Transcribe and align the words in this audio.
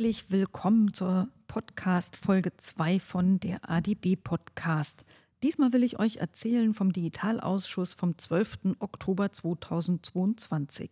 Herzlich 0.00 0.30
willkommen 0.30 0.94
zur 0.94 1.28
Podcast 1.46 2.16
Folge 2.16 2.56
2 2.56 3.00
von 3.00 3.38
der 3.38 3.68
ADB 3.68 4.16
Podcast. 4.16 5.04
Diesmal 5.42 5.74
will 5.74 5.82
ich 5.82 5.98
euch 5.98 6.16
erzählen 6.16 6.72
vom 6.72 6.90
Digitalausschuss 6.90 7.92
vom 7.92 8.16
12. 8.16 8.76
Oktober 8.78 9.30
2022. 9.30 10.90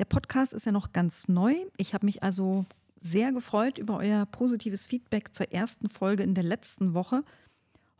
Der 0.00 0.04
Podcast 0.04 0.52
ist 0.52 0.66
ja 0.66 0.72
noch 0.72 0.92
ganz 0.92 1.28
neu. 1.28 1.54
Ich 1.76 1.94
habe 1.94 2.06
mich 2.06 2.24
also 2.24 2.64
sehr 3.00 3.30
gefreut 3.30 3.78
über 3.78 3.98
euer 3.98 4.26
positives 4.26 4.84
Feedback 4.84 5.32
zur 5.32 5.52
ersten 5.52 5.88
Folge 5.88 6.24
in 6.24 6.34
der 6.34 6.42
letzten 6.42 6.92
Woche. 6.92 7.22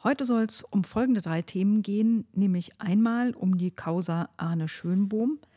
Heute 0.03 0.25
soll 0.25 0.47
es 0.47 0.65
um 0.65 0.83
folgende 0.83 1.21
drei 1.21 1.43
Themen 1.43 1.83
gehen, 1.83 2.27
nämlich 2.33 2.81
einmal 2.81 3.35
um 3.35 3.57
die 3.57 3.71
Causa 3.71 4.31
Arne 4.37 4.67
Schönbohm– 4.67 5.39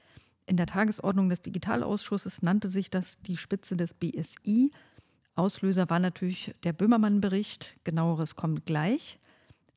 in 0.49 0.58
der 0.58 0.66
Tagesordnung 0.66 1.30
des 1.30 1.41
Digitalausschusses 1.41 2.41
nannte 2.41 2.70
sich 2.70 2.90
das 2.90 3.21
die 3.21 3.38
Spitze 3.38 3.77
des 3.77 3.94
BSI. 3.94 4.71
Auslöser 5.35 5.90
war 5.90 5.99
natürlich 5.99 6.55
der 6.63 6.73
Böhmermann-Bericht. 6.73 7.76
Genaueres 7.84 8.35
kommt 8.35 8.66
gleich. 8.66 9.20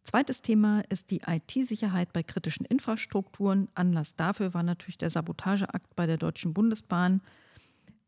Zweites 0.03 0.43
Thema 0.43 0.83
ist 0.89 1.11
die 1.11 1.23
IT-Sicherheit 1.27 2.13
bei 2.13 2.23
kritischen 2.23 2.67
Infrastrukturen. 2.67 3.69
Anlass 3.75 4.17
dafür 4.17 4.55
war 4.55 4.63
natürlich 4.63 4.99
der 4.99 5.11
Sabotageakt 5.11 5.95
bei 5.95 6.07
der 6.07 6.17
Deutschen 6.17 6.55
Bundesbahn. 6.55 7.21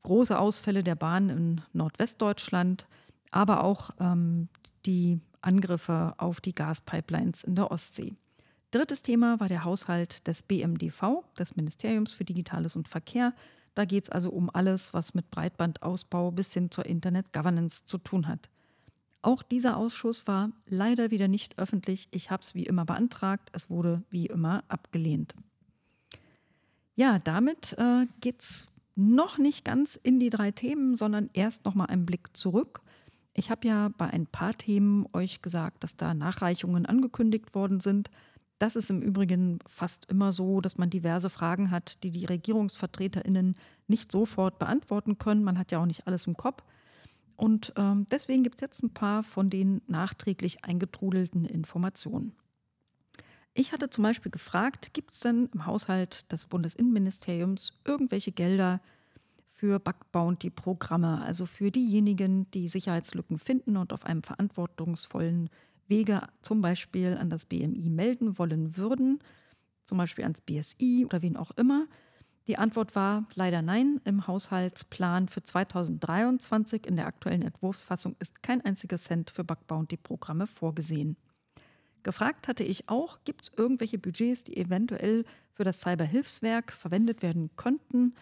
Große 0.02 0.36
Ausfälle 0.36 0.82
der 0.82 0.96
Bahn 0.96 1.28
in 1.28 1.60
Nordwestdeutschland, 1.72 2.86
aber 3.30 3.62
auch 3.62 3.90
ähm, 4.00 4.48
die 4.86 5.20
Angriffe 5.40 6.14
auf 6.16 6.40
die 6.40 6.54
Gaspipelines 6.54 7.44
in 7.44 7.54
der 7.54 7.70
Ostsee. 7.70 8.14
Drittes 8.74 9.02
Thema 9.02 9.38
war 9.38 9.48
der 9.48 9.62
Haushalt 9.62 10.26
des 10.26 10.42
BMDV, 10.42 11.22
des 11.38 11.54
Ministeriums 11.54 12.10
für 12.10 12.24
Digitales 12.24 12.74
und 12.74 12.88
Verkehr. 12.88 13.32
Da 13.76 13.84
geht 13.84 14.02
es 14.02 14.10
also 14.10 14.30
um 14.30 14.50
alles, 14.52 14.92
was 14.92 15.14
mit 15.14 15.30
Breitbandausbau 15.30 16.32
bis 16.32 16.52
hin 16.52 16.72
zur 16.72 16.84
Internet 16.84 17.32
Governance 17.32 17.84
zu 17.84 17.98
tun 17.98 18.26
hat. 18.26 18.50
Auch 19.22 19.44
dieser 19.44 19.76
Ausschuss 19.76 20.26
war 20.26 20.50
leider 20.66 21.12
wieder 21.12 21.28
nicht 21.28 21.56
öffentlich. 21.56 22.08
Ich 22.10 22.32
habe 22.32 22.42
es 22.42 22.56
wie 22.56 22.66
immer 22.66 22.84
beantragt. 22.84 23.48
Es 23.52 23.70
wurde 23.70 24.02
wie 24.10 24.26
immer 24.26 24.64
abgelehnt. 24.66 25.36
Ja, 26.96 27.20
damit 27.20 27.76
äh, 27.78 28.06
geht 28.20 28.40
es 28.40 28.66
noch 28.96 29.38
nicht 29.38 29.64
ganz 29.64 29.94
in 29.94 30.18
die 30.18 30.30
drei 30.30 30.50
Themen, 30.50 30.96
sondern 30.96 31.30
erst 31.32 31.64
noch 31.64 31.76
mal 31.76 31.86
einen 31.86 32.06
Blick 32.06 32.36
zurück. 32.36 32.80
Ich 33.34 33.52
habe 33.52 33.68
ja 33.68 33.90
bei 33.96 34.06
ein 34.06 34.26
paar 34.26 34.58
Themen 34.58 35.06
euch 35.12 35.42
gesagt, 35.42 35.84
dass 35.84 35.96
da 35.96 36.12
Nachreichungen 36.12 36.86
angekündigt 36.86 37.54
worden 37.54 37.78
sind. 37.78 38.10
Das 38.64 38.76
ist 38.76 38.88
im 38.88 39.02
Übrigen 39.02 39.58
fast 39.66 40.06
immer 40.06 40.32
so, 40.32 40.62
dass 40.62 40.78
man 40.78 40.88
diverse 40.88 41.28
Fragen 41.28 41.70
hat, 41.70 42.02
die 42.02 42.10
die 42.10 42.24
Regierungsvertreterinnen 42.24 43.56
nicht 43.88 44.10
sofort 44.10 44.58
beantworten 44.58 45.18
können. 45.18 45.44
Man 45.44 45.58
hat 45.58 45.70
ja 45.70 45.80
auch 45.80 45.84
nicht 45.84 46.06
alles 46.06 46.26
im 46.26 46.34
Kopf. 46.34 46.64
Und 47.36 47.74
ähm, 47.76 48.06
deswegen 48.10 48.42
gibt 48.42 48.54
es 48.54 48.62
jetzt 48.62 48.82
ein 48.82 48.94
paar 48.94 49.22
von 49.22 49.50
den 49.50 49.82
nachträglich 49.86 50.64
eingetrudelten 50.64 51.44
Informationen. 51.44 52.32
Ich 53.52 53.74
hatte 53.74 53.90
zum 53.90 54.02
Beispiel 54.02 54.32
gefragt, 54.32 54.94
gibt 54.94 55.12
es 55.12 55.20
denn 55.20 55.50
im 55.52 55.66
Haushalt 55.66 56.32
des 56.32 56.46
Bundesinnenministeriums 56.46 57.74
irgendwelche 57.84 58.32
Gelder 58.32 58.80
für 59.50 59.78
Bug 59.78 60.10
Bounty-Programme, 60.10 61.20
also 61.20 61.44
für 61.44 61.70
diejenigen, 61.70 62.50
die 62.52 62.68
Sicherheitslücken 62.68 63.38
finden 63.38 63.76
und 63.76 63.92
auf 63.92 64.06
einem 64.06 64.22
verantwortungsvollen 64.22 65.50
Wege 65.88 66.22
zum 66.42 66.60
Beispiel 66.60 67.16
an 67.18 67.30
das 67.30 67.46
BMI 67.46 67.90
melden 67.90 68.38
wollen 68.38 68.76
würden, 68.76 69.18
zum 69.84 69.98
Beispiel 69.98 70.24
ans 70.24 70.40
BSI 70.40 71.04
oder 71.04 71.22
wen 71.22 71.36
auch 71.36 71.50
immer. 71.52 71.86
Die 72.46 72.58
Antwort 72.58 72.94
war 72.94 73.26
leider 73.34 73.62
nein. 73.62 74.00
Im 74.04 74.26
Haushaltsplan 74.26 75.28
für 75.28 75.42
2023 75.42 76.86
in 76.86 76.96
der 76.96 77.06
aktuellen 77.06 77.42
Entwurfsfassung 77.42 78.16
ist 78.18 78.42
kein 78.42 78.60
einziger 78.60 78.98
Cent 78.98 79.30
für 79.30 79.44
Bug 79.44 79.66
Bounty 79.66 79.96
Programme 79.96 80.46
vorgesehen. 80.46 81.16
Gefragt 82.02 82.48
hatte 82.48 82.64
ich 82.64 82.90
auch, 82.90 83.20
gibt 83.24 83.44
es 83.44 83.52
irgendwelche 83.56 83.98
Budgets, 83.98 84.44
die 84.44 84.58
eventuell 84.58 85.24
für 85.54 85.64
das 85.64 85.80
Cyberhilfswerk 85.80 86.72
verwendet 86.72 87.22
werden 87.22 87.50
könnten, 87.56 88.14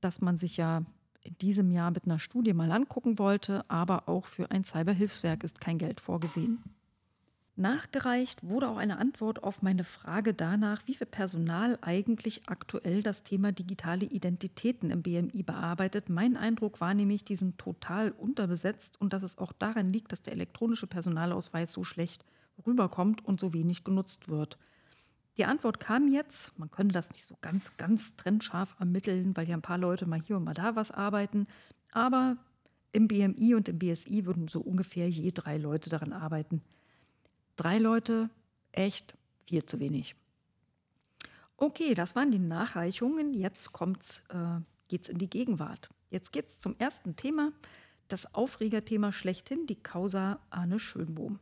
dass 0.00 0.20
man 0.20 0.36
sich 0.36 0.56
ja 0.56 0.82
in 1.22 1.38
diesem 1.38 1.70
Jahr 1.70 1.92
mit 1.92 2.06
einer 2.06 2.18
Studie 2.18 2.54
mal 2.54 2.72
angucken 2.72 3.18
wollte, 3.20 3.64
aber 3.70 4.08
auch 4.08 4.26
für 4.26 4.50
ein 4.50 4.64
Cyberhilfswerk 4.64 5.44
ist 5.44 5.60
kein 5.60 5.78
Geld 5.78 6.00
vorgesehen. 6.00 6.64
Nachgereicht 7.60 8.42
wurde 8.42 8.68
auch 8.68 8.78
eine 8.78 8.98
Antwort 8.98 9.44
auf 9.44 9.60
meine 9.60 9.84
Frage 9.84 10.32
danach, 10.32 10.82
wie 10.86 10.94
viel 10.94 11.06
Personal 11.06 11.78
eigentlich 11.82 12.48
aktuell 12.48 13.02
das 13.02 13.22
Thema 13.22 13.52
digitale 13.52 14.06
Identitäten 14.06 14.90
im 14.90 15.02
BMI 15.02 15.42
bearbeitet. 15.42 16.08
Mein 16.08 16.38
Eindruck 16.38 16.80
war 16.80 16.94
nämlich, 16.94 17.22
die 17.22 17.36
sind 17.36 17.58
total 17.58 18.12
unterbesetzt 18.12 19.00
und 19.00 19.12
dass 19.12 19.22
es 19.22 19.36
auch 19.38 19.52
daran 19.52 19.92
liegt, 19.92 20.10
dass 20.10 20.22
der 20.22 20.32
elektronische 20.32 20.86
Personalausweis 20.86 21.72
so 21.72 21.84
schlecht 21.84 22.24
rüberkommt 22.66 23.24
und 23.24 23.38
so 23.38 23.52
wenig 23.52 23.84
genutzt 23.84 24.30
wird. 24.30 24.58
Die 25.36 25.44
Antwort 25.44 25.80
kam 25.80 26.08
jetzt, 26.08 26.58
man 26.58 26.70
könnte 26.70 26.94
das 26.94 27.10
nicht 27.10 27.26
so 27.26 27.36
ganz, 27.40 27.76
ganz 27.76 28.16
trennscharf 28.16 28.74
ermitteln, 28.80 29.36
weil 29.36 29.48
ja 29.48 29.54
ein 29.54 29.62
paar 29.62 29.78
Leute 29.78 30.06
mal 30.06 30.20
hier 30.20 30.38
und 30.38 30.44
mal 30.44 30.54
da 30.54 30.76
was 30.76 30.90
arbeiten, 30.90 31.46
aber 31.92 32.38
im 32.92 33.06
BMI 33.06 33.54
und 33.54 33.68
im 33.68 33.78
BSI 33.78 34.24
würden 34.26 34.48
so 34.48 34.60
ungefähr 34.60 35.08
je 35.08 35.30
drei 35.30 35.58
Leute 35.58 35.90
daran 35.90 36.12
arbeiten. 36.12 36.62
Drei 37.60 37.76
Leute, 37.76 38.30
echt 38.72 39.18
viel 39.44 39.66
zu 39.66 39.80
wenig. 39.80 40.14
Okay, 41.58 41.92
das 41.92 42.16
waren 42.16 42.30
die 42.30 42.38
Nachreichungen. 42.38 43.34
Jetzt 43.34 43.74
kommt's, 43.74 44.22
äh, 44.30 44.62
geht's 44.88 45.10
in 45.10 45.18
die 45.18 45.28
Gegenwart. 45.28 45.90
Jetzt 46.08 46.32
geht's 46.32 46.58
zum 46.58 46.74
ersten 46.78 47.16
Thema, 47.16 47.52
das 48.08 48.34
Aufregerthema 48.34 49.12
schlechthin, 49.12 49.66
die 49.66 49.74
Causa 49.74 50.40
Arne 50.48 50.78
Schönbohm. 50.78 51.38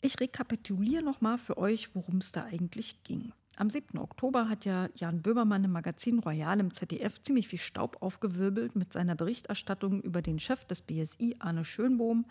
Ich 0.00 0.18
rekapituliere 0.18 1.02
nochmal 1.02 1.36
für 1.36 1.58
euch, 1.58 1.94
worum 1.94 2.16
es 2.16 2.32
da 2.32 2.44
eigentlich 2.44 3.02
ging. 3.04 3.34
Am 3.58 3.68
7. 3.68 3.98
Oktober 3.98 4.48
hat 4.48 4.64
ja 4.64 4.88
Jan 4.94 5.20
Böhmermann 5.20 5.64
im 5.64 5.72
Magazin 5.72 6.20
Royal 6.20 6.58
im 6.58 6.72
ZDF 6.72 7.20
ziemlich 7.20 7.48
viel 7.48 7.58
Staub 7.58 7.98
aufgewirbelt 8.00 8.76
mit 8.76 8.94
seiner 8.94 9.14
Berichterstattung 9.14 10.00
über 10.00 10.22
den 10.22 10.38
Chef 10.38 10.64
des 10.64 10.80
BSI, 10.80 11.36
Arne 11.38 11.66
Schönbohm, 11.66 12.24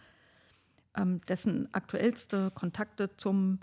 dessen 1.27 1.73
aktuellste 1.73 2.51
Kontakte 2.51 3.15
zum 3.17 3.59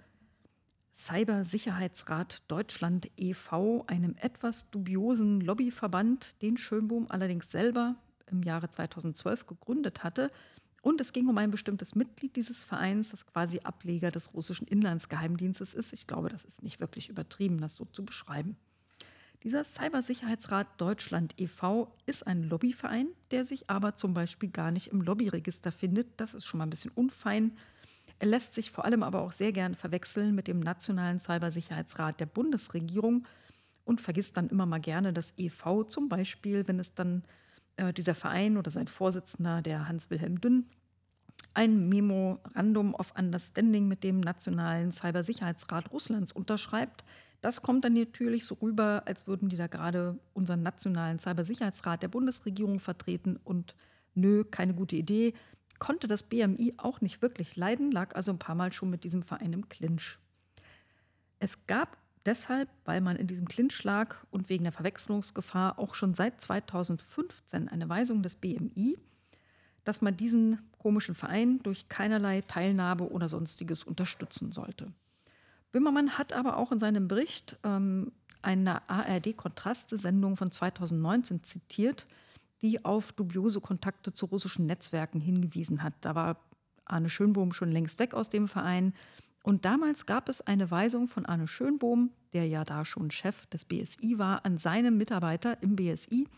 Cybersicherheitsrat 0.94 2.42
Deutschland 2.48 3.10
e.V., 3.16 3.84
einem 3.86 4.14
etwas 4.20 4.70
dubiosen 4.70 5.40
Lobbyverband, 5.40 6.40
den 6.42 6.56
Schönbohm 6.56 7.06
allerdings 7.08 7.50
selber 7.50 7.96
im 8.30 8.42
Jahre 8.42 8.68
2012 8.68 9.46
gegründet 9.46 10.04
hatte. 10.04 10.30
Und 10.82 11.00
es 11.00 11.12
ging 11.12 11.28
um 11.28 11.38
ein 11.38 11.50
bestimmtes 11.50 11.94
Mitglied 11.94 12.36
dieses 12.36 12.62
Vereins, 12.62 13.10
das 13.10 13.26
quasi 13.26 13.60
Ableger 13.60 14.10
des 14.10 14.34
russischen 14.34 14.66
Inlandsgeheimdienstes 14.66 15.74
ist. 15.74 15.92
Ich 15.92 16.06
glaube, 16.06 16.28
das 16.28 16.44
ist 16.44 16.62
nicht 16.62 16.80
wirklich 16.80 17.08
übertrieben, 17.08 17.60
das 17.60 17.76
so 17.76 17.84
zu 17.86 18.04
beschreiben. 18.04 18.56
Dieser 19.42 19.64
Cybersicherheitsrat 19.64 20.68
Deutschland 20.80 21.34
e.V. 21.36 21.92
ist 22.06 22.26
ein 22.26 22.44
Lobbyverein, 22.44 23.08
der 23.32 23.44
sich 23.44 23.68
aber 23.68 23.96
zum 23.96 24.14
Beispiel 24.14 24.50
gar 24.50 24.70
nicht 24.70 24.88
im 24.92 25.00
Lobbyregister 25.00 25.72
findet. 25.72 26.08
Das 26.20 26.34
ist 26.34 26.44
schon 26.44 26.58
mal 26.58 26.66
ein 26.66 26.70
bisschen 26.70 26.92
unfein. 26.94 27.56
Er 28.20 28.28
lässt 28.28 28.54
sich 28.54 28.70
vor 28.70 28.84
allem 28.84 29.02
aber 29.02 29.20
auch 29.20 29.32
sehr 29.32 29.50
gern 29.50 29.74
verwechseln 29.74 30.36
mit 30.36 30.46
dem 30.46 30.60
Nationalen 30.60 31.18
Cybersicherheitsrat 31.18 32.20
der 32.20 32.26
Bundesregierung 32.26 33.26
und 33.84 34.00
vergisst 34.00 34.36
dann 34.36 34.48
immer 34.48 34.64
mal 34.64 34.78
gerne 34.78 35.12
das 35.12 35.34
e.V. 35.36 35.82
Zum 35.84 36.08
Beispiel, 36.08 36.68
wenn 36.68 36.78
es 36.78 36.94
dann 36.94 37.24
äh, 37.76 37.92
dieser 37.92 38.14
Verein 38.14 38.56
oder 38.56 38.70
sein 38.70 38.86
Vorsitzender, 38.86 39.60
der 39.60 39.88
Hans-Wilhelm 39.88 40.40
Dünn, 40.40 40.66
ein 41.52 41.88
Memorandum 41.88 42.94
of 42.94 43.12
Understanding 43.18 43.88
mit 43.88 44.04
dem 44.04 44.20
Nationalen 44.20 44.92
Cybersicherheitsrat 44.92 45.92
Russlands 45.92 46.30
unterschreibt, 46.30 47.04
das 47.42 47.60
kommt 47.60 47.84
dann 47.84 47.94
natürlich 47.94 48.46
so 48.46 48.54
rüber, 48.54 49.02
als 49.04 49.26
würden 49.26 49.48
die 49.48 49.56
da 49.56 49.66
gerade 49.66 50.18
unseren 50.32 50.62
nationalen 50.62 51.18
Cybersicherheitsrat 51.18 52.02
der 52.02 52.08
Bundesregierung 52.08 52.78
vertreten 52.78 53.38
und 53.42 53.74
nö, 54.14 54.44
keine 54.44 54.74
gute 54.74 54.94
Idee. 54.96 55.34
Konnte 55.80 56.06
das 56.06 56.22
BMI 56.22 56.74
auch 56.76 57.00
nicht 57.00 57.20
wirklich 57.20 57.56
leiden, 57.56 57.90
lag 57.90 58.14
also 58.14 58.30
ein 58.30 58.38
paar 58.38 58.54
Mal 58.54 58.72
schon 58.72 58.90
mit 58.90 59.02
diesem 59.02 59.22
Verein 59.22 59.52
im 59.52 59.68
Clinch. 59.68 60.20
Es 61.40 61.66
gab 61.66 61.98
deshalb, 62.24 62.68
weil 62.84 63.00
man 63.00 63.16
in 63.16 63.26
diesem 63.26 63.48
Clinch 63.48 63.82
lag 63.82 64.16
und 64.30 64.48
wegen 64.48 64.62
der 64.62 64.72
Verwechslungsgefahr 64.72 65.80
auch 65.80 65.96
schon 65.96 66.14
seit 66.14 66.40
2015 66.40 67.68
eine 67.68 67.88
Weisung 67.88 68.22
des 68.22 68.36
BMI, 68.36 68.96
dass 69.82 70.00
man 70.00 70.16
diesen 70.16 70.70
komischen 70.78 71.16
Verein 71.16 71.58
durch 71.64 71.88
keinerlei 71.88 72.42
Teilnahme 72.42 73.08
oder 73.08 73.26
sonstiges 73.26 73.82
unterstützen 73.82 74.52
sollte. 74.52 74.92
Böhmermann 75.72 76.18
hat 76.18 76.32
aber 76.32 76.58
auch 76.58 76.70
in 76.70 76.78
seinem 76.78 77.08
Bericht 77.08 77.58
ähm, 77.64 78.12
eine 78.42 78.88
ARD-Kontraste-Sendung 78.88 80.36
von 80.36 80.50
2019 80.50 81.42
zitiert, 81.42 82.06
die 82.60 82.84
auf 82.84 83.12
dubiose 83.12 83.60
Kontakte 83.60 84.12
zu 84.12 84.26
russischen 84.26 84.66
Netzwerken 84.66 85.20
hingewiesen 85.20 85.82
hat. 85.82 85.94
Da 86.02 86.14
war 86.14 86.36
Arne 86.84 87.08
Schönbohm 87.08 87.52
schon 87.52 87.72
längst 87.72 87.98
weg 87.98 88.14
aus 88.14 88.28
dem 88.28 88.48
Verein. 88.48 88.92
Und 89.42 89.64
damals 89.64 90.06
gab 90.06 90.28
es 90.28 90.40
eine 90.40 90.70
Weisung 90.70 91.08
von 91.08 91.26
Arne 91.26 91.48
Schönbohm, 91.48 92.10
der 92.32 92.46
ja 92.46 92.64
da 92.64 92.84
schon 92.84 93.10
Chef 93.10 93.46
des 93.46 93.64
BSI 93.64 94.18
war, 94.18 94.44
an 94.44 94.58
seine 94.58 94.90
Mitarbeiter 94.90 95.60
im 95.62 95.74
BSI, 95.74 96.28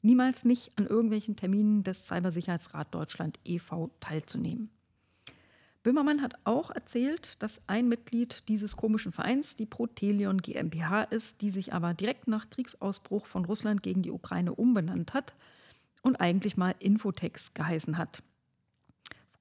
niemals 0.00 0.44
nicht 0.44 0.76
an 0.76 0.86
irgendwelchen 0.86 1.36
Terminen 1.36 1.84
des 1.84 2.06
Cybersicherheitsrat 2.06 2.92
Deutschland 2.94 3.38
e.V. 3.44 3.90
teilzunehmen. 4.00 4.70
Böhmermann 5.82 6.22
hat 6.22 6.34
auch 6.44 6.70
erzählt, 6.70 7.42
dass 7.42 7.68
ein 7.68 7.88
Mitglied 7.88 8.48
dieses 8.48 8.76
komischen 8.76 9.10
Vereins 9.10 9.56
die 9.56 9.66
Protelion 9.66 10.38
GmbH 10.40 11.02
ist, 11.02 11.40
die 11.40 11.50
sich 11.50 11.72
aber 11.72 11.92
direkt 11.92 12.28
nach 12.28 12.50
Kriegsausbruch 12.50 13.26
von 13.26 13.44
Russland 13.44 13.82
gegen 13.82 14.02
die 14.02 14.12
Ukraine 14.12 14.54
umbenannt 14.54 15.12
hat 15.12 15.34
und 16.02 16.20
eigentlich 16.20 16.56
mal 16.56 16.74
Infotex 16.78 17.54
geheißen 17.54 17.98
hat. 17.98 18.22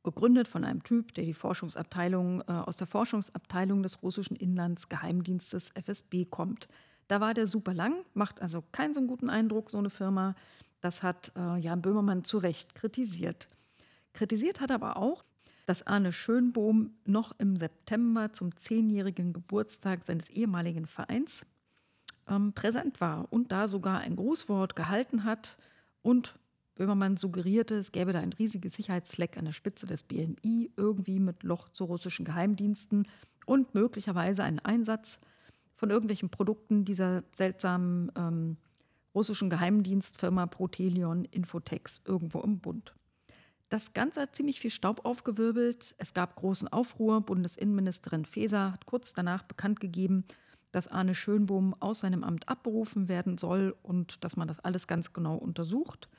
Gegründet 0.03 0.47
von 0.47 0.63
einem 0.63 0.81
Typ, 0.81 1.13
der 1.13 1.25
die 1.25 1.33
Forschungsabteilung 1.35 2.41
äh, 2.47 2.51
aus 2.51 2.75
der 2.75 2.87
Forschungsabteilung 2.87 3.83
des 3.83 4.01
russischen 4.01 4.35
Inlandsgeheimdienstes 4.35 5.71
FSB 5.75 6.25
kommt. 6.25 6.67
Da 7.07 7.21
war 7.21 7.35
der 7.35 7.45
super 7.45 7.75
lang, 7.75 8.03
macht 8.15 8.41
also 8.41 8.63
keinen 8.71 8.95
so 8.95 9.01
guten 9.01 9.29
Eindruck, 9.29 9.69
so 9.69 9.77
eine 9.77 9.91
Firma. 9.91 10.33
Das 10.79 11.03
hat 11.03 11.31
äh, 11.35 11.57
Jan 11.59 11.83
Böhmermann 11.83 12.23
zu 12.23 12.39
Recht 12.39 12.73
kritisiert. 12.73 13.47
Kritisiert 14.13 14.59
hat 14.59 14.71
aber 14.71 14.97
auch, 14.97 15.23
dass 15.65 15.85
Arne 15.87 16.11
Schönbohm 16.11 16.91
noch 17.05 17.33
im 17.39 17.55
September 17.55 18.31
zum 18.31 18.55
zehnjährigen 18.57 19.33
Geburtstag 19.33 20.05
seines 20.05 20.29
ehemaligen 20.29 20.85
Vereins 20.85 21.45
ähm, 22.27 22.53
präsent 22.53 23.01
war 23.01 23.31
und 23.31 23.51
da 23.51 23.67
sogar 23.67 23.99
ein 23.99 24.15
Grußwort 24.15 24.75
gehalten 24.75 25.23
hat 25.23 25.57
und 26.01 26.35
Böhmermann 26.75 27.17
suggerierte, 27.17 27.75
es 27.75 27.91
gäbe 27.91 28.13
da 28.13 28.19
ein 28.19 28.33
riesiges 28.33 28.73
Sicherheitsleck 28.73 29.37
an 29.37 29.45
der 29.45 29.51
Spitze 29.51 29.85
des 29.85 30.03
BNI, 30.03 30.71
irgendwie 30.77 31.19
mit 31.19 31.43
Loch 31.43 31.69
zu 31.69 31.83
russischen 31.83 32.25
Geheimdiensten 32.25 33.07
und 33.45 33.75
möglicherweise 33.75 34.43
einen 34.43 34.59
Einsatz 34.59 35.19
von 35.75 35.89
irgendwelchen 35.89 36.29
Produkten 36.29 36.85
dieser 36.85 37.23
seltsamen 37.33 38.11
ähm, 38.15 38.57
russischen 39.13 39.49
Geheimdienstfirma 39.49 40.45
Protelion 40.47 41.25
Infotex 41.25 42.01
irgendwo 42.05 42.39
im 42.39 42.59
Bund. 42.59 42.95
Das 43.71 43.93
Ganze 43.93 44.19
hat 44.19 44.35
ziemlich 44.35 44.59
viel 44.59 44.69
Staub 44.69 45.05
aufgewirbelt. 45.05 45.95
Es 45.97 46.13
gab 46.13 46.35
großen 46.35 46.67
Aufruhr. 46.67 47.21
Bundesinnenministerin 47.21 48.25
Faeser 48.25 48.73
hat 48.73 48.85
kurz 48.85 49.13
danach 49.13 49.43
bekannt 49.43 49.79
gegeben, 49.79 50.25
dass 50.73 50.89
Arne 50.89 51.15
Schönbohm 51.15 51.73
aus 51.79 51.99
seinem 51.99 52.25
Amt 52.25 52.49
abberufen 52.49 53.07
werden 53.07 53.37
soll 53.37 53.73
und 53.81 54.25
dass 54.25 54.35
man 54.35 54.49
das 54.49 54.59
alles 54.59 54.87
ganz 54.87 55.13
genau 55.13 55.37
untersucht. 55.37 56.09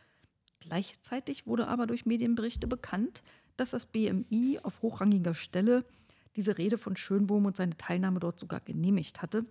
Gleichzeitig 0.60 1.46
wurde 1.46 1.68
aber 1.68 1.86
durch 1.86 2.06
Medienberichte 2.06 2.66
bekannt, 2.66 3.22
dass 3.58 3.72
das 3.72 3.84
BMI 3.84 4.60
auf 4.62 4.80
hochrangiger 4.80 5.34
Stelle 5.34 5.84
diese 6.36 6.56
Rede 6.56 6.78
von 6.78 6.96
Schönbohm 6.96 7.44
und 7.44 7.58
seine 7.58 7.76
Teilnahme 7.76 8.18
dort 8.18 8.38
sogar 8.38 8.60
genehmigt 8.60 9.20
hatte. 9.20 9.44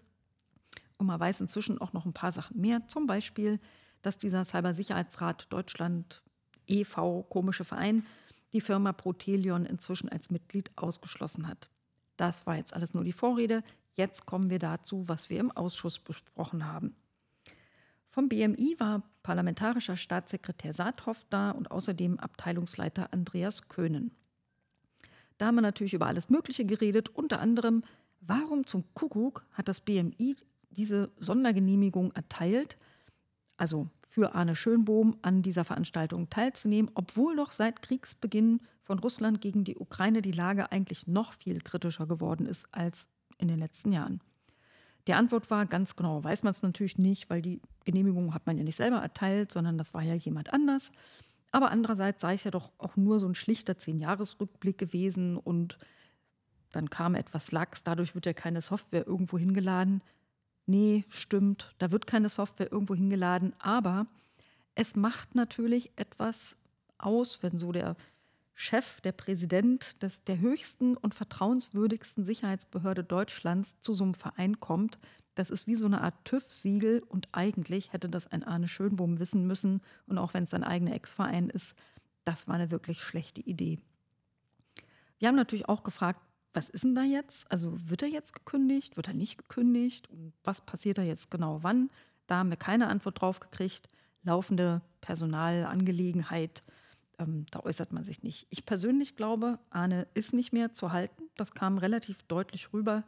Und 0.98 1.06
man 1.06 1.20
weiß 1.20 1.40
inzwischen 1.40 1.80
auch 1.80 1.94
noch 1.94 2.08
ein 2.08 2.14
paar 2.14 2.32
Sachen 2.32 2.60
mehr, 2.60 2.88
zum 2.88 3.06
Beispiel, 3.06 3.60
dass 4.02 4.18
dieser 4.18 4.44
Cybersicherheitsrat 4.44 5.54
Deutschland 5.54 6.24
e.V., 6.68 7.24
komische 7.24 7.66
Verein, 7.66 8.06
die 8.54 8.62
Firma 8.62 8.94
Protelion 8.94 9.66
inzwischen 9.66 10.10
als 10.10 10.30
Mitglied 10.30 10.72
ausgeschlossen 10.76 11.48
hat. 11.48 11.70
Das 12.18 12.46
war 12.46 12.58
jetzt 12.58 12.74
alles 12.74 12.94
nur 12.94 13.04
die 13.04 13.14
Vorrede. 13.14 13.64
Jetzt 13.94 14.26
kommen 14.26 14.50
wir 14.50 14.60
dazu, 14.60 15.08
was 15.08 15.30
wir 15.30 15.40
im 15.40 15.52
Ausschuss 15.52 16.00
besprochen 16.00 16.66
haben. 16.66 16.96
Vom 18.10 18.28
BMI 18.28 18.76
war 18.78 19.04
parlamentarischer 19.24 19.96
Staatssekretär 19.96 20.74
Saathoff 20.74 21.26
da 21.30 21.52
und 21.52 21.72
außerdem 21.72 22.20
Abteilungsleiter 22.20 23.14
Andreas 23.14 23.70
Köhnen. 23.70 24.12
Da 25.38 25.48
haben 25.48 25.56
wir 25.56 25.62
natürlich 25.62 25.94
über 25.94 26.08
alles 26.08 26.30
Mögliche 26.30 26.66
geredet, 26.66 27.10
unter 27.10 27.40
anderem, 27.40 27.84
warum 28.20 28.68
zum 28.68 28.84
Kuckuck 28.94 29.46
hat 29.54 29.68
das 29.68 29.80
BMI 29.80 30.36
diese 30.70 31.10
Sondergenehmigung 31.18 32.12
erteilt, 32.12 32.78
also 33.58 33.90
für 34.12 34.36
Arne 34.36 34.58
Schönbohm 34.58 35.16
an 35.22 35.42
dieser 35.42 35.64
Veranstaltung 35.64 36.30
teilzunehmen, 36.30 36.92
obwohl 36.96 37.38
doch 37.38 37.54
seit 37.54 37.82
Kriegsbeginn 37.82 38.60
von 38.84 39.00
Russland 39.00 39.40
gegen 39.40 39.64
die 39.64 39.78
Ukraine 39.78 40.22
die 40.22 40.34
Lage 40.34 40.70
eigentlich 40.70 41.08
noch 41.08 41.32
viel 41.32 41.62
kritischer 41.62 42.08
geworden 42.08 42.46
ist 42.46 42.68
als 42.74 43.08
in 43.38 43.48
den 43.48 43.58
letzten 43.58 43.94
Jahren. 43.94 44.20
Die 45.08 45.14
Antwort 45.14 45.50
war 45.50 45.66
ganz 45.66 45.96
genau, 45.96 46.22
weiß 46.26 46.44
man 46.44 46.52
es 46.52 46.62
natürlich 46.62 46.98
nicht, 46.98 47.30
weil 47.30 47.42
die 47.42 47.62
Genehmigung 47.86 48.34
hat 48.34 48.46
man 48.48 48.58
ja 48.58 48.66
nicht 48.66 48.76
selber 48.76 48.98
erteilt, 48.98 49.50
sondern 49.50 49.78
das 49.78 49.94
war 49.94 50.02
ja 50.02 50.14
jemand 50.14 50.52
anders. 50.52 50.92
Aber 51.54 51.72
andererseits 51.72 52.22
sei 52.22 52.34
es 52.34 52.44
ja 52.44 52.52
doch 52.52 52.74
auch 52.80 52.98
nur 52.98 53.22
so 53.22 53.30
ein 53.30 53.36
schlichter 53.36 53.78
Zehn-Jahres-Rückblick 53.78 54.78
gewesen 54.78 55.38
und 55.38 55.78
dann 56.74 56.90
kam 56.90 57.16
etwas 57.16 57.54
Lachs, 57.54 57.84
dadurch 57.84 58.14
wird 58.14 58.26
ja 58.26 58.34
keine 58.34 58.60
Software 58.60 59.08
irgendwo 59.08 59.38
hingeladen 59.38 60.02
nee, 60.72 61.06
stimmt, 61.10 61.76
da 61.78 61.92
wird 61.92 62.08
keine 62.08 62.30
Software 62.30 62.72
irgendwo 62.72 62.96
hingeladen, 62.96 63.54
aber 63.60 64.08
es 64.74 64.96
macht 64.96 65.36
natürlich 65.36 65.92
etwas 65.98 66.58
aus, 66.98 67.44
wenn 67.44 67.60
so 67.60 67.72
der 67.72 67.96
Chef, 68.54 69.02
der 69.02 69.12
Präsident 69.12 70.02
des, 70.04 70.24
der 70.24 70.40
höchsten 70.40 70.96
und 70.96 71.16
vertrauenswürdigsten 71.16 72.26
Sicherheitsbehörde 72.26 73.04
Deutschlands 73.04 73.80
zu 73.80 73.94
so 73.94 74.04
einem 74.04 74.14
Verein 74.14 74.60
kommt. 74.60 75.00
Das 75.36 75.50
ist 75.50 75.68
wie 75.68 75.76
so 75.76 75.86
eine 75.86 76.02
Art 76.02 76.26
TÜV-Siegel 76.26 77.04
und 77.08 77.30
eigentlich 77.32 77.94
hätte 77.94 78.10
das 78.10 78.28
ein 78.28 78.44
Arne 78.44 78.68
Schönbohm 78.68 79.20
wissen 79.20 79.48
müssen. 79.48 79.82
Und 80.06 80.18
auch 80.18 80.34
wenn 80.34 80.44
es 80.44 80.52
sein 80.52 80.64
eigener 80.64 80.94
Ex-Verein 80.94 81.50
ist, 81.50 81.76
das 82.24 82.48
war 82.48 82.56
eine 82.56 82.72
wirklich 82.72 83.02
schlechte 83.02 83.42
Idee. 83.42 83.80
Wir 85.18 85.28
haben 85.28 85.36
natürlich 85.36 85.70
auch 85.70 85.84
gefragt, 85.84 86.22
was 86.54 86.70
ist 86.70 86.84
denn 86.84 86.96
da 86.96 87.04
jetzt? 87.04 87.50
Also 87.52 87.74
wird 87.90 88.02
er 88.02 88.10
jetzt 88.10 88.34
gekündigt? 88.34 88.98
Wird 88.98 89.08
er 89.08 89.14
nicht 89.14 89.38
gekündigt? 89.38 90.10
Und 90.10 90.34
was 90.44 90.62
passiert 90.62 90.98
da 90.98 91.02
jetzt 91.02 91.32
genau 91.32 91.60
wann? 91.64 91.90
Da 92.28 92.38
haben 92.38 92.50
wir 92.50 92.58
keine 92.58 92.88
Antwort 92.88 93.22
drauf 93.22 93.40
gekriegt. 93.40 93.88
Laufende 94.24 94.82
Personalangelegenheit, 95.02 96.64
ähm, 97.20 97.46
da 97.52 97.62
äußert 97.62 97.92
man 97.92 98.04
sich 98.04 98.24
nicht. 98.24 98.48
Ich 98.50 98.66
persönlich 98.66 99.16
glaube, 99.16 99.60
Arne 99.70 100.08
ist 100.14 100.34
nicht 100.34 100.54
mehr 100.54 100.74
zu 100.74 100.92
halten. 100.92 101.24
Das 101.38 101.54
kam 101.54 101.78
relativ 101.78 102.22
deutlich 102.24 102.74
rüber. 102.74 103.04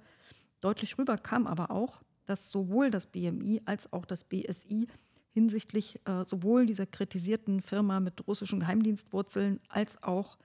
Deutlich 0.60 0.98
rüber 0.98 1.18
kam 1.18 1.46
aber 1.46 1.72
auch, 1.72 2.02
dass 2.26 2.50
sowohl 2.50 2.90
das 2.90 3.06
BMI 3.06 3.62
als 3.66 3.92
auch 3.92 4.06
das 4.06 4.24
BSI 4.24 4.88
hinsichtlich 5.32 6.00
äh, 6.06 6.24
sowohl 6.24 6.66
dieser 6.66 6.86
kritisierten 6.86 7.62
Firma 7.62 8.00
mit 8.00 8.26
russischen 8.28 8.62
Geheimdienstwurzeln 8.62 9.60
als 9.68 10.02
auch 10.02 10.38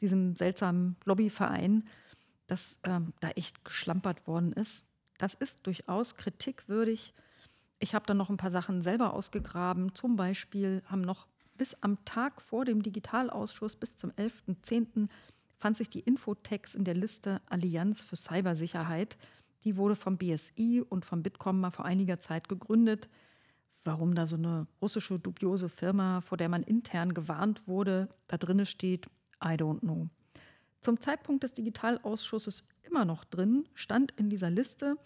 diesem 0.00 0.36
seltsamen 0.36 0.96
Lobbyverein 1.04 1.84
dass 2.48 2.80
ähm, 2.82 3.12
da 3.20 3.30
echt 3.30 3.64
geschlampert 3.64 4.26
worden 4.26 4.52
ist. 4.52 4.88
Das 5.18 5.34
ist 5.34 5.66
durchaus 5.66 6.16
kritikwürdig. 6.16 7.14
Ich 7.78 7.94
habe 7.94 8.06
dann 8.06 8.16
noch 8.16 8.30
ein 8.30 8.36
paar 8.36 8.50
Sachen 8.50 8.82
selber 8.82 9.14
ausgegraben. 9.14 9.94
Zum 9.94 10.16
Beispiel 10.16 10.82
haben 10.86 11.02
noch 11.02 11.28
bis 11.56 11.74
am 11.82 12.04
Tag 12.04 12.40
vor 12.40 12.64
dem 12.64 12.82
Digitalausschuss, 12.82 13.76
bis 13.76 13.96
zum 13.96 14.10
11.10., 14.12 15.08
fand 15.58 15.76
sich 15.76 15.90
die 15.90 16.00
Infotex 16.00 16.76
in 16.76 16.84
der 16.84 16.94
Liste 16.94 17.40
Allianz 17.46 18.00
für 18.00 18.16
Cybersicherheit. 18.16 19.18
Die 19.64 19.76
wurde 19.76 19.96
vom 19.96 20.16
BSI 20.16 20.84
und 20.88 21.04
vom 21.04 21.22
Bitkom 21.24 21.60
mal 21.60 21.72
vor 21.72 21.84
einiger 21.84 22.20
Zeit 22.20 22.48
gegründet. 22.48 23.08
Warum 23.82 24.14
da 24.14 24.26
so 24.26 24.36
eine 24.36 24.68
russische 24.80 25.18
dubiose 25.18 25.68
Firma, 25.68 26.20
vor 26.20 26.38
der 26.38 26.48
man 26.48 26.62
intern 26.62 27.12
gewarnt 27.12 27.66
wurde, 27.66 28.08
da 28.28 28.36
drinne 28.36 28.66
steht, 28.66 29.06
I 29.42 29.54
don't 29.54 29.80
know 29.80 30.08
zum 30.80 31.00
Zeitpunkt 31.00 31.42
des 31.42 31.52
Digitalausschusses 31.52 32.68
immer 32.82 33.04
noch 33.04 33.24
drin, 33.24 33.68
stand 33.74 34.12
in 34.12 34.30
dieser 34.30 34.50
Liste 34.50 34.96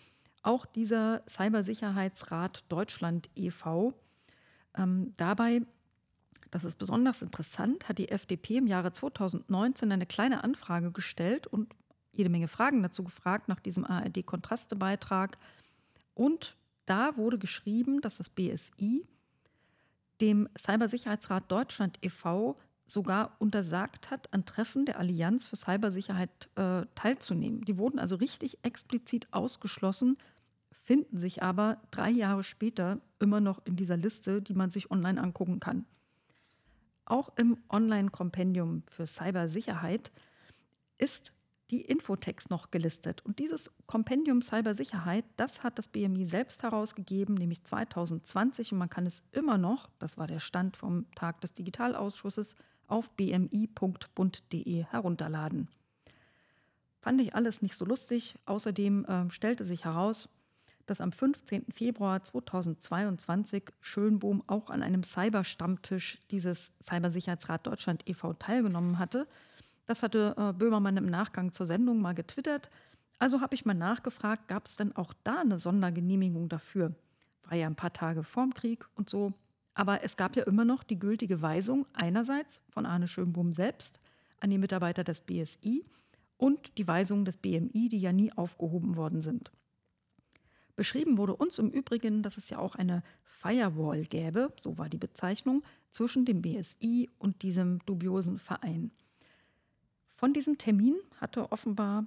auch 0.43 0.67
dieser 0.67 1.23
Cybersicherheitsrat 1.29 2.65
Deutschland 2.69 3.31
e.V. 3.37 3.95
Ähm, 4.77 5.15
dabei, 5.17 5.63
das 6.51 6.65
ist 6.65 6.79
besonders 6.79 7.23
interessant, 7.23 7.89
hat 7.89 7.99
die 7.99 8.09
FDP 8.09 8.57
im 8.57 8.67
Jahre 8.67 8.93
2019 8.93 9.93
eine 9.93 10.07
kleine 10.07 10.43
Anfrage 10.43 10.91
gestellt 10.91 11.47
und 11.47 11.73
jede 12.11 12.29
Menge 12.29 12.49
Fragen 12.49 12.83
dazu 12.83 13.05
gefragt 13.05 13.49
nach 13.49 13.61
diesem 13.61 13.85
ARD-Kontraste-Beitrag. 13.85 15.39
Und 16.15 16.57
da 16.85 17.17
wurde 17.17 17.39
geschrieben, 17.39 18.01
dass 18.01 18.19
das 18.19 18.29
BSI 18.29 19.07
dem 20.21 20.49
Cybersicherheitsrat 20.57 21.51
Deutschland 21.51 21.99
e.V 22.03 22.59
sogar 22.93 23.37
untersagt 23.39 24.11
hat, 24.11 24.33
an 24.33 24.45
Treffen 24.45 24.85
der 24.85 24.99
Allianz 24.99 25.47
für 25.47 25.57
Cybersicherheit 25.57 26.49
äh, 26.57 26.87
teilzunehmen. 26.95 27.65
Die 27.65 27.79
wurden 27.79 27.99
also 27.99 28.17
richtig 28.17 28.59
explizit 28.63 29.33
ausgeschlossen, 29.33 30.19
finden 30.71 31.19
sich 31.19 31.43
aber 31.43 31.81
drei 31.91 32.11
Jahre 32.11 32.45
später 32.45 33.01
immer 33.19 33.41
noch 33.41 33.65
in 33.65 33.77
dieser 33.77 33.97
Liste, 33.97 34.43
die 34.43 34.55
man 34.55 34.71
sich 34.71 34.91
online 34.91 35.21
angucken 35.21 35.61
kann. 35.61 35.87
Auch 37.05 37.33
im 37.37 37.59
Online-Kompendium 37.69 38.85
für 38.89 39.07
Cybersicherheit 39.07 40.13
ist 40.99 41.33
die 41.71 41.81
Infotext 41.81 42.51
noch 42.51 42.71
gelistet. 42.71 43.25
Und 43.25 43.39
dieses 43.39 43.73
Kompendium 43.87 44.43
Cybersicherheit, 44.43 45.25
das 45.37 45.65
hat 45.65 45.79
das 45.79 45.89
BMI 45.89 46.27
selbst 46.27 46.63
herausgegeben, 46.63 47.35
nämlich 47.35 47.65
2020. 47.65 48.73
Und 48.73 48.79
man 48.79 48.91
kann 48.91 49.07
es 49.07 49.25
immer 49.33 49.57
noch, 49.57 49.89
das 49.99 50.19
war 50.19 50.27
der 50.27 50.39
Stand 50.39 50.77
vom 50.77 51.07
Tag 51.15 51.41
des 51.41 51.55
Digitalausschusses, 51.55 52.57
auf 52.93 53.11
bmi.bund.de 53.13 54.85
herunterladen. 54.85 55.69
Fand 57.01 57.21
ich 57.23 57.35
alles 57.35 57.63
nicht 57.63 57.75
so 57.75 57.87
lustig. 57.87 58.37
Außerdem 58.45 59.07
äh, 59.07 59.31
stellte 59.31 59.65
sich 59.65 59.87
heraus, 59.87 60.29
dass 60.85 61.01
am 61.01 61.11
15. 61.11 61.73
Februar 61.73 62.23
2022 62.23 63.65
Schönbohm 63.81 64.43
auch 64.47 64.69
an 64.69 64.83
einem 64.83 65.03
Cyberstammtisch 65.03 66.21
dieses 66.31 66.75
Cybersicherheitsrat 66.83 67.67
Deutschland 67.67 68.09
e.V. 68.09 68.35
teilgenommen 68.35 68.99
hatte. 68.99 69.27
Das 69.87 70.03
hatte 70.03 70.35
äh, 70.37 70.53
Böhmermann 70.53 70.99
im 70.99 71.07
Nachgang 71.07 71.51
zur 71.51 71.67
Sendung 71.67 72.01
mal 72.03 72.15
getwittert. 72.15 72.71
Also 73.19 73.41
habe 73.41 73.55
ich 73.55 73.65
mal 73.65 73.75
nachgefragt, 73.75 74.49
gab 74.49 74.67
es 74.67 74.77
denn 74.77 74.95
auch 74.95 75.15
da 75.25 75.41
eine 75.41 75.59
Sondergenehmigung 75.59 76.51
dafür? 76.51 76.95
War 77.45 77.57
ja 77.57 77.67
ein 77.67 77.75
paar 77.77 77.95
Tage 77.95 78.23
vorm 78.23 78.53
Krieg 78.53 78.87
und 78.97 79.09
so. 79.09 79.33
Aber 79.75 80.05
es 80.05 80.17
gab 80.17 80.37
ja 80.37 80.45
immer 80.45 80.65
noch 80.65 80.83
die 80.83 80.99
gültige 80.99 81.41
Weisung 81.41 81.87
einerseits 81.95 82.63
von 82.69 82.87
Arne 82.87 83.09
Schönbohm 83.09 83.53
selbst 83.53 84.01
an 84.41 84.51
die 84.51 84.59
Mitarbeiter 84.59 85.05
des 85.05 85.23
BSI 85.23 85.85
und 86.37 86.77
die 86.79 86.87
Weisungen 86.87 87.25
des 87.25 87.37
BMI, 87.37 87.89
die 87.89 88.01
ja 88.01 88.13
nie 88.13 88.33
aufgehoben 88.33 88.97
worden 88.97 89.21
sind. 89.21 89.51
Beschrieben 90.75 91.19
wurde 91.19 91.37
uns 91.37 91.59
im 91.59 91.71
Übrigen, 91.71 92.23
dass 92.23 92.39
es 92.39 92.51
ja 92.51 92.59
auch 92.59 92.75
eine 92.75 93.03
Firewall 93.23 94.05
gäbe, 94.05 94.53
so 94.57 94.79
war 94.79 94.89
die 94.89 94.99
Bezeichnung, 94.99 95.63
zwischen 95.91 96.25
dem 96.25 96.43
BSI 96.43 97.11
und 97.19 97.43
diesem 97.43 97.79
dubiosen 97.87 98.39
Verein. 98.39 98.91
Von 100.09 100.33
diesem 100.33 100.59
Termin 100.59 100.97
hatte 101.21 101.53
offenbar 101.53 102.07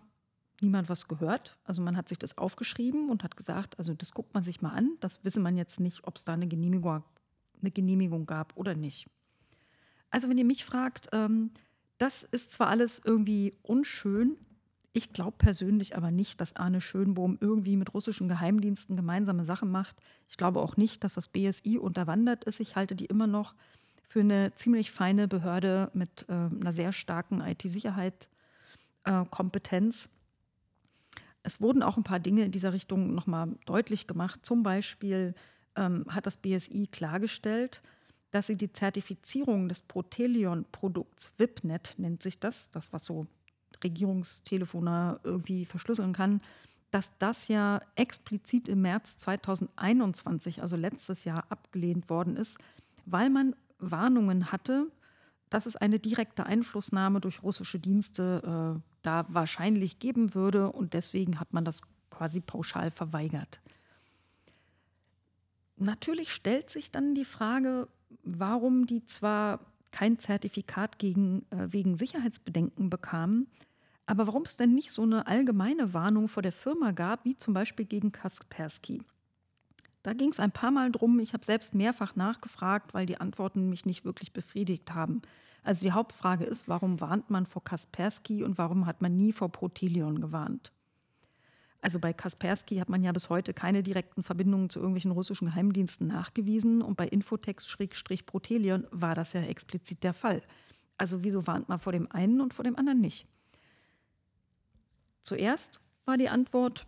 niemand 0.61 0.89
was 0.89 1.07
gehört. 1.07 1.57
Also 1.63 1.81
man 1.81 1.97
hat 1.97 2.09
sich 2.09 2.17
das 2.17 2.37
aufgeschrieben 2.37 3.09
und 3.09 3.23
hat 3.23 3.37
gesagt, 3.37 3.77
also 3.77 3.93
das 3.93 4.13
guckt 4.13 4.33
man 4.33 4.43
sich 4.43 4.61
mal 4.61 4.71
an. 4.71 4.97
Das 4.99 5.23
wisse 5.23 5.39
man 5.39 5.57
jetzt 5.57 5.79
nicht, 5.79 6.07
ob 6.07 6.15
es 6.17 6.23
da 6.23 6.33
eine 6.33 6.47
Genehmigung, 6.47 7.03
eine 7.61 7.71
Genehmigung 7.71 8.25
gab 8.25 8.55
oder 8.55 8.75
nicht. 8.75 9.07
Also 10.09 10.29
wenn 10.29 10.37
ihr 10.37 10.45
mich 10.45 10.63
fragt, 10.65 11.09
ähm, 11.11 11.51
das 11.97 12.23
ist 12.23 12.51
zwar 12.51 12.67
alles 12.67 13.01
irgendwie 13.03 13.53
unschön, 13.63 14.37
ich 14.97 15.11
glaube 15.11 15.35
persönlich 15.37 15.97
aber 15.97 16.09
nicht, 16.09 16.39
dass 16.39 16.55
Arne 16.55 16.79
Schönbohm 16.79 17.37
irgendwie 17.41 17.75
mit 17.75 17.93
russischen 17.93 18.29
Geheimdiensten 18.29 18.95
gemeinsame 18.95 19.43
Sachen 19.43 19.69
macht. 19.69 19.97
Ich 20.29 20.37
glaube 20.37 20.61
auch 20.61 20.77
nicht, 20.77 21.03
dass 21.03 21.15
das 21.15 21.27
BSI 21.27 21.77
unterwandert 21.77 22.45
ist. 22.45 22.61
Ich 22.61 22.77
halte 22.77 22.95
die 22.95 23.07
immer 23.07 23.27
noch 23.27 23.55
für 24.03 24.21
eine 24.21 24.55
ziemlich 24.55 24.91
feine 24.91 25.27
Behörde 25.27 25.91
mit 25.93 26.25
äh, 26.29 26.31
einer 26.31 26.71
sehr 26.71 26.93
starken 26.93 27.41
IT-Sicherheit, 27.41 28.29
äh, 29.03 29.25
Kompetenz. 29.29 30.07
Es 31.43 31.59
wurden 31.59 31.83
auch 31.83 31.97
ein 31.97 32.05
paar 32.05 32.21
Dinge 32.21 32.45
in 32.45 32.53
dieser 32.53 32.71
Richtung 32.71 33.13
nochmal 33.13 33.49
deutlich 33.65 34.07
gemacht. 34.07 34.45
Zum 34.45 34.63
Beispiel 34.63 35.35
ähm, 35.75 36.05
hat 36.07 36.25
das 36.25 36.37
BSI 36.37 36.87
klargestellt, 36.91 37.81
dass 38.31 38.47
sie 38.47 38.57
die 38.57 38.71
Zertifizierung 38.71 39.69
des 39.69 39.81
Protelion-Produkts 39.81 41.33
WIPNet, 41.37 41.95
nennt 41.97 42.21
sich 42.21 42.39
das, 42.39 42.69
das 42.71 42.91
was 42.91 43.05
so 43.05 43.27
Regierungstelefone 43.83 45.19
irgendwie 45.23 45.65
verschlüsseln 45.65 46.13
kann, 46.13 46.41
dass 46.91 47.11
das 47.17 47.47
ja 47.47 47.79
explizit 47.95 48.67
im 48.67 48.81
März 48.81 49.17
2021, 49.17 50.61
also 50.61 50.75
letztes 50.77 51.23
Jahr, 51.25 51.45
abgelehnt 51.49 52.09
worden 52.09 52.37
ist, 52.37 52.57
weil 53.05 53.29
man 53.29 53.55
Warnungen 53.79 54.51
hatte, 54.51 54.87
dass 55.49 55.65
es 55.65 55.75
eine 55.75 55.99
direkte 55.99 56.45
Einflussnahme 56.45 57.21
durch 57.21 57.43
russische 57.43 57.79
Dienste 57.79 58.75
äh, 58.77 58.81
da 59.01 59.25
wahrscheinlich 59.29 59.99
geben 59.99 60.33
würde 60.35 60.71
und 60.71 60.93
deswegen 60.93 61.39
hat 61.39 61.53
man 61.53 61.65
das 61.65 61.81
quasi 62.09 62.41
pauschal 62.41 62.91
verweigert. 62.91 63.59
Natürlich 65.77 66.31
stellt 66.33 66.69
sich 66.69 66.91
dann 66.91 67.15
die 67.15 67.25
Frage, 67.25 67.87
warum 68.23 68.85
die 68.85 69.05
zwar 69.05 69.59
kein 69.91 70.19
Zertifikat 70.19 70.99
gegen, 70.99 71.45
äh, 71.51 71.67
wegen 71.71 71.97
Sicherheitsbedenken 71.97 72.89
bekamen, 72.89 73.47
aber 74.05 74.27
warum 74.27 74.43
es 74.43 74.57
denn 74.57 74.75
nicht 74.75 74.91
so 74.91 75.03
eine 75.03 75.27
allgemeine 75.27 75.93
Warnung 75.93 76.27
vor 76.27 76.43
der 76.43 76.51
Firma 76.51 76.91
gab, 76.91 77.25
wie 77.25 77.37
zum 77.37 77.53
Beispiel 77.53 77.85
gegen 77.85 78.11
Kaspersky. 78.11 79.01
Da 80.03 80.13
ging 80.13 80.29
es 80.29 80.39
ein 80.39 80.51
paar 80.51 80.69
Mal 80.69 80.91
drum. 80.91 81.19
Ich 81.19 81.33
habe 81.33 81.43
selbst 81.43 81.73
mehrfach 81.73 82.15
nachgefragt, 82.15 82.93
weil 82.93 83.07
die 83.07 83.19
Antworten 83.19 83.69
mich 83.69 83.87
nicht 83.87 84.05
wirklich 84.05 84.33
befriedigt 84.33 84.93
haben. 84.93 85.23
Also 85.63 85.83
die 85.83 85.93
Hauptfrage 85.93 86.45
ist, 86.45 86.67
warum 86.67 87.01
warnt 87.01 87.31
man 87.31 87.47
vor 87.47 87.63
Kaspersky 87.63 88.43
und 88.43 88.59
warum 88.59 88.85
hat 88.85 89.01
man 89.01 89.17
nie 89.17 89.33
vor 89.33 89.51
Protelion 89.51 90.21
gewarnt? 90.21 90.71
Also 91.85 91.99
bei 91.99 92.13
Kaspersky 92.13 92.77
hat 92.77 92.89
man 92.89 93.03
ja 93.03 93.11
bis 93.11 93.29
heute 93.29 93.53
keine 93.53 93.83
direkten 93.83 94.23
Verbindungen 94.23 94.71
zu 94.71 94.79
irgendwelchen 94.79 95.11
russischen 95.11 95.49
Geheimdiensten 95.49 96.07
nachgewiesen 96.07 96.81
und 96.81 96.97
bei 96.97 97.07
Infotex-Protelion 97.07 98.87
war 98.89 99.13
das 99.13 99.33
ja 99.33 99.41
explizit 99.41 100.03
der 100.03 100.15
Fall. 100.15 100.41
Also 100.97 101.23
wieso 101.23 101.45
warnt 101.45 101.69
man 101.69 101.77
vor 101.77 101.93
dem 101.93 102.11
einen 102.11 102.41
und 102.41 102.55
vor 102.55 102.63
dem 102.63 102.75
anderen 102.75 103.01
nicht? 103.01 103.27
Zuerst 105.21 105.79
war 106.05 106.17
die 106.17 106.27
Antwort, 106.27 106.87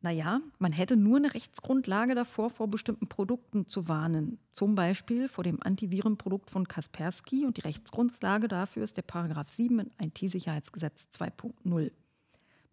naja, 0.00 0.40
man 0.60 0.70
hätte 0.70 0.94
nur 0.94 1.16
eine 1.16 1.34
Rechtsgrundlage 1.34 2.14
davor, 2.14 2.50
vor 2.50 2.68
bestimmten 2.68 3.08
Produkten 3.08 3.66
zu 3.66 3.88
warnen. 3.88 4.38
Zum 4.52 4.76
Beispiel 4.76 5.26
vor 5.26 5.42
dem 5.42 5.60
Antivirenprodukt 5.60 6.50
von 6.50 6.68
Kaspersky 6.68 7.46
und 7.46 7.56
die 7.56 7.62
Rechtsgrundlage 7.62 8.46
dafür 8.46 8.84
ist 8.84 8.96
der 8.96 9.02
Paragraph 9.02 9.50
7 9.50 9.80
in 9.80 9.90
IT-Sicherheitsgesetz 9.98 11.08
2.0. 11.18 11.90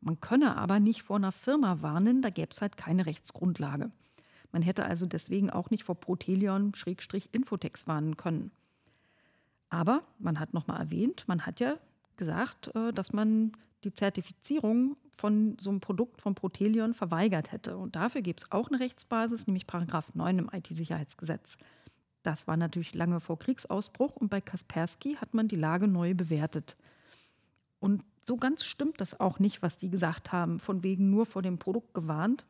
Man 0.01 0.19
könne 0.19 0.57
aber 0.57 0.79
nicht 0.79 1.03
vor 1.03 1.15
einer 1.17 1.31
Firma 1.31 1.81
warnen, 1.81 2.21
da 2.21 2.29
gäbe 2.29 2.49
es 2.51 2.61
halt 2.61 2.75
keine 2.75 3.05
Rechtsgrundlage. 3.05 3.91
Man 4.51 4.61
hätte 4.61 4.85
also 4.85 5.05
deswegen 5.05 5.49
auch 5.49 5.69
nicht 5.69 5.83
vor 5.83 5.95
Protelion-Infotex 5.95 7.87
warnen 7.87 8.17
können. 8.17 8.51
Aber 9.69 10.03
man 10.19 10.39
hat 10.39 10.53
nochmal 10.53 10.81
erwähnt, 10.81 11.23
man 11.27 11.45
hat 11.45 11.59
ja 11.59 11.77
gesagt, 12.17 12.75
äh, 12.75 12.91
dass 12.91 13.13
man 13.13 13.53
die 13.83 13.93
Zertifizierung 13.93 14.97
von 15.17 15.57
so 15.59 15.69
einem 15.69 15.79
Produkt 15.79 16.21
von 16.21 16.35
Protelion 16.35 16.93
verweigert 16.93 17.51
hätte. 17.51 17.77
Und 17.77 17.95
dafür 17.95 18.21
gibt 18.21 18.41
es 18.41 18.51
auch 18.51 18.69
eine 18.69 18.79
Rechtsbasis, 18.79 19.47
nämlich 19.47 19.67
Paragraph 19.67 20.13
9 20.13 20.39
im 20.39 20.49
IT-Sicherheitsgesetz. 20.51 21.57
Das 22.23 22.47
war 22.47 22.57
natürlich 22.57 22.93
lange 22.93 23.19
vor 23.19 23.39
Kriegsausbruch 23.39 24.15
und 24.15 24.29
bei 24.29 24.41
Kaspersky 24.41 25.15
hat 25.15 25.33
man 25.33 25.47
die 25.47 25.55
Lage 25.55 25.87
neu 25.87 26.13
bewertet. 26.13 26.75
Und 27.79 28.03
so 28.27 28.37
ganz 28.37 28.63
stimmt 28.63 29.01
das 29.01 29.19
auch 29.19 29.39
nicht, 29.39 29.61
was 29.61 29.77
die 29.77 29.89
gesagt 29.89 30.31
haben, 30.31 30.59
von 30.59 30.83
wegen 30.83 31.09
nur 31.09 31.25
vor 31.25 31.41
dem 31.41 31.57
Produkt 31.57 31.93
gewarnt. 31.93 32.45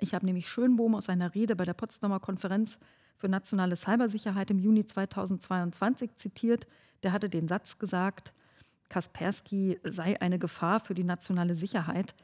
Ich 0.00 0.14
habe 0.14 0.26
nämlich 0.26 0.48
Schönbohm 0.48 0.94
aus 0.94 1.04
seiner 1.06 1.34
Rede 1.34 1.54
bei 1.54 1.64
der 1.64 1.74
Potsdamer 1.74 2.20
Konferenz 2.20 2.80
für 3.16 3.28
nationale 3.28 3.76
Cybersicherheit 3.76 4.50
im 4.50 4.58
Juni 4.58 4.84
2022 4.84 6.16
zitiert. 6.16 6.66
Der 7.04 7.12
hatte 7.12 7.28
den 7.28 7.46
Satz 7.46 7.78
gesagt, 7.78 8.32
Kaspersky 8.88 9.78
sei 9.84 10.20
eine 10.20 10.38
Gefahr 10.38 10.80
für 10.80 10.94
die 10.94 11.04
nationale 11.04 11.54
Sicherheit. 11.54 12.14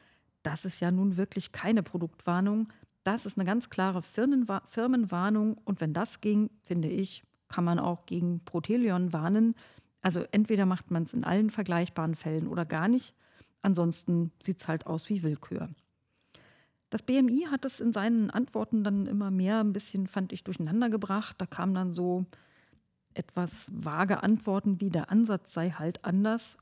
Das 0.43 0.65
ist 0.65 0.81
ja 0.81 0.91
nun 0.91 1.17
wirklich 1.17 1.51
keine 1.51 1.83
Produktwarnung. 1.83 2.67
Das 3.03 3.25
ist 3.25 3.37
eine 3.37 3.45
ganz 3.45 3.69
klare 3.69 4.01
Firmenwarnung. 4.01 5.57
Und 5.63 5.81
wenn 5.81 5.93
das 5.93 6.21
ging, 6.21 6.49
finde 6.63 6.89
ich, 6.89 7.23
kann 7.47 7.63
man 7.63 7.79
auch 7.79 8.05
gegen 8.05 8.43
Protelion 8.45 9.13
warnen. 9.13 9.55
Also 10.01 10.23
entweder 10.31 10.65
macht 10.65 10.91
man 10.91 11.03
es 11.03 11.13
in 11.13 11.23
allen 11.23 11.49
vergleichbaren 11.49 12.15
Fällen 12.15 12.47
oder 12.47 12.65
gar 12.65 12.87
nicht. 12.87 13.15
Ansonsten 13.61 14.31
sieht 14.41 14.61
es 14.61 14.67
halt 14.67 14.87
aus 14.87 15.09
wie 15.09 15.23
Willkür. 15.23 15.69
Das 16.89 17.03
BMI 17.03 17.47
hat 17.51 17.65
es 17.65 17.81
in 17.81 17.93
seinen 17.93 18.31
Antworten 18.31 18.83
dann 18.83 19.05
immer 19.05 19.29
mehr 19.29 19.59
ein 19.59 19.73
bisschen, 19.73 20.07
fand 20.07 20.33
ich, 20.33 20.43
durcheinander 20.43 20.89
gebracht. 20.89 21.35
Da 21.39 21.45
kamen 21.45 21.73
dann 21.73 21.91
so 21.91 22.25
etwas 23.13 23.69
vage 23.73 24.23
Antworten 24.23 24.79
wie 24.79 24.89
der 24.89 25.11
Ansatz 25.11 25.53
sei 25.53 25.71
halt 25.71 26.05
anders 26.05 26.57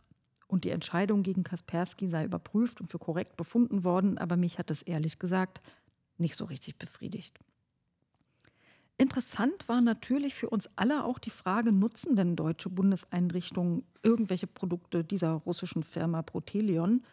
und 0.47 0.63
die 0.63 0.71
Entscheidung 0.71 1.23
gegen 1.23 1.43
Kaspersky 1.43 2.07
sei 2.07 2.25
überprüft 2.25 2.81
und 2.81 2.89
für 2.89 2.99
korrekt 2.99 3.37
befunden 3.37 3.83
worden, 3.83 4.17
aber 4.17 4.37
mich 4.37 4.57
hat 4.57 4.69
das 4.69 4.81
ehrlich 4.81 5.19
gesagt 5.19 5.61
nicht 6.17 6.35
so 6.35 6.45
richtig 6.45 6.77
befriedigt. 6.77 7.37
Interessant 8.99 9.69
war 9.69 9.79
natürlich 9.81 10.33
für 10.33 10.49
uns 10.49 10.69
alle 10.75 11.05
auch 11.05 11.19
die 11.19 11.29
Frage, 11.29 11.71
nutzen 11.71 12.15
denn 12.15 12.35
deutsche 12.35 12.69
Bundeseinrichtungen 12.69 13.83
irgendwelche 14.01 14.47
Produkte 14.47 15.03
dieser 15.03 15.33
russischen 15.33 15.83
Firma 15.83 16.23
Protelion? 16.23 17.03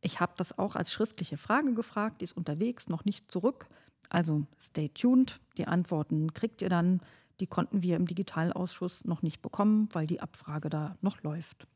Ich 0.00 0.20
habe 0.20 0.32
das 0.36 0.58
auch 0.58 0.76
als 0.76 0.92
schriftliche 0.92 1.36
Frage 1.36 1.74
gefragt, 1.74 2.20
die 2.20 2.24
ist 2.24 2.36
unterwegs, 2.36 2.88
noch 2.88 3.04
nicht 3.04 3.30
zurück. 3.30 3.66
Also 4.08 4.46
stay 4.58 4.88
tuned, 4.88 5.40
die 5.58 5.66
Antworten 5.66 6.32
kriegt 6.32 6.62
ihr 6.62 6.70
dann. 6.70 7.00
Die 7.40 7.46
konnten 7.46 7.82
wir 7.82 7.96
im 7.96 8.06
Digitalausschuss 8.06 9.04
noch 9.04 9.22
nicht 9.22 9.42
bekommen, 9.42 9.88
weil 9.92 10.06
die 10.06 10.20
Abfrage 10.20 10.70
da 10.70 10.96
noch 11.02 11.22
läuft. 11.22 11.66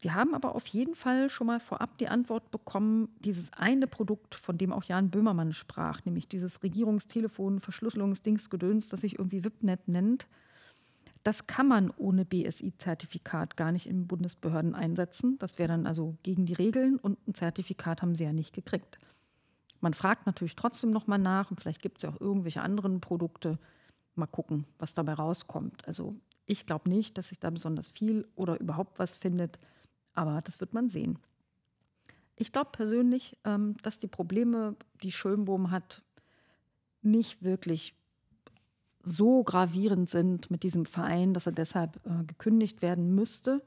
Wir 0.00 0.14
haben 0.14 0.34
aber 0.34 0.54
auf 0.54 0.66
jeden 0.66 0.94
Fall 0.94 1.28
schon 1.28 1.46
mal 1.46 1.60
vorab 1.60 1.98
die 1.98 2.08
Antwort 2.08 2.50
bekommen, 2.50 3.08
dieses 3.20 3.52
eine 3.52 3.86
Produkt, 3.86 4.34
von 4.34 4.56
dem 4.56 4.72
auch 4.72 4.84
Jan 4.84 5.10
Böhmermann 5.10 5.52
sprach, 5.52 6.04
nämlich 6.06 6.26
dieses 6.26 6.62
Regierungstelefon, 6.62 7.60
Verschlüsselungsdingsgedöns, 7.60 8.88
das 8.88 9.02
sich 9.02 9.18
irgendwie 9.18 9.44
WIPNet 9.44 9.88
nennt, 9.88 10.26
das 11.22 11.46
kann 11.46 11.68
man 11.68 11.90
ohne 11.98 12.24
BSI-Zertifikat 12.24 13.56
gar 13.56 13.72
nicht 13.72 13.86
in 13.86 14.06
Bundesbehörden 14.06 14.74
einsetzen. 14.74 15.36
Das 15.38 15.58
wäre 15.58 15.68
dann 15.68 15.86
also 15.86 16.16
gegen 16.22 16.46
die 16.46 16.54
Regeln 16.54 16.96
und 16.96 17.18
ein 17.28 17.34
Zertifikat 17.34 18.00
haben 18.00 18.14
sie 18.14 18.24
ja 18.24 18.32
nicht 18.32 18.54
gekriegt. 18.54 18.98
Man 19.80 19.94
fragt 19.94 20.26
natürlich 20.26 20.56
trotzdem 20.56 20.90
nochmal 20.90 21.18
nach 21.18 21.50
und 21.50 21.60
vielleicht 21.60 21.82
gibt 21.82 21.98
es 21.98 22.02
ja 22.02 22.10
auch 22.10 22.20
irgendwelche 22.20 22.62
anderen 22.62 23.00
Produkte. 23.00 23.58
Mal 24.14 24.26
gucken, 24.26 24.64
was 24.78 24.94
dabei 24.94 25.14
rauskommt. 25.14 25.86
Also 25.86 26.16
ich 26.46 26.66
glaube 26.66 26.88
nicht, 26.88 27.18
dass 27.18 27.28
sich 27.28 27.38
da 27.38 27.50
besonders 27.50 27.88
viel 27.88 28.26
oder 28.34 28.58
überhaupt 28.58 28.98
was 28.98 29.16
findet. 29.16 29.58
Aber 30.14 30.40
das 30.42 30.60
wird 30.60 30.74
man 30.74 30.88
sehen. 30.88 31.18
Ich 32.36 32.52
glaube 32.52 32.70
persönlich, 32.72 33.36
ähm, 33.44 33.76
dass 33.82 33.98
die 33.98 34.08
Probleme, 34.08 34.76
die 35.02 35.12
Schönbohm 35.12 35.70
hat, 35.70 36.02
nicht 37.02 37.42
wirklich 37.42 37.94
so 39.02 39.42
gravierend 39.44 40.10
sind 40.10 40.50
mit 40.50 40.62
diesem 40.62 40.84
Verein, 40.84 41.34
dass 41.34 41.46
er 41.46 41.52
deshalb 41.52 42.00
äh, 42.06 42.24
gekündigt 42.24 42.82
werden 42.82 43.14
müsste. 43.14 43.62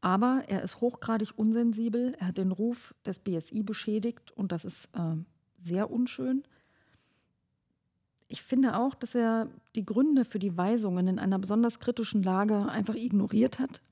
Aber 0.00 0.42
er 0.48 0.62
ist 0.62 0.80
hochgradig 0.80 1.32
unsensibel. 1.36 2.14
Er 2.18 2.28
hat 2.28 2.38
den 2.38 2.52
Ruf 2.52 2.94
des 3.06 3.18
BSI 3.18 3.62
beschädigt 3.62 4.32
und 4.32 4.52
das 4.52 4.64
ist 4.64 4.90
äh, 4.94 5.16
sehr 5.58 5.90
unschön. 5.90 6.44
Ich 8.28 8.42
finde 8.42 8.78
auch, 8.78 8.94
dass 8.94 9.14
er 9.14 9.48
die 9.76 9.84
Gründe 9.84 10.24
für 10.24 10.38
die 10.38 10.56
Weisungen 10.56 11.06
in 11.06 11.18
einer 11.18 11.38
besonders 11.38 11.78
kritischen 11.78 12.22
Lage 12.22 12.66
einfach 12.68 12.94
ignoriert 12.94 13.58
hat. 13.58 13.82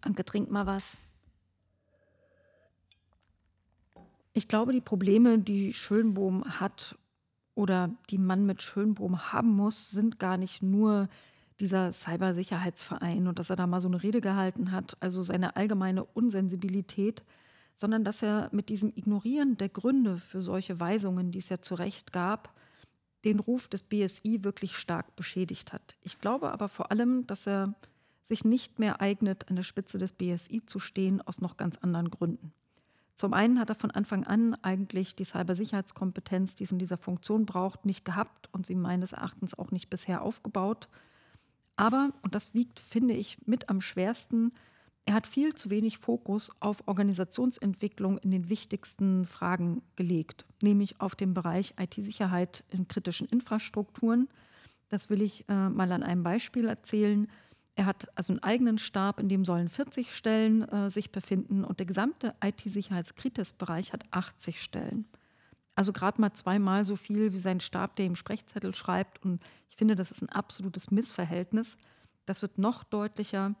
Anke, 0.00 0.24
trink 0.24 0.50
mal 0.50 0.66
was. 0.66 0.98
Ich 4.32 4.48
glaube, 4.48 4.72
die 4.72 4.80
Probleme, 4.80 5.38
die 5.38 5.72
Schönbohm 5.72 6.44
hat 6.60 6.98
oder 7.54 7.90
die 8.10 8.18
man 8.18 8.46
mit 8.46 8.62
Schönbohm 8.62 9.32
haben 9.32 9.54
muss, 9.54 9.90
sind 9.90 10.18
gar 10.18 10.36
nicht 10.36 10.62
nur 10.62 11.08
dieser 11.60 11.92
Cybersicherheitsverein 11.92 13.28
und 13.28 13.38
dass 13.38 13.50
er 13.50 13.56
da 13.56 13.66
mal 13.66 13.80
so 13.80 13.88
eine 13.88 14.02
Rede 14.02 14.20
gehalten 14.20 14.72
hat, 14.72 14.96
also 15.00 15.22
seine 15.22 15.54
allgemeine 15.54 16.04
Unsensibilität, 16.04 17.22
sondern 17.74 18.04
dass 18.04 18.22
er 18.22 18.48
mit 18.52 18.68
diesem 18.68 18.92
Ignorieren 18.94 19.56
der 19.56 19.68
Gründe 19.68 20.18
für 20.18 20.42
solche 20.42 20.80
Weisungen, 20.80 21.30
die 21.30 21.38
es 21.38 21.48
ja 21.48 21.60
zu 21.60 21.76
Recht 21.76 22.12
gab, 22.12 22.52
den 23.24 23.38
Ruf 23.38 23.68
des 23.68 23.82
BSI 23.82 24.42
wirklich 24.42 24.76
stark 24.76 25.16
beschädigt 25.16 25.72
hat. 25.72 25.96
Ich 26.02 26.18
glaube 26.18 26.50
aber 26.52 26.68
vor 26.68 26.90
allem, 26.90 27.26
dass 27.26 27.46
er 27.46 27.74
sich 28.24 28.44
nicht 28.44 28.80
mehr 28.80 29.00
eignet, 29.00 29.48
an 29.48 29.56
der 29.56 29.62
Spitze 29.62 29.98
des 29.98 30.12
BSI 30.12 30.66
zu 30.66 30.80
stehen, 30.80 31.22
aus 31.22 31.40
noch 31.40 31.56
ganz 31.56 31.78
anderen 31.78 32.10
Gründen. 32.10 32.52
Zum 33.14 33.32
einen 33.32 33.60
hat 33.60 33.68
er 33.68 33.76
von 33.76 33.92
Anfang 33.92 34.24
an 34.24 34.54
eigentlich 34.62 35.14
die 35.14 35.24
Cybersicherheitskompetenz, 35.24 36.56
die 36.56 36.64
es 36.64 36.72
in 36.72 36.80
dieser 36.80 36.98
Funktion 36.98 37.46
braucht, 37.46 37.86
nicht 37.86 38.04
gehabt 38.04 38.48
und 38.52 38.66
sie 38.66 38.74
meines 38.74 39.12
Erachtens 39.12 39.56
auch 39.56 39.70
nicht 39.70 39.88
bisher 39.88 40.22
aufgebaut. 40.22 40.88
Aber, 41.76 42.12
und 42.22 42.34
das 42.34 42.54
wiegt, 42.54 42.80
finde 42.80 43.14
ich, 43.14 43.38
mit 43.46 43.68
am 43.68 43.80
schwersten, 43.80 44.52
er 45.06 45.14
hat 45.14 45.26
viel 45.26 45.54
zu 45.54 45.70
wenig 45.70 45.98
Fokus 45.98 46.50
auf 46.60 46.82
Organisationsentwicklung 46.86 48.18
in 48.18 48.30
den 48.30 48.48
wichtigsten 48.48 49.26
Fragen 49.26 49.82
gelegt, 49.96 50.46
nämlich 50.62 51.00
auf 51.00 51.14
den 51.14 51.34
Bereich 51.34 51.74
IT-Sicherheit 51.78 52.64
in 52.70 52.88
kritischen 52.88 53.28
Infrastrukturen. 53.28 54.28
Das 54.88 55.10
will 55.10 55.20
ich 55.20 55.44
äh, 55.48 55.68
mal 55.68 55.92
an 55.92 56.02
einem 56.02 56.22
Beispiel 56.22 56.66
erzählen. 56.66 57.28
Er 57.76 57.86
hat 57.86 58.06
also 58.14 58.32
einen 58.32 58.42
eigenen 58.42 58.78
Stab, 58.78 59.18
in 59.18 59.28
dem 59.28 59.44
sollen 59.44 59.68
40 59.68 60.14
Stellen 60.14 60.62
äh, 60.68 60.90
sich 60.90 61.10
befinden 61.10 61.64
und 61.64 61.80
der 61.80 61.86
gesamte 61.86 62.34
IT-Sicherheitskritis-Bereich 62.42 63.92
hat 63.92 64.04
80 64.12 64.62
Stellen. 64.62 65.06
Also 65.74 65.92
gerade 65.92 66.20
mal 66.20 66.32
zweimal 66.32 66.86
so 66.86 66.94
viel 66.94 67.32
wie 67.32 67.38
sein 67.38 67.60
Stab, 67.60 67.96
der 67.96 68.06
im 68.06 68.14
Sprechzettel 68.14 68.74
schreibt. 68.74 69.24
Und 69.24 69.42
ich 69.68 69.76
finde, 69.76 69.96
das 69.96 70.12
ist 70.12 70.22
ein 70.22 70.28
absolutes 70.28 70.92
Missverhältnis. 70.92 71.78
Das 72.26 72.42
wird 72.42 72.58
noch 72.58 72.84
deutlicher, 72.84 73.54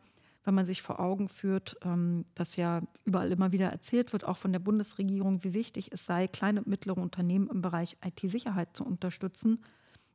wenn 0.44 0.54
man 0.54 0.64
sich 0.64 0.80
vor 0.80 1.00
Augen 1.00 1.28
führt, 1.28 1.76
ähm, 1.82 2.24
dass 2.36 2.54
ja 2.54 2.82
überall 3.04 3.32
immer 3.32 3.50
wieder 3.50 3.68
erzählt 3.68 4.12
wird, 4.12 4.24
auch 4.24 4.36
von 4.36 4.52
der 4.52 4.60
Bundesregierung, 4.60 5.42
wie 5.42 5.54
wichtig 5.54 5.90
es 5.90 6.06
sei, 6.06 6.28
kleine 6.28 6.60
und 6.60 6.68
mittlere 6.68 6.98
Unternehmen 6.98 7.48
im 7.48 7.62
Bereich 7.62 7.96
IT-Sicherheit 8.04 8.76
zu 8.76 8.84
unterstützen. 8.84 9.64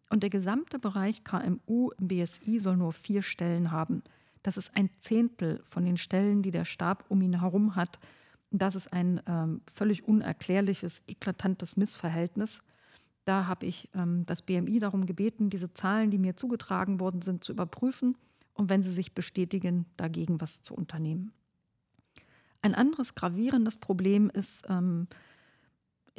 Und 0.10 0.24
der 0.24 0.30
gesamte 0.30 0.80
Bereich 0.80 1.24
KMU 1.24 1.92
im 1.98 2.08
BSI 2.08 2.60
soll 2.60 2.78
nur 2.78 2.94
vier 2.94 3.22
Stellen 3.22 3.72
haben. 3.72 4.04
Das 4.42 4.58
ist 4.58 4.75
ein 4.75 4.89
Zehntel 5.00 5.62
von 5.66 5.86
den 5.86 5.98
Stellen, 5.98 6.42
die 6.42 6.51
der 6.51 6.66
Stab 6.66 7.06
um 7.10 7.22
ihn 7.22 7.39
herum 7.39 7.75
hat. 7.75 8.00
Das 8.51 8.75
ist 8.75 8.92
ein 8.92 9.22
ähm, 9.28 9.62
völlig 9.72 10.08
unerklärliches, 10.08 11.04
eklatantes 11.08 11.78
Missverhältnis. 11.78 12.62
Da 13.25 13.46
habe 13.46 13.68
ich 13.68 13.90
ähm, 13.94 14.24
das 14.25 14.42
BMI 14.42 14.79
darum 14.79 15.05
gebeten, 15.05 15.51
diese 15.51 15.74
Zahlen, 15.74 16.10
die 16.10 16.18
mir 16.18 16.36
zugetragen 16.36 17.00
worden 17.00 17.22
sind, 17.22 17.44
zu 17.44 17.51
überprüfen 17.51 18.18
und 18.53 18.70
wenn 18.70 18.81
sie 18.81 18.92
sich 18.92 19.14
bestätigen, 19.14 19.86
dagegen 19.98 20.42
was 20.42 20.64
zu 20.64 20.74
unternehmen. 20.74 21.31
Ein 22.62 22.74
anderes 22.74 23.14
gravierendes 23.14 23.77
Problem 23.77 24.29
ist, 24.31 24.66
ähm, 24.68 25.07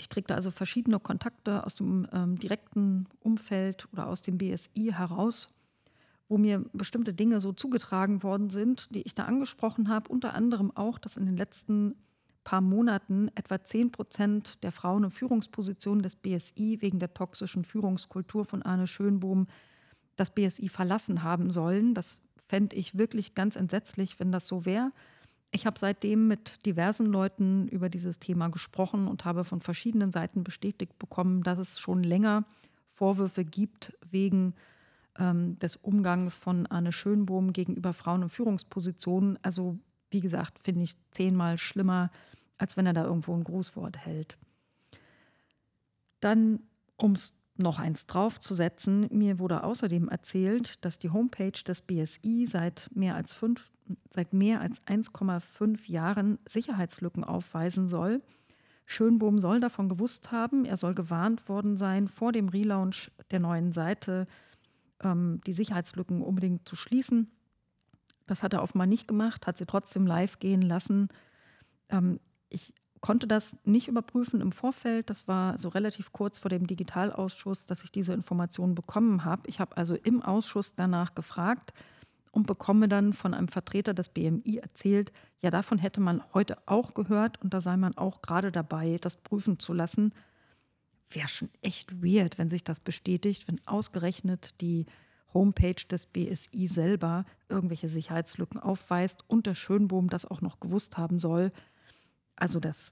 ich 0.01 0.09
kriege 0.09 0.27
da 0.27 0.35
also 0.35 0.51
verschiedene 0.51 0.99
Kontakte 0.99 1.65
aus 1.65 1.75
dem 1.75 2.09
ähm, 2.13 2.39
direkten 2.39 3.07
Umfeld 3.21 3.87
oder 3.93 4.09
aus 4.09 4.23
dem 4.23 4.39
BSI 4.39 4.93
heraus, 4.97 5.51
wo 6.29 6.39
mir 6.39 6.65
bestimmte 6.73 7.13
Dinge 7.13 7.41
so 7.41 7.53
zugetragen 7.53 8.23
worden 8.23 8.49
sind, 8.49 8.95
die 8.95 9.03
ich 9.03 9.15
da 9.15 9.25
angesprochen 9.25 9.89
habe. 9.89 10.09
Unter 10.09 10.35
anderem 10.35 10.75
auch, 10.75 10.99
dass 10.99 11.19
in 11.19 11.27
den 11.27 11.37
letzten 11.37 11.95
paar 12.45 12.63
Monaten 12.63 13.31
etwa 13.35 13.63
10 13.63 13.93
Prozent 13.93 14.63
der 14.63 14.73
Frauen 14.73 15.05
in 15.05 15.11
Führungspositionen 15.11 16.03
des 16.03 16.17
BSI 16.17 16.79
wegen 16.81 16.99
der 16.99 17.13
toxischen 17.13 17.65
Führungskultur 17.65 18.47
von 18.47 18.63
Arne 18.63 18.87
Schönbohm 18.87 19.49
das 20.17 20.31
BSI 20.31 20.69
verlassen 20.69 21.23
haben 21.23 21.51
sollen. 21.51 21.93
Das 21.93 22.23
fände 22.47 22.75
ich 22.75 22.97
wirklich 22.97 23.35
ganz 23.35 23.57
entsetzlich, 23.57 24.19
wenn 24.19 24.33
das 24.33 24.47
so 24.47 24.65
wäre. 24.65 24.93
Ich 25.53 25.67
habe 25.67 25.79
seitdem 25.79 26.29
mit 26.29 26.65
diversen 26.65 27.07
Leuten 27.07 27.67
über 27.69 27.89
dieses 27.89 28.19
Thema 28.19 28.49
gesprochen 28.49 29.09
und 29.09 29.25
habe 29.25 29.45
von 29.45 29.61
verschiedenen 29.61 30.13
Seiten 30.13 30.45
bestätigt 30.45 30.99
bekommen, 30.99 31.43
dass 31.43 31.59
es 31.59 31.81
schon 31.81 32.05
länger 32.05 32.45
Vorwürfe 32.89 33.45
gibt 33.45 33.93
wegen 34.09 34.55
ähm, 35.19 35.59
des 35.59 35.77
Umgangs 35.77 36.37
von 36.37 36.67
Arne 36.67 36.93
Schönbohm 36.93 37.53
gegenüber 37.53 37.93
Frauen 37.93 38.23
in 38.23 38.29
Führungspositionen. 38.29 39.39
Also 39.43 39.79
wie 40.11 40.21
gesagt, 40.21 40.59
finde 40.63 40.85
ich 40.85 40.95
zehnmal 41.11 41.59
schlimmer, 41.59 42.11
als 42.59 42.77
wenn 42.77 42.87
er 42.87 42.93
da 42.93 43.05
irgendwo 43.05 43.35
ein 43.35 43.45
Grußwort 43.45 43.99
hält. 43.99 44.39
Dann, 46.21 46.61
um 46.97 47.13
es 47.13 47.35
noch 47.57 47.79
eins 47.79 48.07
draufzusetzen, 48.07 49.07
mir 49.11 49.39
wurde 49.39 49.65
außerdem 49.65 50.09
erzählt, 50.09 50.85
dass 50.85 50.99
die 50.99 51.11
Homepage 51.11 51.53
des 51.67 51.83
BSI 51.83 52.47
seit 52.47 52.89
mehr 52.95 53.15
als, 53.15 53.33
fünf, 53.33 53.71
seit 54.11 54.33
mehr 54.33 54.61
als 54.61 54.83
1,5 54.87 55.91
Jahren 55.91 56.39
Sicherheitslücken 56.47 57.25
aufweisen 57.25 57.89
soll. 57.89 58.23
Schönbohm 58.87 59.39
soll 59.39 59.61
davon 59.61 59.89
gewusst 59.89 60.33
haben, 60.33 60.65
er 60.65 60.77
soll 60.77 60.95
gewarnt 60.95 61.49
worden 61.49 61.77
sein, 61.77 62.09
vor 62.09 62.33
dem 62.33 62.49
Relaunch 62.49 63.13
der 63.31 63.41
neuen 63.41 63.73
Seite 63.73 64.27
ähm, 65.03 65.41
die 65.47 65.53
Sicherheitslücken 65.53 66.23
unbedingt 66.23 66.69
zu 66.69 66.77
schließen. 66.77 67.31
Das 68.27 68.43
hat 68.43 68.53
er 68.53 68.63
offenbar 68.63 68.87
nicht 68.87 69.07
gemacht, 69.07 69.47
hat 69.47 69.59
sie 69.59 69.67
trotzdem 69.67 70.07
live 70.07 70.39
gehen 70.39 70.63
lassen. 70.63 71.09
Ähm, 71.89 72.21
ich 72.49 72.75
konnte 73.01 73.27
das 73.27 73.57
nicht 73.65 73.89
überprüfen 73.89 74.41
im 74.41 74.53
Vorfeld. 74.53 75.11
Das 75.11 75.27
war 75.27 75.59
so 75.59 75.69
relativ 75.69 76.13
kurz 76.13 76.39
vor 76.39 76.49
dem 76.49 76.67
Digitalausschuss, 76.67 77.67
dass 77.67 77.83
ich 77.83 77.93
diese 77.93 78.13
Informationen 78.13 78.75
bekommen 78.75 79.25
habe. 79.25 79.43
Ich 79.47 79.61
habe 79.61 79.77
also 79.77 79.95
im 79.95 80.23
Ausschuss 80.23 80.75
danach 80.75 81.15
gefragt 81.15 81.73
und 82.31 82.47
bekomme 82.47 82.89
dann 82.89 83.13
von 83.13 83.35
einem 83.35 83.49
Vertreter 83.49 83.95
des 83.95 84.11
BMI 84.11 84.59
erzählt, 84.59 85.13
ja, 85.41 85.51
davon 85.51 85.79
hätte 85.79 86.01
man 86.01 86.23
heute 86.35 86.59
auch 86.67 86.95
gehört 86.95 87.41
und 87.43 87.55
da 87.55 87.61
sei 87.61 87.77
man 87.77 87.97
auch 87.97 88.23
gerade 88.23 88.53
dabei, 88.53 88.99
das 89.01 89.17
prüfen 89.17 89.59
zu 89.59 89.73
lassen. 89.73 90.13
Wäre 91.09 91.29
schon 91.29 91.51
echt 91.63 92.03
weird, 92.05 92.39
wenn 92.39 92.49
sich 92.49 92.63
das 92.63 92.79
bestätigt, 92.79 93.49
wenn 93.49 93.61
ausgerechnet 93.67 94.61
die 94.61 94.87
Homepage 95.33 95.83
des 95.91 96.07
BSI 96.07 96.67
selber 96.67 97.25
irgendwelche 97.49 97.89
Sicherheitslücken 97.89 98.61
aufweist 98.61 99.25
und 99.29 99.47
der 99.47 99.55
Schönbohm 99.55 100.09
das 100.09 100.27
auch 100.27 100.41
noch 100.41 100.61
gewusst 100.61 100.99
haben 100.99 101.19
soll. 101.19 101.53
Also 102.41 102.59
das 102.59 102.91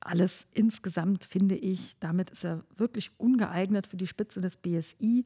alles 0.00 0.46
insgesamt 0.52 1.24
finde 1.24 1.56
ich, 1.56 1.98
damit 1.98 2.30
ist 2.30 2.44
er 2.44 2.64
wirklich 2.76 3.10
ungeeignet 3.18 3.86
für 3.86 3.96
die 3.96 4.06
Spitze 4.06 4.40
des 4.40 4.56
BSI. 4.58 5.24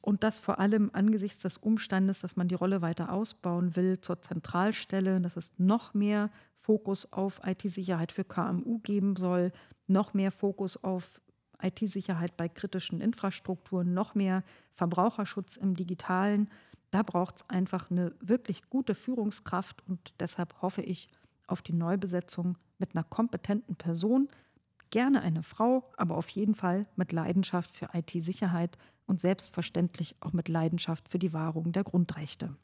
Und 0.00 0.24
das 0.24 0.38
vor 0.38 0.58
allem 0.58 0.90
angesichts 0.92 1.42
des 1.42 1.56
Umstandes, 1.56 2.20
dass 2.20 2.36
man 2.36 2.48
die 2.48 2.54
Rolle 2.54 2.82
weiter 2.82 3.12
ausbauen 3.12 3.76
will 3.76 4.00
zur 4.00 4.20
Zentralstelle, 4.20 5.20
dass 5.20 5.36
es 5.36 5.52
noch 5.58 5.94
mehr 5.94 6.30
Fokus 6.60 7.12
auf 7.12 7.40
IT-Sicherheit 7.44 8.12
für 8.12 8.24
KMU 8.24 8.78
geben 8.78 9.16
soll, 9.16 9.52
noch 9.86 10.14
mehr 10.14 10.30
Fokus 10.30 10.82
auf 10.82 11.20
IT-Sicherheit 11.60 12.36
bei 12.36 12.48
kritischen 12.48 13.00
Infrastrukturen, 13.00 13.94
noch 13.94 14.14
mehr 14.14 14.42
Verbraucherschutz 14.72 15.56
im 15.56 15.74
digitalen. 15.74 16.50
Da 16.90 17.02
braucht 17.02 17.36
es 17.36 17.50
einfach 17.50 17.90
eine 17.90 18.12
wirklich 18.20 18.68
gute 18.68 18.94
Führungskraft 18.94 19.82
und 19.88 20.14
deshalb 20.20 20.60
hoffe 20.62 20.82
ich, 20.82 21.08
auf 21.52 21.62
die 21.62 21.72
Neubesetzung 21.72 22.58
mit 22.78 22.94
einer 22.94 23.04
kompetenten 23.04 23.76
Person, 23.76 24.28
gerne 24.90 25.22
eine 25.22 25.42
Frau, 25.42 25.90
aber 25.96 26.16
auf 26.16 26.28
jeden 26.30 26.54
Fall 26.54 26.86
mit 26.96 27.12
Leidenschaft 27.12 27.74
für 27.74 27.90
IT-Sicherheit 27.92 28.76
und 29.06 29.20
selbstverständlich 29.20 30.16
auch 30.20 30.32
mit 30.32 30.48
Leidenschaft 30.48 31.08
für 31.08 31.18
die 31.18 31.32
Wahrung 31.32 31.72
der 31.72 31.84
Grundrechte. 31.84 32.56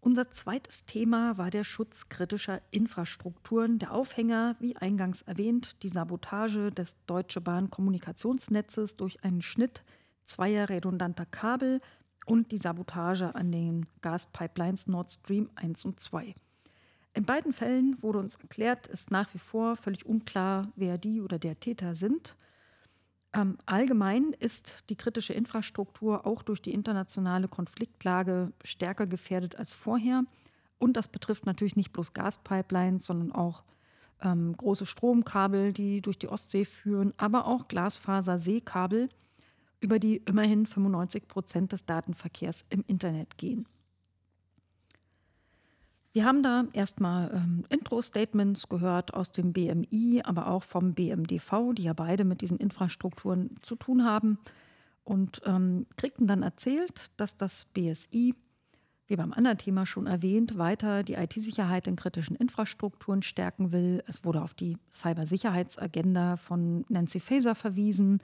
Unser 0.00 0.30
zweites 0.30 0.84
Thema 0.84 1.38
war 1.38 1.50
der 1.50 1.64
Schutz 1.64 2.10
kritischer 2.10 2.60
Infrastrukturen. 2.70 3.78
Der 3.78 3.92
Aufhänger, 3.92 4.54
wie 4.60 4.76
eingangs 4.76 5.22
erwähnt, 5.22 5.82
die 5.82 5.88
Sabotage 5.88 6.70
des 6.70 6.98
Deutsche 7.06 7.40
Bahn 7.40 7.70
Kommunikationsnetzes 7.70 8.96
durch 8.96 9.24
einen 9.24 9.40
Schnitt 9.40 9.82
zweier 10.24 10.68
redundanter 10.68 11.24
Kabel 11.24 11.80
und 12.26 12.52
die 12.52 12.58
Sabotage 12.58 13.34
an 13.34 13.52
den 13.52 13.86
Gaspipelines 14.00 14.86
Nord 14.86 15.10
Stream 15.10 15.50
1 15.56 15.84
und 15.84 16.00
2. 16.00 16.34
In 17.14 17.24
beiden 17.24 17.52
Fällen 17.52 17.96
wurde 18.02 18.18
uns 18.18 18.36
erklärt, 18.36 18.88
ist 18.88 19.10
nach 19.10 19.32
wie 19.34 19.38
vor 19.38 19.76
völlig 19.76 20.04
unklar, 20.04 20.72
wer 20.74 20.98
die 20.98 21.20
oder 21.20 21.38
der 21.38 21.60
Täter 21.60 21.94
sind. 21.94 22.36
Ähm, 23.32 23.58
allgemein 23.66 24.32
ist 24.38 24.84
die 24.90 24.96
kritische 24.96 25.32
Infrastruktur 25.32 26.26
auch 26.26 26.42
durch 26.42 26.60
die 26.60 26.72
internationale 26.72 27.48
Konfliktlage 27.48 28.52
stärker 28.64 29.06
gefährdet 29.06 29.56
als 29.56 29.74
vorher. 29.74 30.24
Und 30.78 30.96
das 30.96 31.08
betrifft 31.08 31.46
natürlich 31.46 31.76
nicht 31.76 31.92
bloß 31.92 32.14
Gaspipelines, 32.14 33.06
sondern 33.06 33.32
auch 33.32 33.64
ähm, 34.20 34.56
große 34.56 34.86
Stromkabel, 34.86 35.72
die 35.72 36.00
durch 36.00 36.18
die 36.18 36.28
Ostsee 36.28 36.64
führen, 36.64 37.12
aber 37.16 37.46
auch 37.46 37.68
Glasfaser-Seekabel, 37.68 39.08
über 39.84 39.98
die 39.98 40.16
immerhin 40.24 40.64
95 40.64 41.28
Prozent 41.28 41.72
des 41.72 41.84
Datenverkehrs 41.84 42.64
im 42.70 42.82
Internet 42.86 43.36
gehen. 43.36 43.66
Wir 46.14 46.24
haben 46.24 46.42
da 46.42 46.64
erstmal 46.72 47.30
ähm, 47.34 47.64
Intro-Statements 47.68 48.68
gehört 48.68 49.12
aus 49.12 49.30
dem 49.30 49.52
BMI, 49.52 50.22
aber 50.24 50.46
auch 50.46 50.62
vom 50.62 50.94
BMDV, 50.94 51.74
die 51.74 51.82
ja 51.82 51.92
beide 51.92 52.24
mit 52.24 52.40
diesen 52.40 52.56
Infrastrukturen 52.56 53.56
zu 53.62 53.76
tun 53.76 54.04
haben. 54.04 54.38
Und 55.02 55.42
ähm, 55.44 55.86
kriegten 55.96 56.26
dann 56.26 56.42
erzählt, 56.42 57.10
dass 57.18 57.36
das 57.36 57.66
BSI, 57.66 58.34
wie 59.06 59.16
beim 59.16 59.34
anderen 59.34 59.58
Thema 59.58 59.84
schon 59.84 60.06
erwähnt, 60.06 60.56
weiter 60.56 61.02
die 61.02 61.14
IT-Sicherheit 61.14 61.88
in 61.88 61.96
kritischen 61.96 62.36
Infrastrukturen 62.36 63.20
stärken 63.20 63.72
will. 63.72 64.02
Es 64.06 64.24
wurde 64.24 64.40
auf 64.40 64.54
die 64.54 64.78
Cybersicherheitsagenda 64.90 66.36
von 66.38 66.86
Nancy 66.88 67.20
Faeser 67.20 67.54
verwiesen 67.54 68.20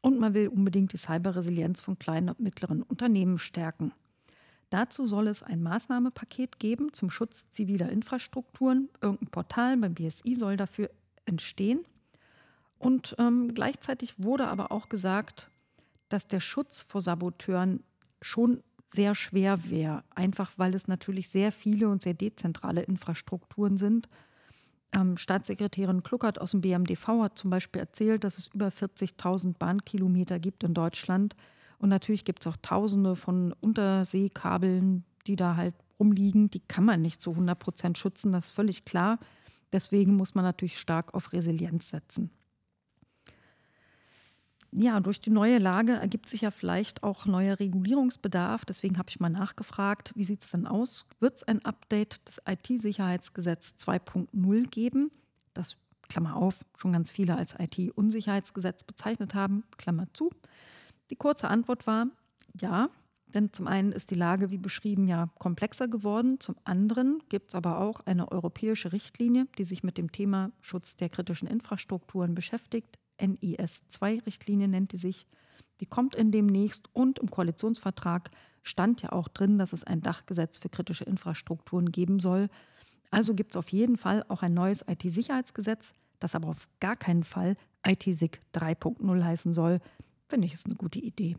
und 0.00 0.18
man 0.18 0.34
will 0.34 0.48
unbedingt 0.48 0.92
die 0.92 0.98
Cyberresilienz 0.98 1.80
von 1.80 1.98
kleinen 1.98 2.28
und 2.28 2.40
mittleren 2.40 2.82
Unternehmen 2.82 3.38
stärken. 3.38 3.92
Dazu 4.70 5.04
soll 5.04 5.26
es 5.26 5.42
ein 5.42 5.62
Maßnahmepaket 5.62 6.60
geben 6.60 6.92
zum 6.92 7.10
Schutz 7.10 7.50
ziviler 7.50 7.90
Infrastrukturen. 7.90 8.88
Irgendein 9.00 9.30
Portal 9.30 9.76
beim 9.76 9.94
BSI 9.94 10.36
soll 10.36 10.56
dafür 10.56 10.90
entstehen. 11.24 11.80
Und 12.78 13.16
ähm, 13.18 13.52
gleichzeitig 13.52 14.14
wurde 14.22 14.46
aber 14.46 14.70
auch 14.72 14.88
gesagt, 14.88 15.50
dass 16.08 16.28
der 16.28 16.40
Schutz 16.40 16.82
vor 16.82 17.02
Saboteuren 17.02 17.82
schon 18.22 18.62
sehr 18.84 19.14
schwer 19.14 19.70
wäre, 19.70 20.02
einfach 20.14 20.52
weil 20.56 20.74
es 20.74 20.88
natürlich 20.88 21.28
sehr 21.28 21.52
viele 21.52 21.88
und 21.88 22.02
sehr 22.02 22.14
dezentrale 22.14 22.82
Infrastrukturen 22.82 23.76
sind. 23.76 24.08
Ähm, 24.92 25.16
Staatssekretärin 25.16 26.02
Kluckert 26.02 26.40
aus 26.40 26.50
dem 26.50 26.60
BMDV 26.60 27.08
hat 27.22 27.38
zum 27.38 27.50
Beispiel 27.50 27.80
erzählt, 27.80 28.24
dass 28.24 28.38
es 28.38 28.48
über 28.48 28.68
40.000 28.68 29.54
Bahnkilometer 29.58 30.38
gibt 30.38 30.64
in 30.64 30.74
Deutschland 30.74 31.36
und 31.78 31.88
natürlich 31.88 32.24
gibt 32.24 32.44
es 32.44 32.52
auch 32.52 32.56
tausende 32.60 33.16
von 33.16 33.54
Unterseekabeln, 33.60 35.04
die 35.26 35.36
da 35.36 35.56
halt 35.56 35.74
rumliegen. 35.98 36.50
Die 36.50 36.60
kann 36.60 36.84
man 36.84 37.00
nicht 37.00 37.22
zu 37.22 37.30
100 37.30 37.58
Prozent 37.58 37.98
schützen, 37.98 38.32
das 38.32 38.46
ist 38.46 38.50
völlig 38.50 38.84
klar. 38.84 39.18
Deswegen 39.72 40.16
muss 40.16 40.34
man 40.34 40.44
natürlich 40.44 40.78
stark 40.78 41.14
auf 41.14 41.32
Resilienz 41.32 41.90
setzen. 41.90 42.30
Ja, 44.72 45.00
durch 45.00 45.20
die 45.20 45.30
neue 45.30 45.58
Lage 45.58 45.92
ergibt 45.92 46.28
sich 46.28 46.42
ja 46.42 46.52
vielleicht 46.52 47.02
auch 47.02 47.26
neuer 47.26 47.58
Regulierungsbedarf. 47.58 48.64
Deswegen 48.64 48.98
habe 48.98 49.10
ich 49.10 49.18
mal 49.18 49.28
nachgefragt, 49.28 50.12
wie 50.14 50.24
sieht 50.24 50.42
es 50.42 50.50
denn 50.50 50.66
aus? 50.66 51.06
Wird 51.18 51.38
es 51.38 51.42
ein 51.42 51.64
Update 51.64 52.28
des 52.28 52.40
IT-Sicherheitsgesetz 52.46 53.74
2.0 53.80 54.68
geben? 54.68 55.10
Das, 55.54 55.76
Klammer 56.08 56.36
auf, 56.36 56.64
schon 56.76 56.92
ganz 56.92 57.10
viele 57.10 57.36
als 57.36 57.56
IT-Unsicherheitsgesetz 57.58 58.84
bezeichnet 58.84 59.34
haben, 59.34 59.64
Klammer 59.76 60.06
zu. 60.14 60.30
Die 61.10 61.16
kurze 61.16 61.48
Antwort 61.48 61.88
war 61.88 62.06
ja, 62.60 62.90
denn 63.26 63.52
zum 63.52 63.66
einen 63.66 63.90
ist 63.90 64.10
die 64.12 64.16
Lage, 64.16 64.50
wie 64.50 64.58
beschrieben, 64.58 65.08
ja 65.08 65.30
komplexer 65.38 65.88
geworden. 65.88 66.38
Zum 66.38 66.54
anderen 66.62 67.20
gibt 67.28 67.48
es 67.48 67.54
aber 67.56 67.78
auch 67.78 68.00
eine 68.06 68.30
europäische 68.30 68.92
Richtlinie, 68.92 69.46
die 69.58 69.64
sich 69.64 69.82
mit 69.82 69.98
dem 69.98 70.12
Thema 70.12 70.52
Schutz 70.60 70.96
der 70.96 71.08
kritischen 71.08 71.48
Infrastrukturen 71.48 72.34
beschäftigt. 72.36 72.99
NIS-2-Richtlinie 73.20 74.68
nennt 74.68 74.92
die 74.92 74.96
sich. 74.98 75.26
Die 75.80 75.86
kommt 75.86 76.14
in 76.14 76.30
demnächst 76.30 76.88
und 76.94 77.18
im 77.18 77.30
Koalitionsvertrag 77.30 78.30
stand 78.62 79.02
ja 79.02 79.12
auch 79.12 79.28
drin, 79.28 79.58
dass 79.58 79.72
es 79.72 79.84
ein 79.84 80.02
Dachgesetz 80.02 80.58
für 80.58 80.68
kritische 80.68 81.04
Infrastrukturen 81.04 81.90
geben 81.90 82.20
soll. 82.20 82.48
Also 83.10 83.34
gibt 83.34 83.54
es 83.54 83.56
auf 83.56 83.70
jeden 83.70 83.96
Fall 83.96 84.24
auch 84.28 84.42
ein 84.42 84.54
neues 84.54 84.84
IT-Sicherheitsgesetz, 84.86 85.92
das 86.18 86.34
aber 86.34 86.48
auf 86.48 86.68
gar 86.80 86.96
keinen 86.96 87.24
Fall 87.24 87.56
IT-SIG 87.86 88.40
3.0 88.54 89.24
heißen 89.24 89.52
soll. 89.52 89.80
Finde 90.28 90.46
ich, 90.46 90.54
ist 90.54 90.66
eine 90.66 90.76
gute 90.76 90.98
Idee. 90.98 91.36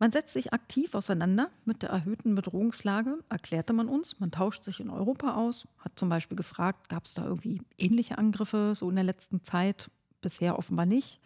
Man 0.00 0.12
setzt 0.12 0.32
sich 0.32 0.54
aktiv 0.54 0.94
auseinander 0.94 1.50
mit 1.66 1.82
der 1.82 1.90
erhöhten 1.90 2.34
Bedrohungslage, 2.34 3.18
erklärte 3.28 3.74
man 3.74 3.86
uns. 3.86 4.18
Man 4.18 4.30
tauscht 4.30 4.64
sich 4.64 4.80
in 4.80 4.88
Europa 4.88 5.34
aus, 5.34 5.68
hat 5.78 5.92
zum 5.98 6.08
Beispiel 6.08 6.38
gefragt, 6.38 6.88
gab 6.88 7.04
es 7.04 7.12
da 7.12 7.26
irgendwie 7.26 7.60
ähnliche 7.76 8.16
Angriffe 8.16 8.72
so 8.74 8.88
in 8.88 8.96
der 8.96 9.04
letzten 9.04 9.44
Zeit? 9.44 9.90
Bisher 10.22 10.58
offenbar 10.58 10.86
nicht. 10.86 11.20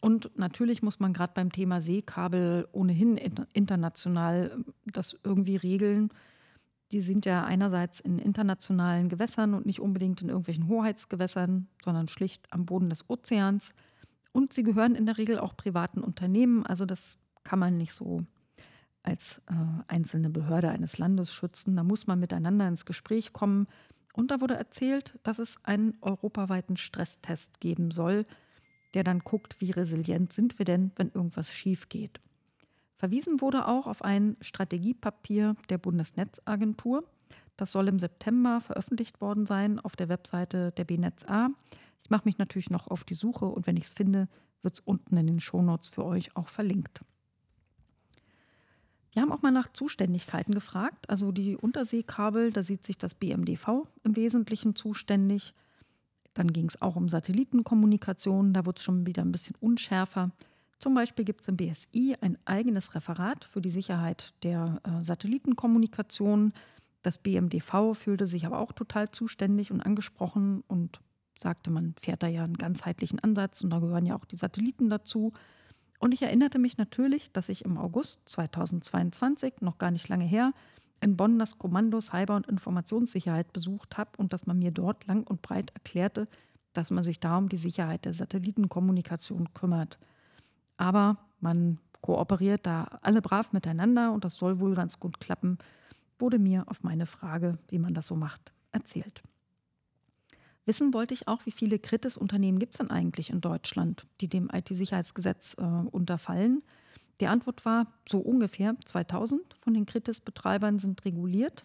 Und 0.00 0.30
natürlich 0.38 0.80
muss 0.80 1.00
man 1.00 1.12
gerade 1.12 1.32
beim 1.34 1.50
Thema 1.50 1.80
Seekabel 1.80 2.68
ohnehin 2.70 3.16
international 3.52 4.64
das 4.86 5.18
irgendwie 5.24 5.56
regeln. 5.56 6.10
Die 6.92 7.00
sind 7.00 7.26
ja 7.26 7.44
einerseits 7.44 7.98
in 7.98 8.20
internationalen 8.20 9.08
Gewässern 9.08 9.54
und 9.54 9.66
nicht 9.66 9.80
unbedingt 9.80 10.22
in 10.22 10.28
irgendwelchen 10.28 10.68
Hoheitsgewässern, 10.68 11.66
sondern 11.84 12.06
schlicht 12.06 12.46
am 12.50 12.64
Boden 12.64 12.90
des 12.90 13.10
Ozeans. 13.10 13.74
Und 14.30 14.52
sie 14.52 14.62
gehören 14.62 14.94
in 14.94 15.04
der 15.04 15.18
Regel 15.18 15.40
auch 15.40 15.56
privaten 15.56 16.00
Unternehmen. 16.00 16.64
Also 16.64 16.86
das 16.86 17.18
kann 17.48 17.60
man 17.60 17.78
nicht 17.78 17.94
so 17.94 18.26
als 19.02 19.40
äh, 19.48 19.54
einzelne 19.86 20.28
Behörde 20.28 20.68
eines 20.68 20.98
Landes 20.98 21.32
schützen. 21.32 21.76
Da 21.76 21.82
muss 21.82 22.06
man 22.06 22.20
miteinander 22.20 22.68
ins 22.68 22.84
Gespräch 22.84 23.32
kommen. 23.32 23.68
Und 24.12 24.30
da 24.30 24.42
wurde 24.42 24.52
erzählt, 24.52 25.18
dass 25.22 25.38
es 25.38 25.64
einen 25.64 25.96
europaweiten 26.02 26.76
Stresstest 26.76 27.58
geben 27.60 27.90
soll, 27.90 28.26
der 28.92 29.02
dann 29.02 29.20
guckt, 29.20 29.62
wie 29.62 29.70
resilient 29.70 30.30
sind 30.30 30.58
wir 30.58 30.66
denn, 30.66 30.92
wenn 30.96 31.08
irgendwas 31.08 31.54
schief 31.54 31.88
geht. 31.88 32.20
Verwiesen 32.96 33.40
wurde 33.40 33.66
auch 33.66 33.86
auf 33.86 34.02
ein 34.02 34.36
Strategiepapier 34.42 35.56
der 35.70 35.78
Bundesnetzagentur. 35.78 37.02
Das 37.56 37.72
soll 37.72 37.88
im 37.88 37.98
September 37.98 38.60
veröffentlicht 38.60 39.22
worden 39.22 39.46
sein 39.46 39.78
auf 39.78 39.96
der 39.96 40.10
Webseite 40.10 40.72
der 40.72 40.84
BNetzA. 40.84 41.48
Ich 42.02 42.10
mache 42.10 42.26
mich 42.26 42.36
natürlich 42.36 42.68
noch 42.68 42.88
auf 42.88 43.04
die 43.04 43.14
Suche 43.14 43.46
und 43.46 43.66
wenn 43.66 43.78
ich 43.78 43.84
es 43.84 43.92
finde, 43.92 44.28
wird 44.60 44.74
es 44.74 44.80
unten 44.80 45.16
in 45.16 45.28
den 45.28 45.40
Shownotes 45.40 45.88
für 45.88 46.04
euch 46.04 46.36
auch 46.36 46.48
verlinkt. 46.48 47.00
Wir 49.12 49.22
haben 49.22 49.32
auch 49.32 49.42
mal 49.42 49.50
nach 49.50 49.72
Zuständigkeiten 49.72 50.54
gefragt. 50.54 51.08
Also 51.08 51.32
die 51.32 51.56
Unterseekabel, 51.56 52.52
da 52.52 52.62
sieht 52.62 52.84
sich 52.84 52.98
das 52.98 53.14
BMDV 53.14 53.86
im 54.04 54.16
Wesentlichen 54.16 54.74
zuständig. 54.74 55.54
Dann 56.34 56.52
ging 56.52 56.66
es 56.66 56.80
auch 56.82 56.96
um 56.96 57.08
Satellitenkommunikation, 57.08 58.52
da 58.52 58.64
wurde 58.64 58.78
es 58.78 58.84
schon 58.84 59.06
wieder 59.06 59.22
ein 59.22 59.32
bisschen 59.32 59.56
unschärfer. 59.60 60.30
Zum 60.78 60.94
Beispiel 60.94 61.24
gibt 61.24 61.40
es 61.40 61.48
im 61.48 61.56
BSI 61.56 62.16
ein 62.20 62.38
eigenes 62.44 62.94
Referat 62.94 63.44
für 63.44 63.60
die 63.60 63.70
Sicherheit 63.70 64.32
der 64.44 64.80
äh, 64.84 65.02
Satellitenkommunikation. 65.04 66.52
Das 67.02 67.18
BMDV 67.18 67.94
fühlte 67.94 68.28
sich 68.28 68.46
aber 68.46 68.60
auch 68.60 68.72
total 68.72 69.10
zuständig 69.10 69.72
und 69.72 69.80
angesprochen 69.80 70.62
und 70.68 71.00
sagte, 71.36 71.70
man 71.70 71.94
fährt 72.00 72.22
da 72.22 72.28
ja 72.28 72.44
einen 72.44 72.56
ganzheitlichen 72.58 73.18
Ansatz 73.18 73.62
und 73.62 73.70
da 73.70 73.80
gehören 73.80 74.06
ja 74.06 74.16
auch 74.16 74.24
die 74.24 74.36
Satelliten 74.36 74.88
dazu. 74.88 75.32
Und 75.98 76.14
ich 76.14 76.22
erinnerte 76.22 76.58
mich 76.58 76.78
natürlich, 76.78 77.32
dass 77.32 77.48
ich 77.48 77.64
im 77.64 77.76
August 77.76 78.28
2022, 78.28 79.60
noch 79.60 79.78
gar 79.78 79.90
nicht 79.90 80.08
lange 80.08 80.24
her, 80.24 80.52
in 81.00 81.16
Bonn 81.16 81.38
das 81.38 81.58
Kommando 81.58 82.00
Cyber- 82.00 82.36
und 82.36 82.46
Informationssicherheit 82.46 83.52
besucht 83.52 83.98
habe 83.98 84.10
und 84.16 84.32
dass 84.32 84.46
man 84.46 84.58
mir 84.58 84.70
dort 84.70 85.06
lang 85.06 85.26
und 85.26 85.42
breit 85.42 85.70
erklärte, 85.74 86.28
dass 86.72 86.90
man 86.90 87.04
sich 87.04 87.20
da 87.20 87.38
um 87.38 87.48
die 87.48 87.56
Sicherheit 87.56 88.04
der 88.04 88.14
Satellitenkommunikation 88.14 89.52
kümmert. 89.54 89.98
Aber 90.76 91.18
man 91.40 91.78
kooperiert 92.00 92.66
da 92.66 92.98
alle 93.02 93.22
brav 93.22 93.52
miteinander 93.52 94.12
und 94.12 94.24
das 94.24 94.34
soll 94.34 94.60
wohl 94.60 94.74
ganz 94.74 95.00
gut 95.00 95.20
klappen, 95.20 95.58
wurde 96.18 96.38
mir 96.38 96.64
auf 96.66 96.82
meine 96.82 97.06
Frage, 97.06 97.58
wie 97.68 97.78
man 97.78 97.94
das 97.94 98.06
so 98.06 98.16
macht, 98.16 98.52
erzählt. 98.72 99.22
Wissen 100.68 100.92
wollte 100.92 101.14
ich 101.14 101.26
auch, 101.28 101.46
wie 101.46 101.50
viele 101.50 101.78
Kritis-Unternehmen 101.78 102.58
gibt 102.58 102.74
es 102.74 102.78
denn 102.78 102.90
eigentlich 102.90 103.30
in 103.30 103.40
Deutschland, 103.40 104.04
die 104.20 104.28
dem 104.28 104.50
IT-Sicherheitsgesetz 104.52 105.56
äh, 105.58 105.62
unterfallen? 105.62 106.62
Die 107.20 107.26
Antwort 107.26 107.64
war, 107.64 107.86
so 108.06 108.18
ungefähr 108.18 108.74
2000 108.84 109.40
von 109.62 109.72
den 109.72 109.86
Kritis-Betreibern 109.86 110.78
sind 110.78 111.06
reguliert. 111.06 111.64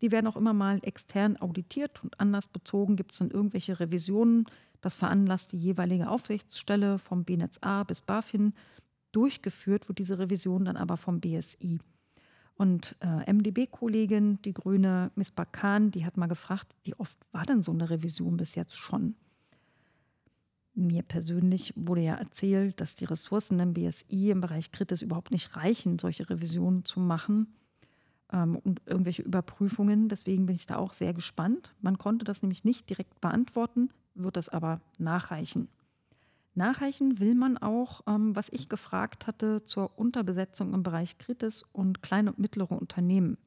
Die 0.00 0.10
werden 0.10 0.26
auch 0.26 0.34
immer 0.34 0.54
mal 0.54 0.80
extern 0.82 1.36
auditiert 1.36 2.02
und 2.02 2.18
anders 2.18 2.48
bezogen 2.48 2.96
gibt 2.96 3.12
es 3.12 3.18
dann 3.18 3.30
irgendwelche 3.30 3.78
Revisionen. 3.78 4.46
Das 4.80 4.96
veranlasst 4.96 5.52
die 5.52 5.60
jeweilige 5.60 6.10
Aufsichtsstelle 6.10 6.98
vom 6.98 7.22
BNetzA 7.22 7.84
bis 7.84 8.00
BaFin. 8.00 8.54
Durchgeführt 9.12 9.86
wird 9.86 10.00
diese 10.00 10.18
Revision 10.18 10.64
dann 10.64 10.76
aber 10.76 10.96
vom 10.96 11.20
BSI. 11.20 11.78
Und 12.62 12.94
äh, 13.00 13.32
MDB-Kollegin, 13.32 14.40
die 14.42 14.54
grüne 14.54 15.10
Miss 15.16 15.32
Bakan, 15.32 15.90
die 15.90 16.06
hat 16.06 16.16
mal 16.16 16.28
gefragt, 16.28 16.72
wie 16.84 16.94
oft 16.94 17.18
war 17.32 17.44
denn 17.44 17.60
so 17.60 17.72
eine 17.72 17.90
Revision 17.90 18.36
bis 18.36 18.54
jetzt 18.54 18.76
schon? 18.76 19.16
Mir 20.72 21.02
persönlich 21.02 21.72
wurde 21.74 22.02
ja 22.02 22.14
erzählt, 22.14 22.80
dass 22.80 22.94
die 22.94 23.04
Ressourcen 23.04 23.58
im 23.58 23.74
BSI 23.74 24.30
im 24.30 24.40
Bereich 24.40 24.70
Kritis 24.70 25.02
überhaupt 25.02 25.32
nicht 25.32 25.56
reichen, 25.56 25.98
solche 25.98 26.30
Revisionen 26.30 26.84
zu 26.84 27.00
machen 27.00 27.48
ähm, 28.32 28.54
und 28.54 28.80
irgendwelche 28.86 29.22
Überprüfungen. 29.22 30.08
Deswegen 30.08 30.46
bin 30.46 30.54
ich 30.54 30.66
da 30.66 30.76
auch 30.76 30.92
sehr 30.92 31.14
gespannt. 31.14 31.74
Man 31.80 31.98
konnte 31.98 32.24
das 32.24 32.42
nämlich 32.42 32.62
nicht 32.62 32.88
direkt 32.88 33.20
beantworten, 33.20 33.88
wird 34.14 34.36
das 34.36 34.48
aber 34.48 34.80
nachreichen. 34.98 35.66
Nachreichen 36.54 37.18
will 37.18 37.34
man 37.34 37.56
auch, 37.56 38.02
ähm, 38.06 38.36
was 38.36 38.50
ich 38.50 38.68
gefragt 38.68 39.26
hatte, 39.26 39.64
zur 39.64 39.98
Unterbesetzung 39.98 40.74
im 40.74 40.82
Bereich 40.82 41.18
Kritis 41.18 41.64
und 41.72 42.02
kleine 42.02 42.30
und 42.30 42.38
mittlere 42.38 42.72
Unternehmen. 42.72 43.38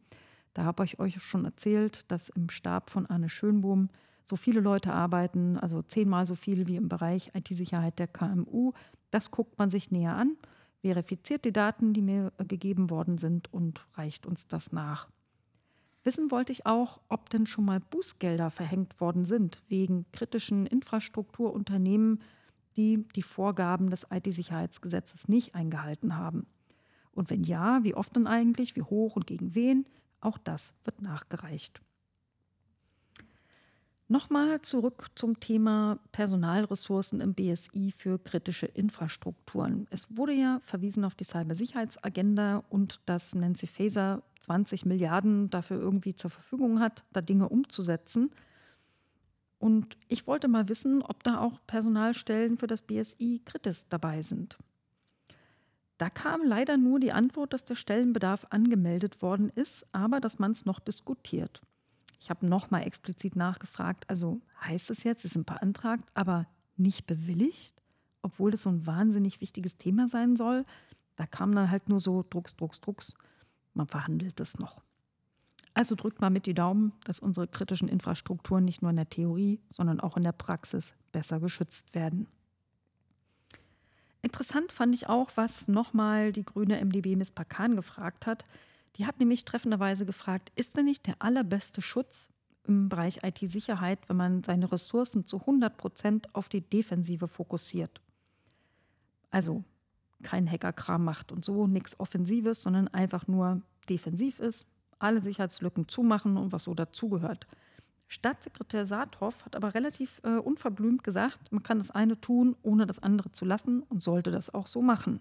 Da 0.53 0.63
habe 0.63 0.85
ich 0.85 0.99
euch 0.99 1.21
schon 1.21 1.45
erzählt, 1.45 2.09
dass 2.11 2.29
im 2.29 2.49
Stab 2.49 2.89
von 2.89 3.05
Arne 3.05 3.29
Schönbohm 3.29 3.89
so 4.23 4.35
viele 4.35 4.59
Leute 4.59 4.93
arbeiten, 4.93 5.57
also 5.57 5.83
zehnmal 5.83 6.25
so 6.25 6.33
viele 6.33 6.67
wie 6.67 6.77
im 6.77 6.89
Bereich 6.89 7.31
IT-Sicherheit 7.35 7.99
der 7.99 8.07
KMU. 8.07 8.73
Das 9.11 9.29
guckt 9.29 9.59
man 9.59 9.69
sich 9.69 9.91
näher 9.91 10.15
an, 10.15 10.35
verifiziert 10.81 11.45
die 11.45 11.53
Daten, 11.53 11.93
die 11.93 12.01
mir 12.01 12.31
äh, 12.37 12.45
gegeben 12.45 12.89
worden 12.89 13.17
sind 13.19 13.53
und 13.53 13.85
reicht 13.93 14.25
uns 14.25 14.47
das 14.47 14.71
nach. 14.71 15.09
Wissen 16.03 16.31
wollte 16.31 16.51
ich 16.51 16.65
auch, 16.65 17.01
ob 17.09 17.29
denn 17.29 17.45
schon 17.45 17.65
mal 17.65 17.79
Bußgelder 17.79 18.49
verhängt 18.49 18.99
worden 18.99 19.25
sind 19.25 19.61
wegen 19.67 20.05
kritischen 20.11 20.65
Infrastrukturunternehmen, 20.67 22.21
die 22.77 23.07
die 23.15 23.23
Vorgaben 23.23 23.89
des 23.89 24.07
IT-Sicherheitsgesetzes 24.09 25.27
nicht 25.27 25.55
eingehalten 25.55 26.17
haben. 26.17 26.47
Und 27.11 27.29
wenn 27.29 27.43
ja, 27.43 27.83
wie 27.83 27.95
oft 27.95 28.15
denn 28.15 28.27
eigentlich, 28.27 28.75
wie 28.75 28.81
hoch 28.81 29.15
und 29.15 29.25
gegen 29.25 29.55
wen? 29.55 29.85
Auch 30.19 30.37
das 30.37 30.73
wird 30.83 31.01
nachgereicht. 31.01 31.81
Nochmal 34.07 34.61
zurück 34.61 35.07
zum 35.15 35.39
Thema 35.39 35.97
Personalressourcen 36.11 37.21
im 37.21 37.33
BSI 37.33 37.91
für 37.91 38.19
kritische 38.19 38.67
Infrastrukturen. 38.67 39.87
Es 39.89 40.15
wurde 40.15 40.33
ja 40.33 40.59
verwiesen 40.61 41.03
auf 41.05 41.15
die 41.15 41.23
Cybersicherheitsagenda 41.23 42.63
und 42.69 43.01
dass 43.07 43.33
Nancy 43.33 43.65
Faeser 43.65 44.21
20 44.41 44.85
Milliarden 44.85 45.49
dafür 45.49 45.79
irgendwie 45.79 46.13
zur 46.13 46.29
Verfügung 46.29 46.79
hat, 46.79 47.03
da 47.13 47.21
Dinge 47.21 47.49
umzusetzen. 47.49 48.29
Und 49.65 49.97
ich 50.09 50.27
wollte 50.27 50.47
mal 50.47 50.69
wissen, 50.69 51.01
ob 51.01 51.23
da 51.23 51.39
auch 51.39 51.59
Personalstellen 51.65 52.59
für 52.59 52.67
das 52.67 52.83
BSI 52.83 53.41
Kritis 53.45 53.89
dabei 53.89 54.21
sind. 54.21 54.59
Da 55.97 56.11
kam 56.11 56.43
leider 56.43 56.77
nur 56.77 56.99
die 56.99 57.11
Antwort, 57.11 57.51
dass 57.51 57.65
der 57.65 57.73
Stellenbedarf 57.73 58.45
angemeldet 58.51 59.23
worden 59.23 59.49
ist, 59.49 59.87
aber 59.91 60.19
dass 60.19 60.37
man 60.37 60.51
es 60.51 60.67
noch 60.67 60.79
diskutiert. 60.79 61.63
Ich 62.19 62.29
habe 62.29 62.45
nochmal 62.45 62.83
explizit 62.83 63.35
nachgefragt, 63.35 64.07
also 64.07 64.39
heißt 64.61 64.91
es 64.91 65.03
jetzt, 65.03 65.25
es 65.25 65.35
ist 65.35 65.47
beantragt, 65.47 66.11
aber 66.13 66.45
nicht 66.77 67.07
bewilligt, 67.07 67.73
obwohl 68.21 68.51
das 68.51 68.61
so 68.61 68.69
ein 68.69 68.85
wahnsinnig 68.85 69.41
wichtiges 69.41 69.77
Thema 69.77 70.07
sein 70.07 70.35
soll. 70.35 70.63
Da 71.15 71.25
kam 71.25 71.55
dann 71.55 71.71
halt 71.71 71.89
nur 71.89 71.99
so 71.99 72.23
Drucks, 72.29 72.55
Drucks, 72.55 72.81
Drucks. 72.81 73.15
Man 73.73 73.87
verhandelt 73.87 74.39
es 74.39 74.59
noch. 74.59 74.84
Also 75.75 75.95
drückt 75.95 76.21
mal 76.21 76.29
mit 76.29 76.45
die 76.45 76.53
Daumen, 76.53 76.93
dass 77.03 77.19
unsere 77.19 77.47
kritischen 77.47 77.89
Infrastrukturen 77.89 78.63
nicht 78.63 78.81
nur 78.81 78.91
in 78.91 78.95
der 78.95 79.09
Theorie, 79.09 79.59
sondern 79.69 79.99
auch 79.99 80.15
in 80.15 80.23
der 80.23 80.31
Praxis 80.31 80.93
besser 81.11 81.41
geschützt 81.41 81.93
werden. 81.93 82.27
Interessant 84.21 84.71
fand 84.71 84.95
ich 84.95 85.07
auch, 85.07 85.31
was 85.35 85.67
nochmal 85.67 86.31
die 86.31 86.45
grüne 86.45 86.83
MDB 86.83 87.17
Miss 87.17 87.31
Pakan 87.31 87.75
gefragt 87.75 88.25
hat. 88.25 88.45
Die 88.95 89.05
hat 89.05 89.19
nämlich 89.19 89.43
treffenderweise 89.43 90.05
gefragt, 90.05 90.53
ist 90.55 90.77
denn 90.77 90.85
nicht 90.85 91.07
der 91.07 91.21
allerbeste 91.21 91.81
Schutz 91.81 92.29
im 92.63 92.87
Bereich 92.87 93.23
IT-Sicherheit, 93.23 93.99
wenn 94.07 94.15
man 94.15 94.43
seine 94.43 94.71
Ressourcen 94.71 95.25
zu 95.25 95.41
100 95.41 95.75
Prozent 95.75 96.33
auf 96.33 96.47
die 96.47 96.61
Defensive 96.61 97.27
fokussiert? 97.27 98.01
Also 99.29 99.65
kein 100.23 100.49
Hackerkram 100.49 101.03
macht 101.03 101.33
und 101.33 101.43
so, 101.43 101.67
nichts 101.67 101.99
Offensives, 101.99 102.61
sondern 102.61 102.87
einfach 102.87 103.27
nur 103.27 103.61
defensiv 103.89 104.39
ist, 104.39 104.71
alle 104.99 105.21
Sicherheitslücken 105.21 105.87
zumachen 105.87 106.37
und 106.37 106.51
was 106.51 106.63
so 106.63 106.73
dazugehört. 106.73 107.47
Staatssekretär 108.07 108.85
Saathoff 108.85 109.45
hat 109.45 109.55
aber 109.55 109.73
relativ 109.73 110.21
äh, 110.23 110.37
unverblümt 110.37 111.03
gesagt, 111.03 111.51
man 111.51 111.63
kann 111.63 111.79
das 111.79 111.91
eine 111.91 112.19
tun, 112.21 112.55
ohne 112.61 112.85
das 112.85 112.99
andere 112.99 113.31
zu 113.31 113.45
lassen 113.45 113.81
und 113.81 114.03
sollte 114.03 114.31
das 114.31 114.53
auch 114.53 114.67
so 114.67 114.81
machen. 114.81 115.19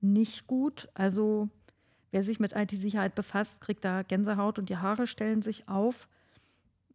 Nicht 0.00 0.46
gut, 0.46 0.88
also 0.94 1.48
wer 2.10 2.22
sich 2.22 2.40
mit 2.40 2.52
IT-Sicherheit 2.54 3.14
befasst, 3.14 3.60
kriegt 3.60 3.84
da 3.84 4.02
Gänsehaut 4.02 4.58
und 4.58 4.68
die 4.68 4.78
Haare 4.78 5.06
stellen 5.06 5.42
sich 5.42 5.68
auf. 5.68 6.08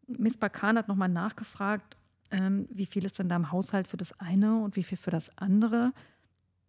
Miss 0.07 0.37
Bakan 0.37 0.77
hat 0.77 0.87
nochmal 0.87 1.09
nachgefragt, 1.09 1.95
ähm, 2.31 2.67
wie 2.71 2.85
viel 2.85 3.05
ist 3.05 3.19
denn 3.19 3.29
da 3.29 3.35
im 3.35 3.51
Haushalt 3.51 3.87
für 3.87 3.97
das 3.97 4.19
eine 4.19 4.61
und 4.61 4.75
wie 4.75 4.83
viel 4.83 4.97
für 4.97 5.11
das 5.11 5.37
andere. 5.37 5.93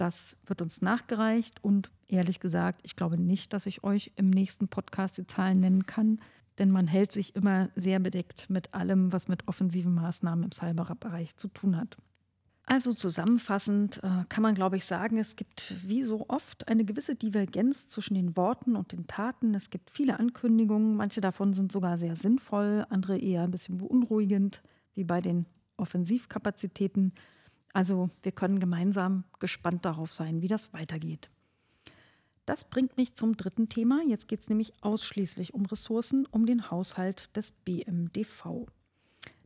Das 0.01 0.39
wird 0.47 0.63
uns 0.63 0.81
nachgereicht 0.81 1.63
und 1.63 1.91
ehrlich 2.09 2.41
gesagt, 2.41 2.81
ich 2.85 2.97
glaube 2.97 3.19
nicht, 3.19 3.53
dass 3.53 3.67
ich 3.67 3.85
euch 3.85 4.13
im 4.17 4.31
nächsten 4.31 4.69
Podcast 4.69 5.19
die 5.19 5.27
Zahlen 5.27 5.61
nennen 5.61 5.85
kann, 5.85 6.21
denn 6.57 6.71
man 6.71 6.87
hält 6.87 7.13
sich 7.13 7.37
immer 7.37 7.69
sehr 7.77 8.01
bedeckt 8.01 8.49
mit 8.49 8.73
allem, 8.73 9.13
was 9.13 9.29
mit 9.29 9.47
offensiven 9.47 9.93
Maßnahmen 9.95 10.45
im 10.45 10.53
Cyberbereich 10.53 11.37
zu 11.37 11.49
tun 11.49 11.77
hat. 11.77 11.99
Also 12.65 12.95
zusammenfassend 12.95 14.03
äh, 14.03 14.25
kann 14.31 14.43
man, 14.43 14.55
glaube 14.55 14.77
ich, 14.77 14.87
sagen, 14.87 15.19
es 15.19 15.37
gibt 15.37 15.75
wie 15.87 16.05
so 16.05 16.25
oft 16.29 16.69
eine 16.69 16.87
gewisse 16.87 17.15
Divergenz 17.17 17.89
zwischen 17.89 18.15
den 18.15 18.39
Worten 18.39 18.77
und 18.77 18.93
den 18.93 19.07
Taten. 19.07 19.55
Es 19.55 19.69
gibt 19.69 19.91
viele 19.91 20.19
Ankündigungen, 20.19 20.95
manche 20.95 21.21
davon 21.21 21.53
sind 21.53 21.73
sogar 21.73 21.99
sehr 21.99 22.17
sinnvoll, 22.17 22.87
andere 22.89 23.19
eher 23.19 23.43
ein 23.43 23.51
bisschen 23.51 23.77
beunruhigend, 23.77 24.63
wie 24.95 25.05
bei 25.05 25.21
den 25.21 25.45
Offensivkapazitäten. 25.77 27.13
Also 27.73 28.11
wir 28.23 28.33
können 28.33 28.59
gemeinsam 28.59 29.25
gespannt 29.39 29.85
darauf 29.85 30.13
sein, 30.13 30.43
wie 30.43 30.49
das 30.49 30.73
weitergeht. 30.73 31.31
Das 32.47 32.65
bringt 32.65 32.97
mich 32.97 33.15
zum 33.15 33.37
dritten 33.37 33.69
Thema. 33.69 34.03
Jetzt 34.09 34.27
geht 34.27 34.41
es 34.41 34.49
nämlich 34.49 34.73
ausschließlich 34.81 35.55
um 35.55 35.67
Ressourcen, 35.67 36.27
um 36.27 36.47
den 36.47 36.71
Haushalt 36.71 37.37
des 37.37 37.53
BMDV, 37.53 38.67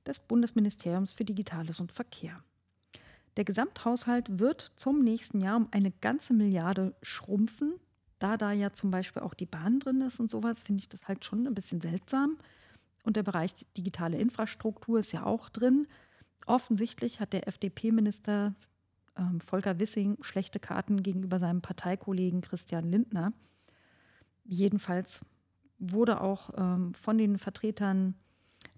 des 0.06 0.20
Bundesministeriums 0.20 1.12
für 1.12 1.24
Digitales 1.24 1.80
und 1.80 1.92
Verkehr. 1.92 2.42
Der 3.36 3.44
Gesamthaushalt 3.44 4.38
wird 4.38 4.72
zum 4.76 5.00
nächsten 5.00 5.40
Jahr 5.40 5.56
um 5.56 5.68
eine 5.72 5.90
ganze 5.90 6.32
Milliarde 6.32 6.94
schrumpfen. 7.02 7.74
Da 8.20 8.36
da 8.36 8.52
ja 8.52 8.72
zum 8.72 8.90
Beispiel 8.90 9.22
auch 9.22 9.34
die 9.34 9.44
Bahn 9.44 9.80
drin 9.80 10.00
ist 10.00 10.20
und 10.20 10.30
sowas, 10.30 10.62
finde 10.62 10.78
ich 10.78 10.88
das 10.88 11.08
halt 11.08 11.24
schon 11.24 11.46
ein 11.46 11.54
bisschen 11.54 11.80
seltsam. 11.80 12.38
Und 13.02 13.16
der 13.16 13.22
Bereich 13.22 13.66
digitale 13.76 14.18
Infrastruktur 14.18 15.00
ist 15.00 15.12
ja 15.12 15.24
auch 15.24 15.50
drin. 15.50 15.86
Offensichtlich 16.46 17.20
hat 17.20 17.32
der 17.32 17.48
FDP-Minister 17.48 18.54
ähm, 19.16 19.40
Volker 19.40 19.78
Wissing 19.78 20.18
schlechte 20.22 20.60
Karten 20.60 21.02
gegenüber 21.02 21.38
seinem 21.38 21.62
Parteikollegen 21.62 22.40
Christian 22.40 22.90
Lindner. 22.90 23.32
Jedenfalls 24.44 25.24
wurde 25.78 26.20
auch 26.20 26.50
ähm, 26.56 26.94
von 26.94 27.18
den 27.18 27.38
Vertretern 27.38 28.14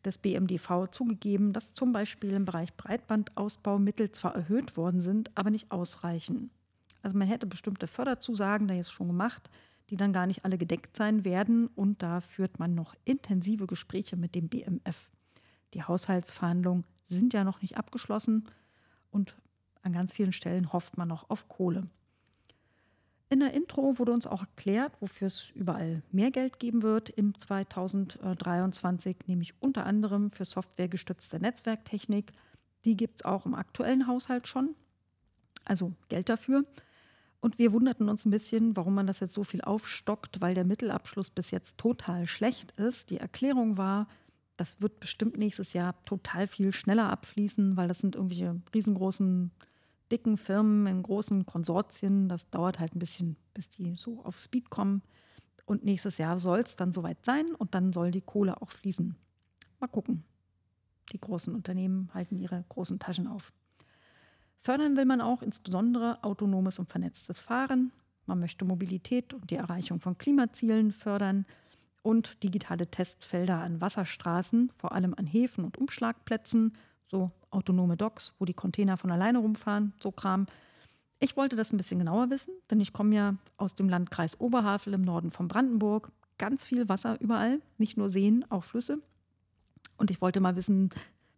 des 0.05 0.19
BMDV 0.19 0.89
zugegeben, 0.91 1.53
dass 1.53 1.75
zum 1.75 1.93
Beispiel 1.93 2.31
im 2.33 2.45
Bereich 2.45 2.77
Breitbandausbau 2.77 3.79
Mittel 3.79 4.13
zwar 4.13 4.35
erhöht 4.35 4.77
worden 4.77 5.01
sind, 5.01 5.31
aber 5.37 5.51
nicht 5.51 5.71
ausreichen. 5.71 6.51
Also 7.03 7.17
man 7.17 7.29
hätte 7.29 7.47
bestimmte 7.47 7.87
Förderzusagen 7.87 8.69
da 8.69 8.75
jetzt 8.75 8.93
schon 8.93 9.09
gemacht, 9.09 9.51
die 9.91 9.97
dann 9.97 10.13
gar 10.13 10.27
nicht 10.27 10.45
alle 10.45 10.59
gedeckt 10.59 10.97
sein 10.97 11.25
werden 11.25 11.69
und 11.69 12.03
da 12.03 12.21
führt 12.21 12.59
man 12.59 12.75
noch 12.75 12.95
intensive 13.05 13.67
Gespräche 13.67 14.17
mit 14.17 14.35
dem 14.35 14.49
BMF. 14.49 15.11
Die 15.75 15.83
Haushaltsverhandlungen 15.83 16.85
sind 17.05 17.35
ja 17.35 17.45
noch 17.45 17.63
nicht 17.63 17.77
abgeschlossen 17.77 18.45
und 19.11 19.37
an 19.83 19.93
ganz 19.93 20.13
vielen 20.13 20.33
Stellen 20.33 20.73
hofft 20.73 20.97
man 20.97 21.09
noch 21.09 21.31
auf 21.31 21.49
Kohle. 21.49 21.89
In 23.29 23.41
der 23.41 23.55
Intro 23.55 23.99
wurde 23.99 24.13
uns 24.13 24.27
auch 24.27 24.43
erklärt, 24.43 24.93
wofür 25.01 25.27
es 25.27 25.51
überall 25.55 26.03
mehr 26.13 26.31
Geld 26.31 26.61
geben 26.61 26.83
wird 26.83 27.09
im 27.09 27.37
2023, 27.37 29.17
nämlich 29.27 29.55
unter 29.61 29.85
anderem 29.85 30.31
für 30.31 30.45
softwaregestützte 30.45 31.41
Netzwerktechnik. 31.41 32.33
Die 32.85 32.97
gibt 32.97 33.17
es 33.17 33.25
auch 33.25 33.45
im 33.45 33.55
aktuellen 33.55 34.07
Haushalt 34.07 34.47
schon, 34.47 34.77
also 35.65 35.93
Geld 36.09 36.29
dafür. 36.29 36.65
Und 37.41 37.59
wir 37.59 37.73
wunderten 37.73 38.09
uns 38.09 38.25
ein 38.25 38.31
bisschen, 38.31 38.77
warum 38.77 38.95
man 38.95 39.09
das 39.09 39.21
jetzt 39.21 39.35
so 39.35 39.43
viel 39.43 39.61
aufstockt, 39.61 40.41
weil 40.41 40.55
der 40.55 40.65
Mittelabschluss 40.65 41.31
bis 41.31 41.51
jetzt 41.51 41.79
total 41.79 42.29
schlecht 42.29 42.73
ist. 42.73 43.11
Die 43.11 43.19
Erklärung 43.19 43.77
war, 43.77 44.07
das 44.57 44.81
wird 44.81 45.01
bestimmt 45.01 45.37
nächstes 45.37 45.73
Jahr 45.73 45.95
total 46.05 46.47
viel 46.47 46.73
schneller 46.73 47.11
abfließen, 47.11 47.77
weil 47.77 47.89
das 47.89 47.99
sind 47.99 48.17
irgendwelche 48.17 48.61
riesengroßen, 48.75 49.51
dicken 50.11 50.37
Firmen 50.37 50.87
in 50.87 51.03
großen 51.03 51.45
Konsortien. 51.45 52.29
Das 52.29 52.51
dauert 52.51 52.79
halt 52.79 52.95
ein 52.95 52.99
bisschen, 52.99 53.37
bis 53.55 53.69
die 53.69 53.95
so 53.97 54.23
auf 54.25 54.39
Speed 54.39 54.71
kommen. 54.71 55.03
Und 55.67 55.85
nächstes 55.85 56.19
Jahr 56.19 56.39
soll 56.39 56.61
es 56.61 56.77
dann 56.77 56.93
soweit 56.93 57.25
sein 57.25 57.55
und 57.55 57.75
dann 57.75 57.93
soll 57.93 58.13
die 58.13 58.21
Kohle 58.21 58.63
auch 58.63 58.71
fließen. 58.71 59.17
Mal 59.81 59.89
gucken. 59.89 60.25
Die 61.13 61.21
großen 61.21 61.55
Unternehmen 61.55 62.11
halten 62.15 62.37
ihre 62.37 62.65
großen 62.69 62.99
Taschen 62.99 63.27
auf. 63.27 63.53
Fördern 64.61 64.97
will 64.97 65.05
man 65.05 65.21
auch 65.21 65.43
insbesondere 65.43 66.23
autonomes 66.25 66.79
und 66.79 66.89
vernetztes 66.89 67.39
Fahren. 67.39 67.93
Man 68.27 68.41
möchte 68.41 68.65
Mobilität 68.65 69.35
und 69.35 69.51
die 69.51 69.57
Erreichung 69.57 70.01
von 70.01 70.19
Klimazielen 70.19 70.93
fördern 70.93 71.47
und 72.07 72.45
digitale 72.45 72.89
Testfelder 72.89 73.59
an 73.59 73.81
Wasserstraßen, 73.81 74.71
vor 74.77 74.93
allem 74.93 75.13
an 75.17 75.27
Häfen 75.27 75.65
und 75.65 75.77
Umschlagplätzen, 75.77 76.73
so 77.09 77.33
autonome 77.51 77.97
Docks, 77.97 78.33
wo 78.39 78.45
die 78.45 78.55
Container 78.55 78.97
von 78.97 79.11
alleine 79.11 79.39
rumfahren, 79.39 79.93
so 80.01 80.13
Kram. 80.13 80.47
Ich 81.19 81.37
wollte 81.37 81.57
das 81.57 81.73
ein 81.73 81.79
bisschen 81.79 81.99
genauer 81.99 82.31
wissen, 82.31 82.55
denn 82.71 82.79
ich 82.81 82.93
komme 82.93 83.17
ja 83.17 83.35
aus 83.57 83.75
dem 83.75 83.89
Landkreis 83.89 84.39
Oberhavel 84.39 84.95
im 84.95 85.03
Norden 85.03 85.33
von 85.33 85.49
Brandenburg. 85.49 86.13
Ganz 86.39 86.65
viel 86.65 86.89
Wasser 86.89 87.21
überall, 87.21 87.61
nicht 87.77 87.97
nur 87.97 88.09
Seen, 88.09 88.45
auch 88.51 88.63
Flüsse. 88.63 89.01
Und 89.97 90.13
ich 90.13 90.21
wollte 90.21 90.39
mal 90.39 90.55
wissen, 90.55 90.91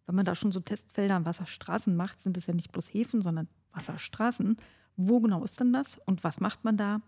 wenn 0.05 0.13
man 0.13 0.25
da 0.25 0.35
schon 0.35 0.51
so 0.51 0.59
Testfelder 0.59 1.15
an 1.15 1.25
Wasserstraßen 1.25 1.95
macht, 1.95 2.21
sind 2.21 2.37
es 2.37 2.45
ja 2.45 2.53
nicht 2.53 2.71
bloß 2.71 2.93
Häfen, 2.93 3.23
sondern 3.23 3.47
Wasserstraßen. 3.71 4.55
Wo 4.97 5.19
genau 5.19 5.43
ist 5.43 5.59
denn 5.59 5.73
das 5.73 5.97
und 6.05 6.23
was 6.23 6.39
macht 6.39 6.63
man 6.63 6.77
da? 6.77 7.01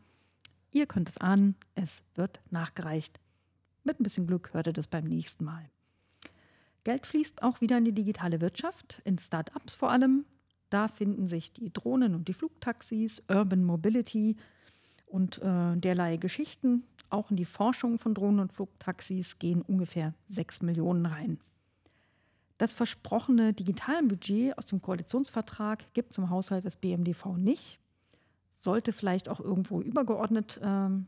Ihr 0.71 0.87
könnt 0.87 1.09
es 1.09 1.19
ahnen, 1.19 1.55
es 1.75 2.03
wird 2.15 2.39
nachgereicht. 2.49 3.19
Mit 3.83 3.99
ein 3.99 4.03
bisschen 4.03 4.27
Glück 4.27 4.53
hört 4.53 4.67
ihr 4.67 4.73
das 4.73 4.87
beim 4.87 5.05
nächsten 5.05 5.45
Mal. 5.45 5.69
Geld 6.83 7.05
fließt 7.05 7.43
auch 7.43 7.61
wieder 7.61 7.77
in 7.77 7.85
die 7.85 7.93
digitale 7.93 8.41
Wirtschaft, 8.41 9.01
in 9.05 9.17
Start-ups 9.17 9.73
vor 9.73 9.91
allem. 9.91 10.25
Da 10.69 10.87
finden 10.87 11.27
sich 11.27 11.53
die 11.53 11.71
Drohnen 11.71 12.15
und 12.15 12.27
die 12.27 12.33
Flugtaxis, 12.33 13.23
Urban 13.29 13.63
Mobility 13.63 14.37
und 15.05 15.39
äh, 15.39 15.75
derlei 15.75 16.17
Geschichten. 16.17 16.83
Auch 17.09 17.29
in 17.29 17.35
die 17.35 17.45
Forschung 17.45 17.97
von 17.97 18.13
Drohnen 18.13 18.39
und 18.39 18.53
Flugtaxis 18.53 19.37
gehen 19.37 19.61
ungefähr 19.61 20.13
6 20.29 20.61
Millionen 20.61 21.05
rein. 21.05 21.39
Das 22.57 22.73
versprochene 22.73 23.53
Digitalbudget 23.53 24.57
aus 24.57 24.67
dem 24.67 24.81
Koalitionsvertrag 24.81 25.93
gibt 25.93 26.11
es 26.11 26.19
im 26.19 26.29
Haushalt 26.29 26.63
des 26.63 26.77
BMDV 26.77 27.37
nicht. 27.37 27.79
Sollte 28.51 28.93
vielleicht 28.93 29.29
auch 29.29 29.39
irgendwo 29.39 29.81
übergeordnet 29.81 30.59
ähm, 30.63 31.07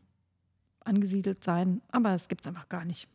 angesiedelt 0.86 1.44
sein, 1.44 1.82
aber 1.92 2.14
es 2.14 2.28
gibt 2.28 2.42
es 2.42 2.48
einfach 2.48 2.70
gar 2.70 2.86
nicht. 2.86 3.08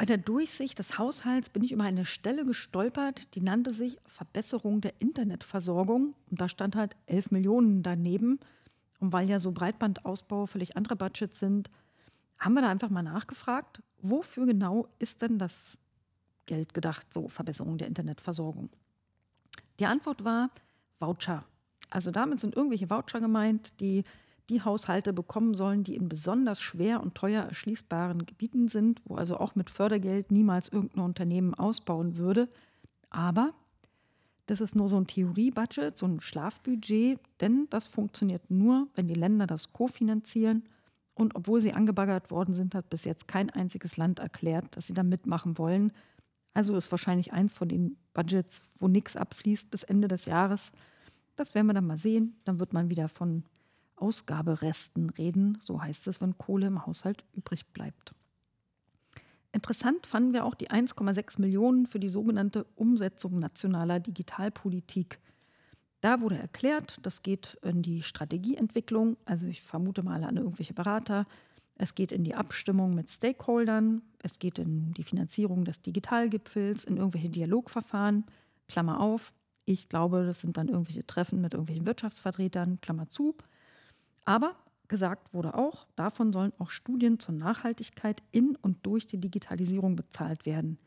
Bei 0.00 0.06
der 0.06 0.16
Durchsicht 0.16 0.78
des 0.78 0.96
Haushalts 0.96 1.50
bin 1.50 1.62
ich 1.62 1.72
über 1.72 1.84
eine 1.84 2.06
Stelle 2.06 2.46
gestolpert, 2.46 3.34
die 3.34 3.42
nannte 3.42 3.70
sich 3.70 3.98
Verbesserung 4.06 4.80
der 4.80 4.94
Internetversorgung. 4.98 6.14
Und 6.30 6.40
da 6.40 6.48
stand 6.48 6.74
halt 6.74 6.96
11 7.04 7.32
Millionen 7.32 7.82
daneben. 7.82 8.40
Und 8.98 9.12
weil 9.12 9.28
ja 9.28 9.38
so 9.38 9.52
Breitbandausbau 9.52 10.46
völlig 10.46 10.74
andere 10.74 10.96
Budgets 10.96 11.38
sind, 11.38 11.70
haben 12.38 12.54
wir 12.54 12.62
da 12.62 12.70
einfach 12.70 12.88
mal 12.88 13.02
nachgefragt, 13.02 13.82
wofür 14.00 14.46
genau 14.46 14.88
ist 14.98 15.20
denn 15.20 15.38
das 15.38 15.78
Geld 16.46 16.72
gedacht, 16.72 17.12
so 17.12 17.28
Verbesserung 17.28 17.76
der 17.76 17.88
Internetversorgung? 17.88 18.70
Die 19.80 19.86
Antwort 19.86 20.24
war 20.24 20.50
Voucher. 20.98 21.44
Also 21.90 22.10
damit 22.10 22.40
sind 22.40 22.56
irgendwelche 22.56 22.88
Voucher 22.88 23.20
gemeint, 23.20 23.78
die 23.80 24.04
die 24.50 24.62
Haushalte 24.62 25.12
bekommen 25.12 25.54
sollen, 25.54 25.84
die 25.84 25.94
in 25.94 26.08
besonders 26.08 26.60
schwer 26.60 27.00
und 27.00 27.14
teuer 27.14 27.44
erschließbaren 27.44 28.26
Gebieten 28.26 28.68
sind, 28.68 29.00
wo 29.04 29.14
also 29.14 29.38
auch 29.38 29.54
mit 29.54 29.70
Fördergeld 29.70 30.30
niemals 30.30 30.68
irgendein 30.68 31.04
Unternehmen 31.04 31.54
ausbauen 31.54 32.16
würde. 32.16 32.48
Aber 33.08 33.54
das 34.46 34.60
ist 34.60 34.74
nur 34.74 34.88
so 34.88 34.96
ein 34.96 35.06
Theoriebudget, 35.06 35.96
so 35.96 36.06
ein 36.06 36.18
Schlafbudget, 36.18 37.20
denn 37.40 37.68
das 37.70 37.86
funktioniert 37.86 38.50
nur, 38.50 38.88
wenn 38.96 39.06
die 39.06 39.14
Länder 39.14 39.46
das 39.46 39.72
kofinanzieren. 39.72 40.64
Und 41.14 41.36
obwohl 41.36 41.60
sie 41.60 41.72
angebaggert 41.72 42.30
worden 42.32 42.52
sind, 42.52 42.74
hat 42.74 42.90
bis 42.90 43.04
jetzt 43.04 43.28
kein 43.28 43.50
einziges 43.50 43.96
Land 43.96 44.18
erklärt, 44.18 44.76
dass 44.76 44.88
sie 44.88 44.94
da 44.94 45.04
mitmachen 45.04 45.56
wollen. 45.58 45.92
Also 46.52 46.74
ist 46.76 46.90
wahrscheinlich 46.90 47.32
eins 47.32 47.52
von 47.52 47.68
den 47.68 47.96
Budgets, 48.12 48.68
wo 48.78 48.88
nichts 48.88 49.16
abfließt 49.16 49.70
bis 49.70 49.84
Ende 49.84 50.08
des 50.08 50.24
Jahres. 50.24 50.72
Das 51.36 51.54
werden 51.54 51.68
wir 51.68 51.74
dann 51.74 51.86
mal 51.86 51.96
sehen. 51.96 52.34
Dann 52.44 52.58
wird 52.58 52.72
man 52.72 52.90
wieder 52.90 53.08
von 53.08 53.44
Ausgaberesten 54.00 55.10
reden, 55.10 55.58
so 55.60 55.82
heißt 55.82 56.08
es, 56.08 56.20
wenn 56.20 56.38
Kohle 56.38 56.66
im 56.66 56.86
Haushalt 56.86 57.24
übrig 57.34 57.66
bleibt. 57.72 58.14
Interessant 59.52 60.06
fanden 60.06 60.32
wir 60.32 60.44
auch 60.44 60.54
die 60.54 60.70
1,6 60.70 61.40
Millionen 61.40 61.86
für 61.86 61.98
die 61.98 62.08
sogenannte 62.08 62.64
Umsetzung 62.76 63.38
nationaler 63.38 63.98
Digitalpolitik. 63.98 65.18
Da 66.00 66.20
wurde 66.20 66.38
erklärt, 66.38 66.98
das 67.02 67.22
geht 67.22 67.58
in 67.62 67.82
die 67.82 68.02
Strategieentwicklung, 68.02 69.16
also 69.24 69.46
ich 69.48 69.60
vermute 69.60 70.02
mal 70.02 70.24
an 70.24 70.36
irgendwelche 70.36 70.72
Berater. 70.72 71.26
Es 71.74 71.94
geht 71.94 72.12
in 72.12 72.24
die 72.24 72.34
Abstimmung 72.34 72.94
mit 72.94 73.08
Stakeholdern, 73.08 74.02
es 74.22 74.38
geht 74.38 74.58
in 74.58 74.94
die 74.94 75.02
Finanzierung 75.02 75.64
des 75.64 75.82
Digitalgipfels, 75.82 76.84
in 76.84 76.96
irgendwelche 76.96 77.30
Dialogverfahren, 77.30 78.24
Klammer 78.68 79.00
auf. 79.00 79.32
Ich 79.64 79.88
glaube, 79.88 80.24
das 80.24 80.40
sind 80.40 80.56
dann 80.56 80.68
irgendwelche 80.68 81.06
Treffen 81.06 81.40
mit 81.40 81.54
irgendwelchen 81.54 81.86
Wirtschaftsvertretern, 81.86 82.80
Klammer 82.80 83.08
zu. 83.08 83.34
Aber 84.24 84.56
gesagt 84.88 85.32
wurde 85.32 85.54
auch, 85.54 85.86
davon 85.96 86.32
sollen 86.32 86.52
auch 86.58 86.70
Studien 86.70 87.18
zur 87.18 87.34
Nachhaltigkeit 87.34 88.22
in 88.32 88.56
und 88.56 88.84
durch 88.84 89.06
die 89.06 89.18
Digitalisierung 89.18 89.96
bezahlt 89.96 90.46
werden. 90.46 90.78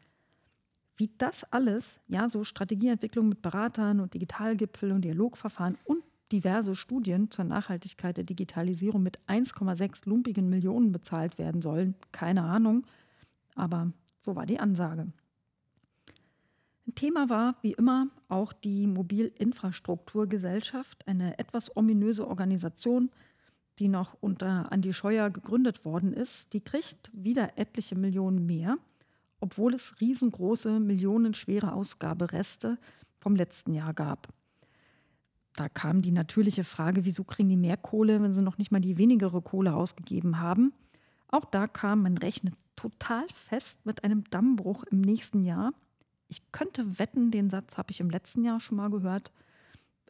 Wie 0.95 1.09
das 1.17 1.43
alles, 1.51 1.99
ja, 2.07 2.29
so 2.29 2.43
Strategieentwicklung 2.43 3.29
mit 3.29 3.41
Beratern 3.41 3.99
und 3.99 4.13
Digitalgipfel 4.13 4.91
und 4.91 5.01
Dialogverfahren 5.01 5.77
und 5.85 6.03
diverse 6.31 6.75
Studien 6.75 7.31
zur 7.31 7.45
Nachhaltigkeit 7.45 8.17
der 8.17 8.23
Digitalisierung 8.23 9.01
mit 9.01 9.19
1,6 9.27 10.07
lumpigen 10.07 10.49
Millionen 10.49 10.91
bezahlt 10.91 11.37
werden 11.37 11.61
sollen, 11.61 11.95
keine 12.11 12.43
Ahnung, 12.43 12.85
aber 13.55 13.91
so 14.19 14.35
war 14.35 14.45
die 14.45 14.59
Ansage. 14.59 15.07
Ein 16.85 16.95
Thema 16.95 17.29
war, 17.29 17.55
wie 17.61 17.71
immer, 17.73 18.07
auch 18.27 18.51
die 18.51 18.87
Mobilinfrastrukturgesellschaft, 18.87 21.07
eine 21.07 21.39
etwas 21.39 21.77
ominöse 21.77 22.27
Organisation, 22.27 23.09
die 23.79 23.87
noch 23.87 24.17
unter 24.19 24.71
Andi 24.71 24.93
Scheuer 24.93 25.29
gegründet 25.29 25.85
worden 25.85 26.13
ist. 26.13 26.53
Die 26.53 26.61
kriegt 26.61 27.11
wieder 27.13 27.57
etliche 27.57 27.95
Millionen 27.95 28.45
mehr, 28.45 28.77
obwohl 29.39 29.73
es 29.73 29.99
riesengroße, 30.01 30.79
millionenschwere 30.79 31.73
Ausgabereste 31.73 32.77
vom 33.19 33.35
letzten 33.35 33.73
Jahr 33.73 33.93
gab. 33.93 34.27
Da 35.55 35.69
kam 35.69 36.01
die 36.01 36.11
natürliche 36.11 36.63
Frage, 36.63 37.05
wieso 37.05 37.23
kriegen 37.23 37.49
die 37.49 37.57
mehr 37.57 37.77
Kohle, 37.77 38.21
wenn 38.21 38.33
sie 38.33 38.41
noch 38.41 38.57
nicht 38.57 38.71
mal 38.71 38.81
die 38.81 38.97
wenigere 38.97 39.41
Kohle 39.41 39.75
ausgegeben 39.75 40.39
haben. 40.39 40.73
Auch 41.27 41.45
da 41.45 41.67
kam, 41.67 42.03
man 42.03 42.17
rechnet 42.17 42.55
total 42.75 43.25
fest 43.29 43.85
mit 43.85 44.03
einem 44.03 44.23
Dammbruch 44.29 44.83
im 44.83 45.01
nächsten 45.01 45.43
Jahr. 45.43 45.73
Ich 46.33 46.51
könnte 46.51 46.97
wetten, 46.97 47.29
den 47.29 47.51
Satz 47.51 47.77
habe 47.77 47.91
ich 47.91 47.99
im 47.99 48.09
letzten 48.09 48.43
Jahr 48.43 48.59
schon 48.59 48.77
mal 48.77 48.89
gehört. 48.89 49.31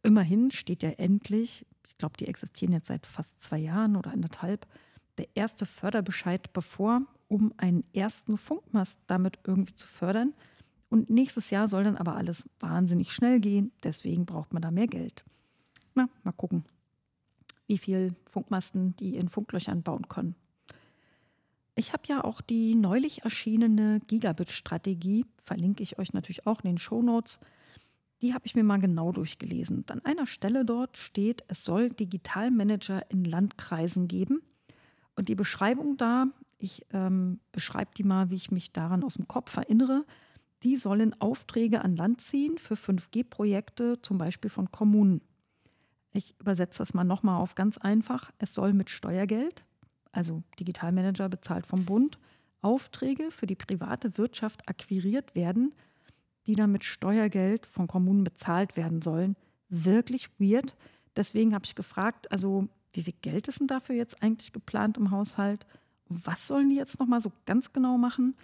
Immerhin 0.03 0.51
steht 0.51 0.81
ja 0.81 0.91
endlich, 0.91 1.65
ich 1.85 1.97
glaube, 1.97 2.15
die 2.15 2.29
existieren 2.29 2.71
jetzt 2.71 2.87
seit 2.87 3.05
fast 3.05 3.41
zwei 3.41 3.57
Jahren 3.57 3.97
oder 3.97 4.11
anderthalb, 4.11 4.65
der 5.17 5.27
erste 5.35 5.65
Förderbescheid 5.65 6.53
bevor, 6.53 7.01
um 7.27 7.53
einen 7.57 7.83
ersten 7.93 8.37
Funkmast 8.37 9.01
damit 9.07 9.39
irgendwie 9.43 9.75
zu 9.75 9.85
fördern. 9.85 10.31
Und 10.87 11.09
nächstes 11.09 11.49
Jahr 11.49 11.67
soll 11.67 11.83
dann 11.83 11.97
aber 11.97 12.15
alles 12.15 12.49
wahnsinnig 12.61 13.11
schnell 13.11 13.41
gehen. 13.41 13.73
Deswegen 13.83 14.25
braucht 14.25 14.53
man 14.53 14.61
da 14.61 14.71
mehr 14.71 14.87
Geld. 14.87 15.25
Na, 15.93 16.07
mal 16.23 16.31
gucken, 16.31 16.63
wie 17.67 17.77
viel 17.77 18.15
Funkmasten 18.27 18.95
die 18.95 19.17
in 19.17 19.27
Funklöchern 19.27 19.83
bauen 19.83 20.07
können. 20.07 20.35
Ich 21.75 21.93
habe 21.93 22.03
ja 22.07 22.23
auch 22.23 22.41
die 22.41 22.75
neulich 22.75 23.23
erschienene 23.23 23.99
Gigabit-Strategie, 24.07 25.25
verlinke 25.43 25.81
ich 25.81 25.97
euch 25.97 26.13
natürlich 26.13 26.45
auch 26.45 26.61
in 26.61 26.71
den 26.71 26.77
Show 26.77 27.01
Notes. 27.01 27.39
Die 28.21 28.33
habe 28.33 28.45
ich 28.45 28.55
mir 28.55 28.63
mal 28.63 28.79
genau 28.79 29.11
durchgelesen. 29.11 29.83
An 29.89 30.05
einer 30.05 30.27
Stelle 30.27 30.65
dort 30.65 30.97
steht, 30.97 31.43
es 31.47 31.63
soll 31.63 31.89
Digitalmanager 31.89 33.09
in 33.09 33.25
Landkreisen 33.25 34.07
geben. 34.07 34.41
Und 35.15 35.29
die 35.29 35.35
Beschreibung 35.35 35.97
da, 35.97 36.27
ich 36.57 36.85
ähm, 36.91 37.39
beschreibe 37.51 37.91
die 37.97 38.03
mal, 38.03 38.29
wie 38.29 38.35
ich 38.35 38.51
mich 38.51 38.71
daran 38.71 39.03
aus 39.03 39.15
dem 39.15 39.27
Kopf 39.27 39.57
erinnere, 39.57 40.05
die 40.63 40.77
sollen 40.77 41.19
Aufträge 41.19 41.81
an 41.81 41.97
Land 41.97 42.21
ziehen 42.21 42.57
für 42.57 42.75
5G-Projekte, 42.75 44.01
zum 44.01 44.17
Beispiel 44.17 44.49
von 44.49 44.71
Kommunen. 44.71 45.21
Ich 46.13 46.35
übersetze 46.39 46.77
das 46.77 46.93
mal 46.93 47.03
nochmal 47.03 47.41
auf 47.41 47.55
ganz 47.55 47.77
einfach. 47.77 48.31
Es 48.37 48.53
soll 48.53 48.71
mit 48.71 48.89
Steuergeld, 48.89 49.65
also 50.13 50.43
Digitalmanager 50.59 51.27
bezahlt 51.27 51.65
vom 51.65 51.85
Bund, 51.85 52.17
Aufträge 52.61 53.29
für 53.29 53.45
die 53.45 53.55
private 53.55 54.17
Wirtschaft 54.17 54.69
akquiriert 54.69 55.35
werden, 55.35 55.75
die 56.47 56.55
dann 56.55 56.71
mit 56.71 56.85
Steuergeld 56.85 57.65
von 57.65 57.87
Kommunen 57.87 58.23
bezahlt 58.23 58.77
werden 58.77 59.01
sollen. 59.01 59.35
Wirklich 59.69 60.29
weird. 60.39 60.75
Deswegen 61.15 61.53
habe 61.53 61.65
ich 61.65 61.75
gefragt, 61.75 62.31
also 62.31 62.69
wie 62.93 63.03
viel 63.03 63.15
Geld 63.21 63.47
ist 63.47 63.59
denn 63.59 63.67
dafür 63.67 63.95
jetzt 63.95 64.21
eigentlich 64.23 64.53
geplant 64.53 64.97
im 64.97 65.11
Haushalt? 65.11 65.65
Was 66.07 66.47
sollen 66.47 66.69
die 66.69 66.75
jetzt 66.75 66.99
nochmal 66.99 67.21
so 67.21 67.31
ganz 67.45 67.73
genau 67.73 67.97
machen? 67.97 68.35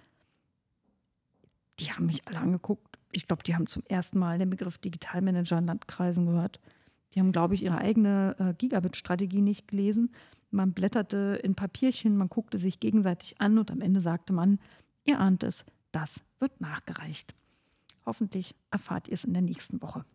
Die 1.80 1.92
haben 1.92 2.08
mich 2.08 2.28
alle 2.28 2.40
angeguckt. 2.40 2.98
Ich 3.12 3.28
glaube, 3.28 3.44
die 3.44 3.56
haben 3.56 3.68
zum 3.68 3.84
ersten 3.88 4.20
Mal 4.20 4.38
den 4.38 4.50
Begriff 4.50 4.78
Digitalmanager 4.78 5.60
in 5.60 5.68
Landkreisen 5.68 6.26
gehört. 6.26 6.60
Die 7.14 7.20
haben, 7.20 7.32
glaube 7.32 7.56
ich, 7.56 7.64
ihre 7.64 7.78
eigene 7.78 8.36
äh, 8.40 8.54
Gigabit-Strategie 8.54 9.42
nicht 9.42 9.68
gelesen. 9.68 10.12
Man 10.52 10.74
blätterte 10.74 11.40
in 11.44 11.56
Papierchen, 11.56 12.18
man 12.18 12.30
guckte 12.30 12.58
sich 12.58 12.80
gegenseitig 12.80 13.40
an 13.40 13.58
und 13.58 13.72
am 13.72 13.82
Ende 13.82 14.02
sagte 14.02 14.34
man, 14.34 14.60
ihr 15.06 15.20
ahnt 15.20 15.44
es, 15.44 15.66
das 15.92 16.24
wird 16.40 16.60
nachgereicht. 16.62 17.36
Hoffentlich 18.06 18.56
erfahrt 18.72 19.08
ihr 19.08 19.14
es 19.14 19.24
in 19.24 19.34
der 19.34 19.42
nächsten 19.42 19.82
Woche. 19.82 20.06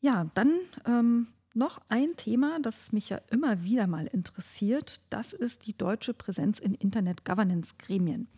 Ja, 0.00 0.30
dann 0.34 0.52
ähm, 0.86 1.28
noch 1.54 1.80
ein 1.88 2.16
Thema, 2.16 2.58
das 2.60 2.92
mich 2.92 3.08
ja 3.08 3.20
immer 3.30 3.62
wieder 3.62 3.86
mal 3.86 4.06
interessiert. 4.06 5.00
Das 5.10 5.32
ist 5.32 5.66
die 5.66 5.76
deutsche 5.76 6.14
Präsenz 6.14 6.58
in 6.58 6.74
Internet-Governance-Gremien. 6.74 8.28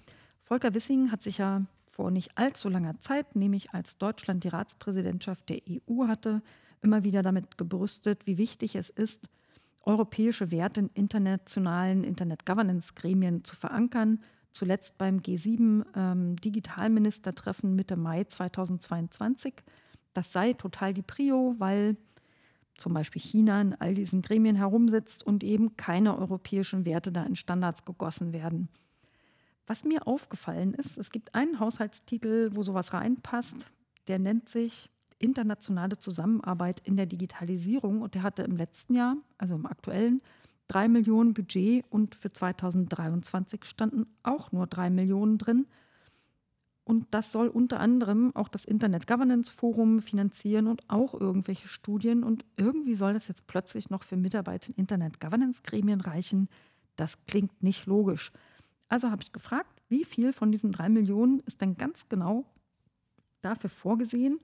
Volker 0.41 0.75
Wissing 0.75 1.11
hat 1.13 1.23
sich 1.23 1.39
ja 1.39 1.65
vor 1.91 2.11
nicht 2.11 2.37
allzu 2.39 2.69
langer 2.69 2.99
Zeit, 3.01 3.37
nämlich 3.37 3.73
als 3.73 3.99
Deutschland 3.99 4.45
die 4.45 4.49
Ratspräsidentschaft 4.49 5.49
der 5.49 5.61
EU 5.69 6.09
hatte, 6.09 6.43
immer 6.81 7.05
wieder 7.05 7.23
damit 7.23 7.59
gebrüstet, 7.59 8.27
wie 8.27 8.39
wichtig 8.39 8.75
es 8.75 8.91
ist, 8.91 9.29
europäische 9.83 10.51
Werte 10.51 10.81
in 10.81 10.91
internationalen 10.95 12.05
Internet-Governance-Gremien 12.05 13.45
zu 13.45 13.57
verankern. 13.57 14.23
Zuletzt 14.53 14.99
beim 14.99 15.19
G7 15.19 15.85
ähm, 15.97 16.37
Mitte 17.75 17.97
Mai 17.97 18.25
2022. 18.25 19.55
Das 20.13 20.33
sei 20.33 20.53
total 20.53 20.93
die 20.93 21.03
Prio, 21.03 21.55
weil 21.59 21.97
zum 22.77 22.95
Beispiel 22.95 23.21
China 23.21 23.61
in 23.61 23.75
all 23.75 23.95
diesen 23.95 24.23
Gremien 24.23 24.57
herumsitzt 24.57 25.27
und 25.27 25.45
eben 25.45 25.77
keine 25.77 26.19
europäischen 26.19 26.85
Werte 26.85 27.13
da 27.13 27.23
in 27.25 27.37
Standards 27.37 27.85
gegossen 27.85 28.33
werden. 28.33 28.69
Was 29.67 29.85
mir 29.85 30.07
aufgefallen 30.07 30.75
ist, 30.75 30.99
es 30.99 31.11
gibt 31.11 31.35
einen 31.35 31.61
Haushaltstitel, 31.61 32.51
wo 32.55 32.63
sowas 32.63 32.93
reinpasst, 32.93 33.67
der 34.09 34.19
nennt 34.19 34.49
sich 34.49 34.91
Internationale 35.23 35.99
Zusammenarbeit 35.99 36.81
in 36.85 36.97
der 36.97 37.07
Digitalisierung 37.07 38.03
und 38.03 38.15
der 38.15 38.23
hatte 38.23 38.43
im 38.43 38.57
letzten 38.57 38.95
Jahr, 38.95 39.17
also 39.39 39.55
im 39.55 39.67
aktuellen, 39.67 40.21
drei 40.69 40.89
Millionen 40.89 41.35
Budget 41.35 41.85
und 41.91 42.15
für 42.15 42.33
2023 42.33 43.65
standen 43.65 44.07
auch 44.23 44.53
nur 44.53 44.67
drei 44.67 44.91
Millionen 44.91 45.39
drin. 45.39 45.67
Und 46.85 47.07
das 47.13 47.31
soll 47.31 47.49
unter 47.49 47.79
anderem 47.79 48.35
auch 48.35 48.49
das 48.49 48.65
Internet 48.65 49.07
Governance 49.07 49.53
Forum 49.53 50.01
finanzieren 50.01 50.67
und 50.67 50.83
auch 50.89 51.15
irgendwelche 51.15 51.69
Studien. 51.69 52.25
Und 52.25 52.45
irgendwie 52.57 52.95
soll 52.95 53.15
das 53.15 53.29
jetzt 53.29 53.47
plötzlich 53.47 53.89
noch 53.89 54.03
für 54.03 54.17
Mitarbeiter 54.17 54.71
in 54.71 54.75
Internet 54.75 55.21
Governance 55.21 55.63
Gremien 55.63 56.01
reichen. 56.01 56.49
Das 56.97 57.25
klingt 57.27 57.63
nicht 57.63 57.87
logisch. 57.87 58.33
Also 58.89 59.11
habe 59.11 59.23
ich 59.23 59.33
gefragt, 59.33 59.81
wie 59.89 60.05
viel 60.05 60.33
von 60.33 60.51
diesen 60.51 60.73
drei 60.73 60.89
Millionen 60.89 61.41
ist 61.41 61.61
denn 61.61 61.77
ganz 61.77 62.09
genau 62.09 62.45
dafür 63.43 63.71
vorgesehen, 63.71 64.41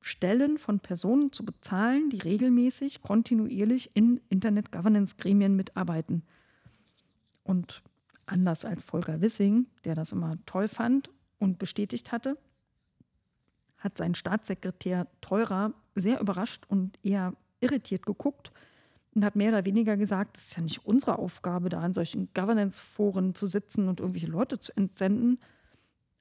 Stellen 0.00 0.58
von 0.58 0.80
Personen 0.80 1.32
zu 1.32 1.44
bezahlen, 1.44 2.10
die 2.10 2.18
regelmäßig, 2.18 3.02
kontinuierlich 3.02 3.90
in 3.94 4.20
Internet 4.28 4.72
Governance 4.72 5.16
Gremien 5.16 5.56
mitarbeiten. 5.56 6.22
Und 7.44 7.82
anders 8.26 8.64
als 8.64 8.82
Volker 8.82 9.20
Wissing, 9.20 9.66
der 9.84 9.94
das 9.94 10.12
immer 10.12 10.38
toll 10.46 10.68
fand 10.68 11.10
und 11.38 11.58
bestätigt 11.58 12.12
hatte, 12.12 12.38
hat 13.78 13.98
sein 13.98 14.14
Staatssekretär 14.14 15.06
Teurer 15.20 15.72
sehr 15.94 16.20
überrascht 16.20 16.64
und 16.68 16.98
eher 17.02 17.34
irritiert 17.60 18.06
geguckt 18.06 18.52
und 19.14 19.24
hat 19.24 19.36
mehr 19.36 19.50
oder 19.50 19.64
weniger 19.64 19.96
gesagt, 19.96 20.36
es 20.36 20.48
ist 20.48 20.56
ja 20.56 20.62
nicht 20.62 20.84
unsere 20.84 21.18
Aufgabe, 21.18 21.68
da 21.68 21.84
in 21.84 21.92
solchen 21.92 22.28
Governance-Foren 22.34 23.34
zu 23.34 23.46
sitzen 23.46 23.88
und 23.88 24.00
irgendwelche 24.00 24.28
Leute 24.28 24.58
zu 24.58 24.76
entsenden. 24.76 25.38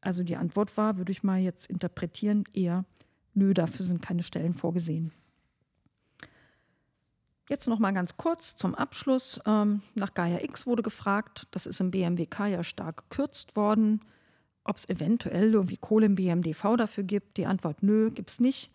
Also 0.02 0.24
die 0.24 0.38
Antwort 0.38 0.76
war, 0.78 0.98
würde 0.98 1.12
ich 1.12 1.24
mal 1.24 1.40
jetzt 1.40 1.70
interpretieren, 1.70 2.46
eher, 2.54 2.86
nö, 3.34 3.54
dafür 3.54 3.86
sind 3.86 4.02
keine 4.02 4.24
Stellen 4.24 4.54
vorgesehen. 4.54 5.12
Jetzt 7.50 7.68
noch 7.68 7.80
mal 7.80 7.92
ganz 7.92 8.16
kurz 8.16 8.56
zum 8.56 8.76
Abschluss. 8.76 9.40
Ähm, 9.46 9.82
nach 9.96 10.14
Gaia 10.14 10.44
X 10.44 10.68
wurde 10.68 10.84
gefragt, 10.84 11.48
das 11.52 11.66
ist 11.66 11.80
im 11.80 11.92
BMWK 11.92 12.48
ja 12.48 12.64
stark 12.64 13.10
gekürzt 13.10 13.56
worden 13.56 14.02
ob 14.70 14.78
es 14.78 14.88
eventuell 14.88 15.54
irgendwie 15.54 15.78
Kohle 15.78 16.06
im 16.06 16.16
BMDV 16.16 16.76
dafür 16.78 17.04
gibt. 17.04 17.38
Die 17.38 17.48
Antwort 17.48 17.82
nö, 17.82 18.12
gibt 18.12 18.30
es 18.30 18.40
nicht. 18.40 18.72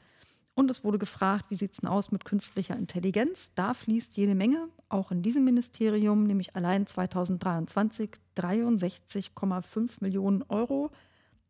Und 0.55 0.71
es 0.71 0.85
wurde 0.85 0.99
gefragt, 0.99 1.47
wie 1.49 1.57
sieht 1.57 1.73
es 1.73 1.79
denn 1.79 1.89
aus 1.89 2.13
mit 2.13 2.25
künstlicher 2.25 2.77
Intelligenz? 2.77 3.53
Da 3.55 3.75
fließt 3.75 4.17
jede 4.17 4.35
Menge, 4.35 4.69
auch 4.89 5.11
in 5.11 5.23
diesem 5.23 5.45
Ministerium, 5.45 6.25
nämlich 6.25 6.55
allein 6.55 6.87
2023 6.87 8.11
63,5 8.37 9.97
Millionen 10.01 10.43
Euro. 10.49 10.91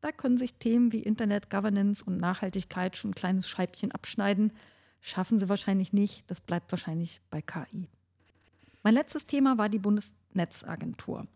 Da 0.04 0.12
können 0.12 0.36
sich 0.36 0.56
Themen 0.56 0.92
wie 0.92 1.00
Internet 1.00 1.48
Governance 1.48 2.04
und 2.04 2.18
Nachhaltigkeit 2.18 2.94
schon 2.94 3.12
ein 3.12 3.14
kleines 3.14 3.48
Scheibchen 3.48 3.90
abschneiden. 3.90 4.52
Schaffen 5.00 5.38
sie 5.38 5.48
wahrscheinlich 5.48 5.94
nicht. 5.94 6.30
Das 6.30 6.40
bleibt 6.40 6.70
wahrscheinlich 6.72 7.22
bei 7.30 7.40
KI. 7.40 7.88
Mein 8.82 8.94
letztes 8.94 9.26
Thema 9.26 9.56
war 9.56 9.68
die 9.68 9.78
Bundesnetzagentur 9.78 11.26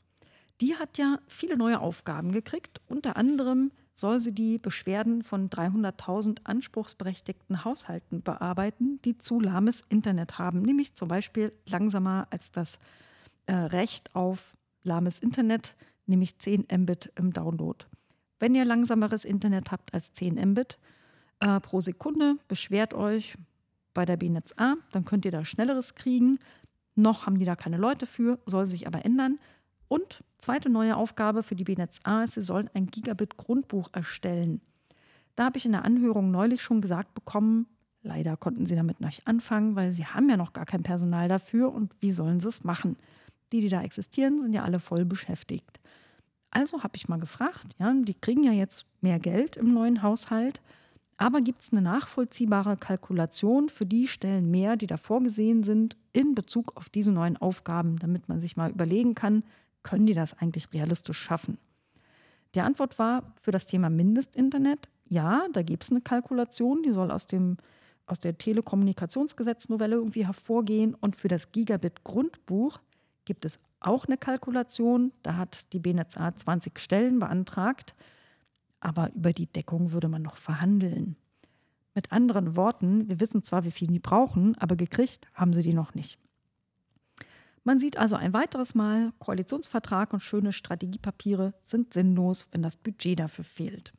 die 0.61 0.77
hat 0.77 0.99
ja 0.99 1.21
viele 1.27 1.57
neue 1.57 1.81
Aufgaben 1.81 2.33
gekriegt. 2.33 2.81
Unter 2.89 3.16
anderem 3.16 3.71
soll 3.93 4.21
sie 4.21 4.33
die 4.33 4.59
Beschwerden 4.59 5.23
von 5.23 5.51
300.000 5.51 6.41
anspruchsberechtigten 6.45 7.64
Haushalten 7.64 8.23
bearbeiten, 8.23 9.01
die 9.05 9.19
zu 9.19 9.41
lahmes 9.41 9.83
Internet 9.89 10.39
haben, 10.39 10.62
nämlich 10.62 10.95
zum 10.95 11.09
Beispiel 11.09 11.53
langsamer 11.66 12.27
als 12.31 12.53
das 12.53 12.79
äh, 13.47 13.53
Recht 13.53 14.14
auf 14.14 14.57
lahmes 14.83 15.21
Internet, 15.21 15.77
nämlich 16.07 16.39
10 16.39 16.66
Mbit 16.71 17.12
im 17.16 17.33
Download. 17.33 17.85
Wenn 18.39 18.55
ihr 18.55 18.64
langsameres 18.64 19.24
Internet 19.24 19.70
habt 19.70 19.95
als 19.95 20.12
10 20.12 20.34
Mbit 20.51 20.78
äh, 21.41 21.61
pro 21.61 21.80
Sekunde, 21.80 22.36
beschwert 22.49 22.95
euch 22.95 23.34
bei 23.95 24.05
der 24.05 24.16
BNetz 24.16 24.55
A, 24.57 24.74
dann 24.93 25.05
könnt 25.05 25.24
ihr 25.24 25.30
da 25.30 25.45
schnelleres 25.45 25.95
kriegen. 25.95 26.39
Noch 26.95 27.26
haben 27.26 27.39
die 27.39 27.45
da 27.45 27.57
keine 27.57 27.76
Leute 27.76 28.07
für, 28.07 28.39
soll 28.47 28.66
sich 28.66 28.86
aber 28.86 29.05
ändern. 29.05 29.39
Und 29.89 30.22
zweite 30.39 30.68
neue 30.68 30.97
Aufgabe 30.97 31.43
für 31.43 31.57
die 31.57 31.64
BNetz 31.64 32.01
A 32.05 32.22
ist, 32.22 32.34
sie 32.34 32.43
sollen 32.43 32.70
ein 32.74 32.86
Gigabit-Grundbuch 32.86 33.89
erstellen. 33.93 34.61
Da 35.34 35.47
habe 35.47 35.59
ich 35.59 35.66
in 35.66 35.72
der 35.72 35.84
Anhörung 35.84 36.30
neulich 36.30 36.62
schon 36.62 36.80
gesagt 36.80 37.14
bekommen, 37.14 37.66
leider 38.03 38.36
konnten 38.36 38.66
sie 38.66 38.76
damit 38.76 39.01
nicht 39.01 39.26
anfangen, 39.26 39.76
weil 39.76 39.93
sie 39.93 40.07
haben 40.07 40.28
ja 40.28 40.36
noch 40.36 40.53
gar 40.53 40.66
kein 40.66 40.82
Personal 40.82 41.28
dafür 41.28 41.72
und 41.72 41.93
wie 42.01 42.11
sollen 42.11 42.41
sie 42.41 42.49
es 42.49 42.64
machen? 42.64 42.97
Die, 43.53 43.61
die 43.61 43.68
da 43.68 43.82
existieren, 43.82 44.39
sind 44.39 44.53
ja 44.53 44.64
alle 44.64 44.78
voll 44.78 45.05
beschäftigt. 45.05 45.80
Also 46.51 46.82
habe 46.82 46.96
ich 46.96 47.09
mal 47.09 47.18
gefragt, 47.18 47.66
ja, 47.78 47.92
die 47.92 48.14
kriegen 48.14 48.42
ja 48.42 48.53
jetzt 48.53 48.86
mehr 49.01 49.18
Geld 49.18 49.57
im 49.57 49.74
neuen 49.74 50.03
Haushalt, 50.03 50.61
aber 51.16 51.40
gibt 51.40 51.62
es 51.62 51.72
eine 51.72 51.82
nachvollziehbare 51.82 52.76
Kalkulation 52.76 53.68
für 53.68 53.84
die 53.84 54.07
Stellen 54.07 54.51
mehr, 54.51 54.76
die 54.76 54.86
da 54.86 54.96
vorgesehen 54.96 55.62
sind, 55.62 55.96
in 56.12 56.34
Bezug 56.34 56.76
auf 56.76 56.88
diese 56.88 57.12
neuen 57.12 57.36
Aufgaben, 57.36 57.99
damit 57.99 58.28
man 58.28 58.40
sich 58.40 58.57
mal 58.57 58.70
überlegen 58.70 59.14
kann, 59.14 59.42
können 59.82 60.07
die 60.07 60.14
das 60.14 60.38
eigentlich 60.38 60.72
realistisch 60.72 61.18
schaffen? 61.18 61.59
Die 62.55 62.61
Antwort 62.61 62.99
war 62.99 63.34
für 63.40 63.51
das 63.51 63.66
Thema 63.66 63.90
Mindestinternet, 63.90 64.88
ja, 65.09 65.46
da 65.53 65.62
gibt 65.62 65.84
es 65.84 65.90
eine 65.90 66.01
Kalkulation, 66.01 66.82
die 66.82 66.92
soll 66.92 67.11
aus, 67.11 67.26
dem, 67.26 67.57
aus 68.07 68.20
der 68.20 68.36
Telekommunikationsgesetznovelle 68.36 69.96
irgendwie 69.96 70.26
hervorgehen. 70.26 70.94
Und 70.94 71.16
für 71.16 71.28
das 71.28 71.51
Gigabit-Grundbuch 71.51 72.78
gibt 73.24 73.44
es 73.44 73.59
auch 73.81 74.07
eine 74.07 74.16
Kalkulation. 74.16 75.12
Da 75.22 75.37
hat 75.37 75.72
die 75.72 75.79
BNetzA 75.79 76.35
20 76.35 76.79
Stellen 76.79 77.18
beantragt. 77.18 77.95
Aber 78.81 79.12
über 79.14 79.33
die 79.33 79.47
Deckung 79.47 79.93
würde 79.93 80.09
man 80.09 80.22
noch 80.22 80.37
verhandeln. 80.37 81.16
Mit 81.95 82.12
anderen 82.12 82.55
Worten, 82.55 83.09
wir 83.09 83.18
wissen 83.18 83.43
zwar, 83.43 83.64
wie 83.64 83.72
viel 83.72 83.89
die 83.89 83.99
brauchen, 83.99 84.57
aber 84.59 84.76
gekriegt 84.76 85.26
haben 85.35 85.53
sie 85.53 85.62
die 85.62 85.74
noch 85.74 85.95
nicht. 85.95 86.18
Man 87.64 87.79
sieht 87.79 87.99
also 87.99 88.16
ein 88.16 88.33
weiteres 88.33 88.74
Mal, 88.74 89.12
Koalitionsvertrag 89.18 90.12
und 90.12 90.20
schöne 90.20 90.53
Strategiepapiere 90.53 91.55
sind 91.61 91.93
sinnlos, 91.93 92.47
wenn 92.53 92.62
das 92.62 92.79
Budget 92.79 93.18
dafür 93.18 93.45
fehlt. 93.45 93.93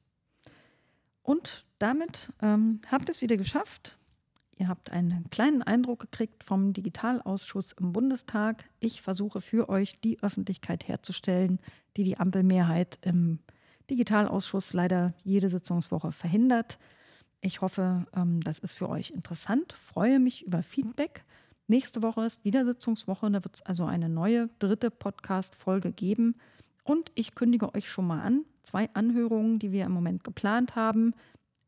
Und 1.21 1.67
damit 1.77 2.33
ähm, 2.41 2.79
habt 2.89 3.09
ihr 3.09 3.11
es 3.11 3.21
wieder 3.21 3.37
geschafft. 3.37 3.98
Ihr 4.59 4.67
habt 4.67 4.91
einen 4.91 5.29
kleinen 5.29 5.63
Eindruck 5.63 5.99
gekriegt 6.01 6.43
vom 6.43 6.73
Digitalausschuss 6.73 7.71
im 7.79 7.93
Bundestag. 7.93 8.65
Ich 8.81 9.01
versuche 9.01 9.39
für 9.39 9.69
euch 9.69 10.01
die 10.01 10.21
Öffentlichkeit 10.21 10.85
herzustellen, 10.85 11.59
die 11.95 12.03
die 12.03 12.17
Ampelmehrheit 12.17 12.99
im 13.01 13.39
Digitalausschuss 13.89 14.73
leider 14.73 15.13
jede 15.23 15.47
Sitzungswoche 15.47 16.11
verhindert. 16.11 16.77
Ich 17.39 17.61
hoffe, 17.61 18.05
ähm, 18.13 18.41
das 18.41 18.59
ist 18.59 18.73
für 18.73 18.89
euch 18.89 19.11
interessant. 19.11 19.71
Freue 19.71 20.19
mich 20.19 20.45
über 20.45 20.61
Feedback. 20.61 21.23
Nächste 21.67 22.01
Woche 22.01 22.25
ist 22.25 22.43
wieder 22.43 22.65
Sitzungswoche, 22.65 23.31
da 23.31 23.45
wird 23.45 23.55
es 23.55 23.61
also 23.61 23.85
eine 23.85 24.09
neue 24.09 24.49
dritte 24.59 24.91
Podcast-Folge 24.91 25.93
geben. 25.93 26.35
Und 26.83 27.13
ich 27.15 27.33
kündige 27.33 27.73
euch 27.73 27.89
schon 27.89 28.07
mal 28.07 28.21
an, 28.21 28.43
zwei 28.63 28.89
Anhörungen, 28.93 29.59
die 29.59 29.71
wir 29.71 29.85
im 29.85 29.93
Moment 29.93 30.25
geplant 30.25 30.75
haben, 30.75 31.13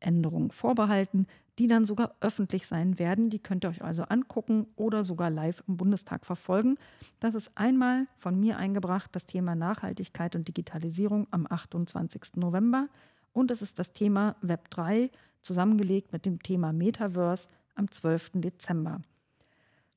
Änderungen 0.01 0.51
vorbehalten, 0.51 1.27
die 1.59 1.67
dann 1.67 1.85
sogar 1.85 2.15
öffentlich 2.21 2.67
sein 2.67 2.97
werden. 2.97 3.29
Die 3.29 3.39
könnt 3.39 3.65
ihr 3.65 3.69
euch 3.69 3.83
also 3.83 4.03
angucken 4.03 4.67
oder 4.75 5.03
sogar 5.03 5.29
live 5.29 5.63
im 5.67 5.77
Bundestag 5.77 6.25
verfolgen. 6.25 6.77
Das 7.19 7.35
ist 7.35 7.57
einmal 7.57 8.07
von 8.17 8.39
mir 8.39 8.57
eingebracht 8.57 9.09
das 9.13 9.25
Thema 9.25 9.55
Nachhaltigkeit 9.55 10.35
und 10.35 10.47
Digitalisierung 10.47 11.27
am 11.31 11.45
28. 11.49 12.35
November 12.35 12.87
und 13.33 13.51
es 13.51 13.61
ist 13.61 13.79
das 13.79 13.93
Thema 13.93 14.35
Web 14.41 14.69
3 14.71 15.09
zusammengelegt 15.41 16.13
mit 16.13 16.25
dem 16.25 16.41
Thema 16.41 16.73
Metaverse 16.73 17.49
am 17.75 17.89
12. 17.89 18.31
Dezember. 18.35 19.01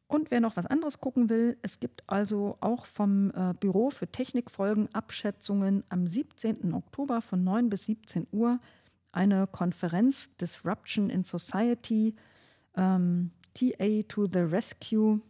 Und 0.07 0.31
wer 0.31 0.41
noch 0.41 0.57
was 0.57 0.67
anderes 0.67 1.01
gucken 1.01 1.29
will, 1.29 1.57
es 1.63 1.81
gibt 1.81 2.05
also 2.07 2.57
auch 2.61 2.87
vom 2.87 3.31
äh, 3.31 3.55
Büro 3.59 3.91
für 3.91 4.07
Technikfolgen 4.07 4.89
Abschätzungen 4.95 5.83
am 5.89 6.07
17. 6.07 6.75
Oktober 6.75 7.23
von 7.23 7.43
9 7.43 7.71
bis 7.71 7.87
17 7.87 8.27
Uhr 8.31 8.61
eine 9.15 9.47
Konferenz 9.47 10.37
Disruption 10.37 11.11
in 11.11 11.25
Society, 11.25 12.15
ähm, 12.77 13.31
TA 13.55 14.03
to 14.09 14.27
the 14.27 14.41
Rescue. 14.41 15.21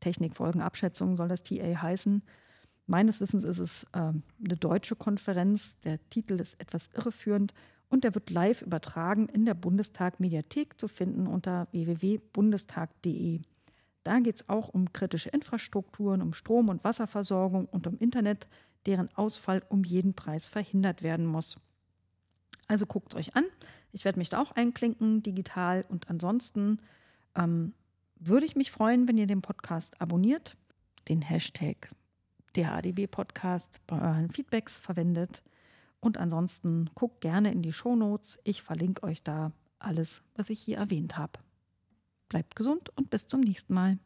Technikfolgenabschätzung 0.00 1.16
soll 1.16 1.28
das 1.28 1.42
TA 1.42 1.82
heißen. 1.82 2.22
Meines 2.86 3.20
Wissens 3.20 3.44
ist 3.44 3.58
es 3.58 3.84
äh, 3.92 3.98
eine 3.98 4.56
deutsche 4.58 4.96
Konferenz. 4.96 5.78
Der 5.80 5.98
Titel 6.10 6.34
ist 6.34 6.60
etwas 6.60 6.90
irreführend 6.94 7.54
und 7.88 8.04
der 8.04 8.14
wird 8.14 8.30
live 8.30 8.60
übertragen 8.62 9.28
in 9.28 9.46
der 9.46 9.54
Bundestag-Mediathek 9.54 10.78
zu 10.78 10.88
finden 10.88 11.26
unter 11.26 11.68
www.bundestag.de. 11.72 13.40
Da 14.02 14.18
geht 14.20 14.36
es 14.36 14.48
auch 14.50 14.68
um 14.68 14.92
kritische 14.92 15.30
Infrastrukturen, 15.30 16.20
um 16.20 16.34
Strom- 16.34 16.68
und 16.68 16.84
Wasserversorgung 16.84 17.66
und 17.66 17.86
um 17.86 17.96
Internet, 17.98 18.48
deren 18.84 19.08
Ausfall 19.16 19.62
um 19.70 19.82
jeden 19.82 20.12
Preis 20.12 20.46
verhindert 20.46 21.02
werden 21.02 21.24
muss. 21.24 21.56
Also 22.68 22.86
guckt 22.86 23.12
es 23.12 23.18
euch 23.18 23.36
an. 23.36 23.44
Ich 23.92 24.04
werde 24.04 24.18
mich 24.18 24.28
da 24.28 24.40
auch 24.40 24.52
einklinken, 24.52 25.22
digital. 25.22 25.84
Und 25.88 26.08
ansonsten 26.10 26.80
ähm, 27.36 27.74
würde 28.16 28.46
ich 28.46 28.56
mich 28.56 28.70
freuen, 28.70 29.06
wenn 29.08 29.18
ihr 29.18 29.26
den 29.26 29.42
Podcast 29.42 30.00
abonniert, 30.00 30.56
den 31.08 31.22
Hashtag 31.22 31.90
der 32.56 32.72
ADB 32.72 33.06
Podcast 33.06 33.80
bei 33.86 34.00
euren 34.00 34.30
Feedbacks 34.30 34.78
verwendet. 34.78 35.42
Und 36.00 36.18
ansonsten 36.18 36.90
guckt 36.94 37.20
gerne 37.20 37.50
in 37.50 37.62
die 37.62 37.72
Show 37.72 37.96
Notes. 37.96 38.38
Ich 38.44 38.62
verlinke 38.62 39.02
euch 39.02 39.22
da 39.22 39.52
alles, 39.78 40.22
was 40.34 40.50
ich 40.50 40.60
hier 40.60 40.78
erwähnt 40.78 41.16
habe. 41.16 41.32
Bleibt 42.28 42.56
gesund 42.56 42.90
und 42.96 43.10
bis 43.10 43.26
zum 43.26 43.40
nächsten 43.40 43.74
Mal. 43.74 43.98